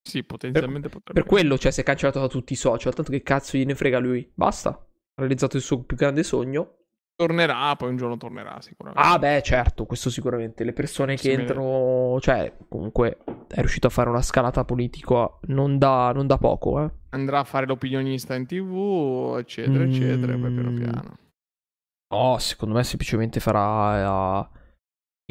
[0.07, 1.19] Sì, potenzialmente potrebbe.
[1.19, 2.94] per quello, cioè, si è cancellato da tutti i social.
[2.94, 4.30] Tanto che cazzo gliene frega lui.
[4.36, 4.69] Basta.
[4.69, 6.76] Ha realizzato il suo più grande sogno.
[7.22, 9.07] Tornerà, poi un giorno tornerà sicuramente.
[9.07, 10.64] Ah, beh, certo, questo sicuramente.
[10.64, 16.11] Le persone che entrano, cioè, comunque è riuscito a fare una scalata politica non da,
[16.15, 16.91] non da poco, eh.
[17.10, 20.77] Andrà a fare l'opinionista in tv, eccetera, eccetera, e poi piano Mm.
[20.77, 21.18] piano.
[22.11, 24.60] No, secondo me semplicemente farà eh,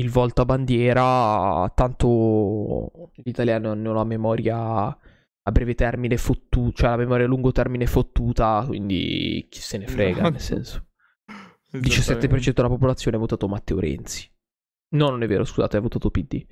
[0.00, 1.68] il volto a bandiera.
[1.74, 7.86] Tanto l'italiano hanno la memoria a breve termine fottuta, cioè la memoria a lungo termine
[7.86, 10.84] fottuta, quindi chi se ne frega, nel senso.
[11.72, 14.28] Il 17% della popolazione ha votato Matteo Renzi.
[14.96, 16.44] No, non è vero, scusate, ha votato PD.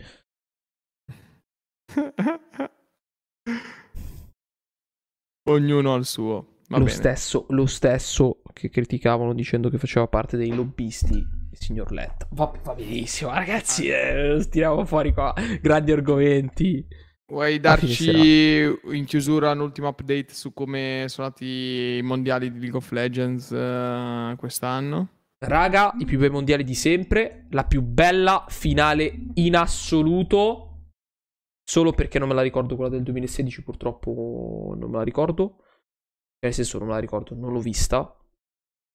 [5.48, 6.58] Ognuno ha il suo.
[6.68, 12.28] Lo, stesso, lo stesso che criticavano dicendo che faceva parte dei lobbisti, il signor Letta.
[12.32, 16.86] Va, va benissimo, ragazzi, eh, tiriamo fuori qua grandi argomenti.
[17.30, 22.78] Vuoi darci in chiusura un ultimo update su come sono andati i mondiali di League
[22.78, 25.08] of Legends eh, quest'anno?
[25.40, 30.64] Raga, i più bei mondiali di sempre, la più bella finale in assoluto.
[31.62, 35.64] Solo perché non me la ricordo quella del 2016, purtroppo non me la ricordo.
[36.40, 38.16] Nel senso, non me la ricordo, non l'ho vista.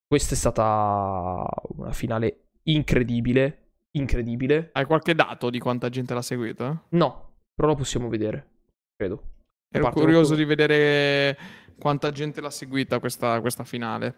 [0.07, 1.45] Questa è stata
[1.75, 3.59] una finale incredibile.
[3.91, 4.71] Incredibile.
[4.73, 6.83] Hai qualche dato di quanta gente l'ha seguita?
[6.89, 8.47] No, però lo possiamo vedere.
[8.95, 9.31] Credo.
[9.73, 11.37] Ero curioso di vedere
[11.79, 14.15] quanta gente l'ha seguita questa, questa finale.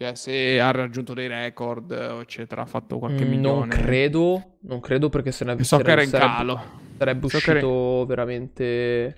[0.00, 3.74] Cioè, se ha raggiunto dei record, eccetera, ha fatto qualche Mm, milione.
[3.74, 4.56] Non credo.
[4.60, 6.60] Non credo perché se ne So che era in sarebbe- calo.
[6.96, 9.14] Sarebbe So che uscito veramente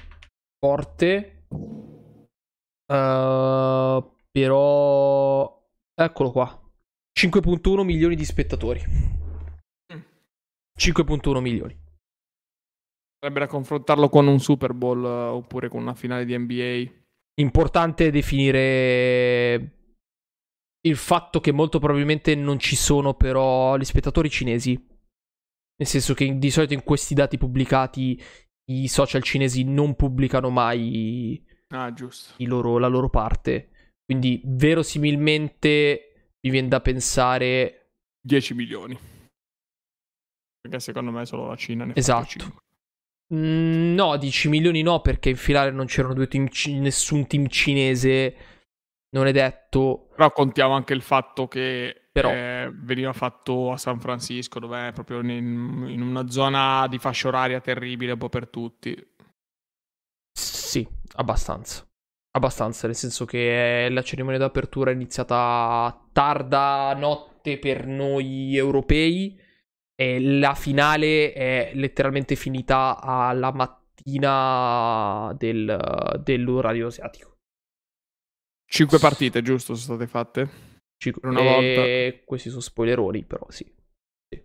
[0.58, 1.44] forte.
[2.92, 5.60] Uh, però.
[5.94, 6.60] Eccolo qua.
[7.18, 8.82] 5.1 milioni di spettatori.
[9.92, 10.00] Mm.
[10.78, 11.78] 5.1 milioni.
[13.22, 16.90] Sarebbe da confrontarlo con un Super Bowl eh, oppure con una finale di NBA.
[17.40, 19.76] Importante definire
[20.80, 24.72] il fatto che molto probabilmente non ci sono però gli spettatori cinesi.
[24.72, 28.20] Nel senso che di solito in questi dati pubblicati
[28.72, 31.94] i social cinesi non pubblicano mai Ah,
[32.38, 33.92] loro- la loro parte.
[34.04, 38.98] Quindi verosimilmente mi viene da pensare 10 milioni.
[40.60, 42.61] Perché secondo me solo la Cina ne fa Esatto.
[43.28, 43.34] 5.
[43.34, 47.46] Mm, no, 10 milioni no, perché in finale non c'erano due team ci- nessun team
[47.48, 48.36] cinese.
[49.10, 50.08] Non è detto.
[50.16, 54.92] Però contiamo anche il fatto che Però- eh, veniva fatto a San Francisco, dove è
[54.92, 58.96] proprio in, in una zona di fascia oraria terribile un po' per tutti.
[60.32, 60.86] Sì,
[61.16, 61.86] abbastanza.
[62.34, 69.38] Abbastanza, nel senso che la cerimonia d'apertura è iniziata tarda notte per noi europei
[69.94, 77.30] e la finale è letteralmente finita alla mattina del, dell'orario asiatico.
[78.68, 80.70] Cinque partite, giusto, sono state fatte?
[80.96, 83.64] Ci- Per una e Questi sono spoileroni, però sì.
[84.28, 84.42] Sì.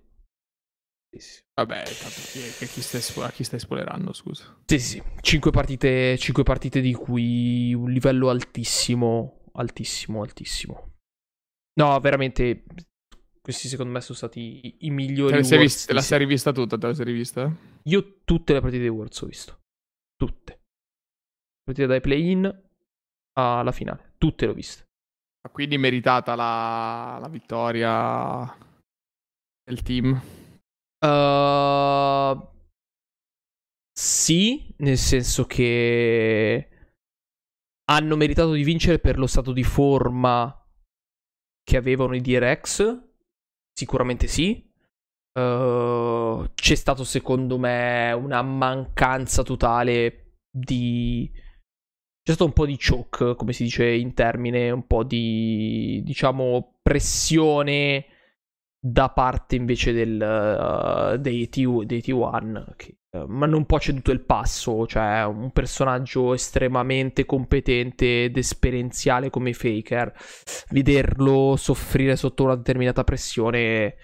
[1.09, 1.41] Sì, sì.
[1.53, 2.21] Vabbè, tanto
[2.65, 4.59] chi, stai, a chi stai spoilerando, scusa.
[4.65, 5.01] Sì, sì.
[5.21, 10.95] Cinque partite, cinque partite di cui un livello altissimo, altissimo, altissimo.
[11.79, 12.65] No, veramente,
[13.47, 16.01] questi secondo me sono stati i, i migliori Te, le sei Worlds vis- di la
[16.01, 16.77] se- sei rivista tutta?
[16.77, 17.49] Te la sei rivista?
[17.83, 19.59] Io tutte le partite di Worlds ho visto.
[20.17, 20.59] Tutte.
[21.63, 22.63] Partite dai play-in
[23.39, 24.15] alla finale.
[24.17, 24.87] Tutte le ho viste.
[25.49, 28.53] Quindi meritata la, la vittoria
[29.63, 30.21] del team.
[30.99, 32.49] Uh,
[33.97, 36.69] sì, nel senso che
[37.85, 40.53] hanno meritato di vincere per lo stato di forma
[41.63, 43.05] che avevano i DRX.
[43.77, 44.65] Sicuramente sì.
[45.37, 51.29] Uh, c'è stato secondo me una mancanza totale di...
[51.31, 56.79] C'è stato un po' di choke, come si dice in termine, un po' di, diciamo,
[56.81, 58.05] pressione
[58.79, 64.11] da parte invece del, uh, dei, T, dei T1 che uh, ma non può ceduto
[64.11, 70.13] il passo cioè un personaggio estremamente competente ed esperienziale come Faker
[70.69, 73.95] vederlo soffrire sotto una determinata pressione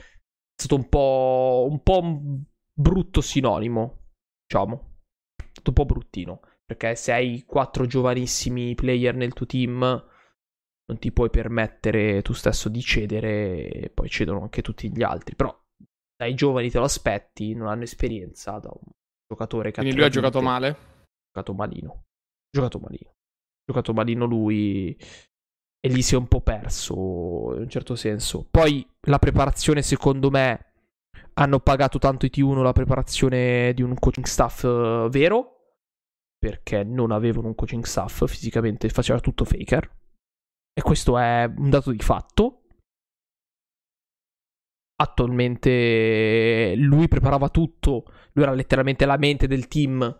[0.55, 2.43] stato un po', un po' un
[2.73, 4.05] brutto sinonimo,
[4.45, 4.95] diciamo.
[5.35, 6.39] È stato un po' bruttino.
[6.65, 10.03] Perché se hai quattro giovanissimi player nel tuo team,
[10.85, 15.35] non ti puoi permettere tu stesso di cedere e poi cedono anche tutti gli altri.
[15.35, 15.57] Però
[16.15, 18.91] dai giovani te lo aspetti, non hanno esperienza da un
[19.27, 20.67] giocatore che Quindi lui ha giocato male?
[20.67, 20.75] Ha
[21.33, 21.91] giocato malino.
[21.91, 23.09] Ha giocato malino.
[23.09, 24.97] Ha giocato malino lui
[25.85, 26.93] e lì si è un po' perso
[27.55, 28.47] in un certo senso.
[28.49, 30.73] Poi la preparazione, secondo me,
[31.33, 35.49] hanno pagato tanto i T1 la preparazione di un coaching staff uh, vero.
[36.37, 39.89] Perché non avevano un coaching staff fisicamente, faceva tutto Faker.
[40.73, 42.63] E questo è un dato di fatto.
[44.95, 50.17] Attualmente lui preparava tutto, lui era letteralmente la mente del team.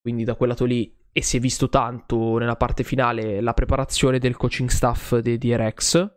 [0.00, 4.18] Quindi da quel lato lì e si è visto tanto nella parte finale la preparazione
[4.18, 6.14] del coaching staff di DRX,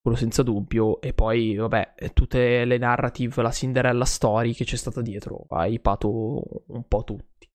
[0.00, 5.02] quello senza dubbio, e poi vabbè, tutte le narrative, la Cinderella story che c'è stata
[5.02, 7.50] dietro, ha ipato un po' tutti.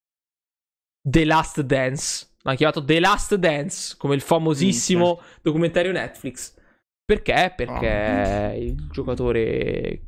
[1.01, 6.59] The Last Dance, l'hanno chiamato The Last Dance, come il famosissimo mm, documentario Netflix.
[7.03, 7.53] Perché?
[7.55, 8.61] Perché oh.
[8.61, 10.01] il giocatore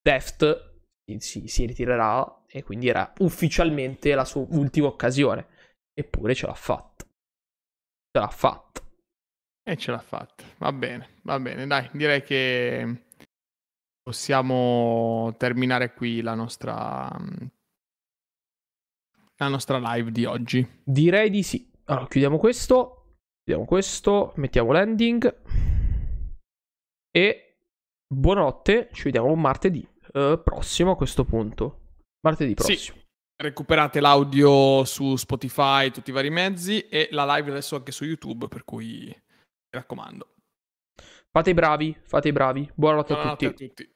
[0.00, 0.74] Deft
[1.18, 5.46] si, si ritirerà e quindi era ufficialmente la sua ultima occasione.
[5.92, 7.04] Eppure ce l'ha fatta.
[7.04, 8.82] Ce l'ha fatta.
[9.68, 10.44] E ce l'ha fatta.
[10.58, 11.66] Va bene, va bene.
[11.66, 13.04] Dai, direi che
[14.02, 17.10] possiamo terminare qui la nostra
[19.38, 20.66] la nostra live di oggi.
[20.82, 21.65] Direi di sì.
[21.88, 23.14] Allora, chiudiamo questo.
[23.44, 25.42] Chiudiamo questo, mettiamo l'ending.
[27.10, 27.58] E
[28.12, 31.94] buonanotte, ci vediamo martedì uh, prossimo a questo punto.
[32.26, 32.98] Martedì prossimo.
[32.98, 33.04] Sì.
[33.40, 38.48] Recuperate l'audio su Spotify, tutti i vari mezzi e la live adesso anche su YouTube,
[38.48, 39.14] per cui mi
[39.70, 40.34] raccomando.
[41.30, 42.68] Fate i bravi, fate i bravi.
[42.74, 43.64] Buonanotte, Buonanotte a tutti.
[43.64, 43.92] A tutti.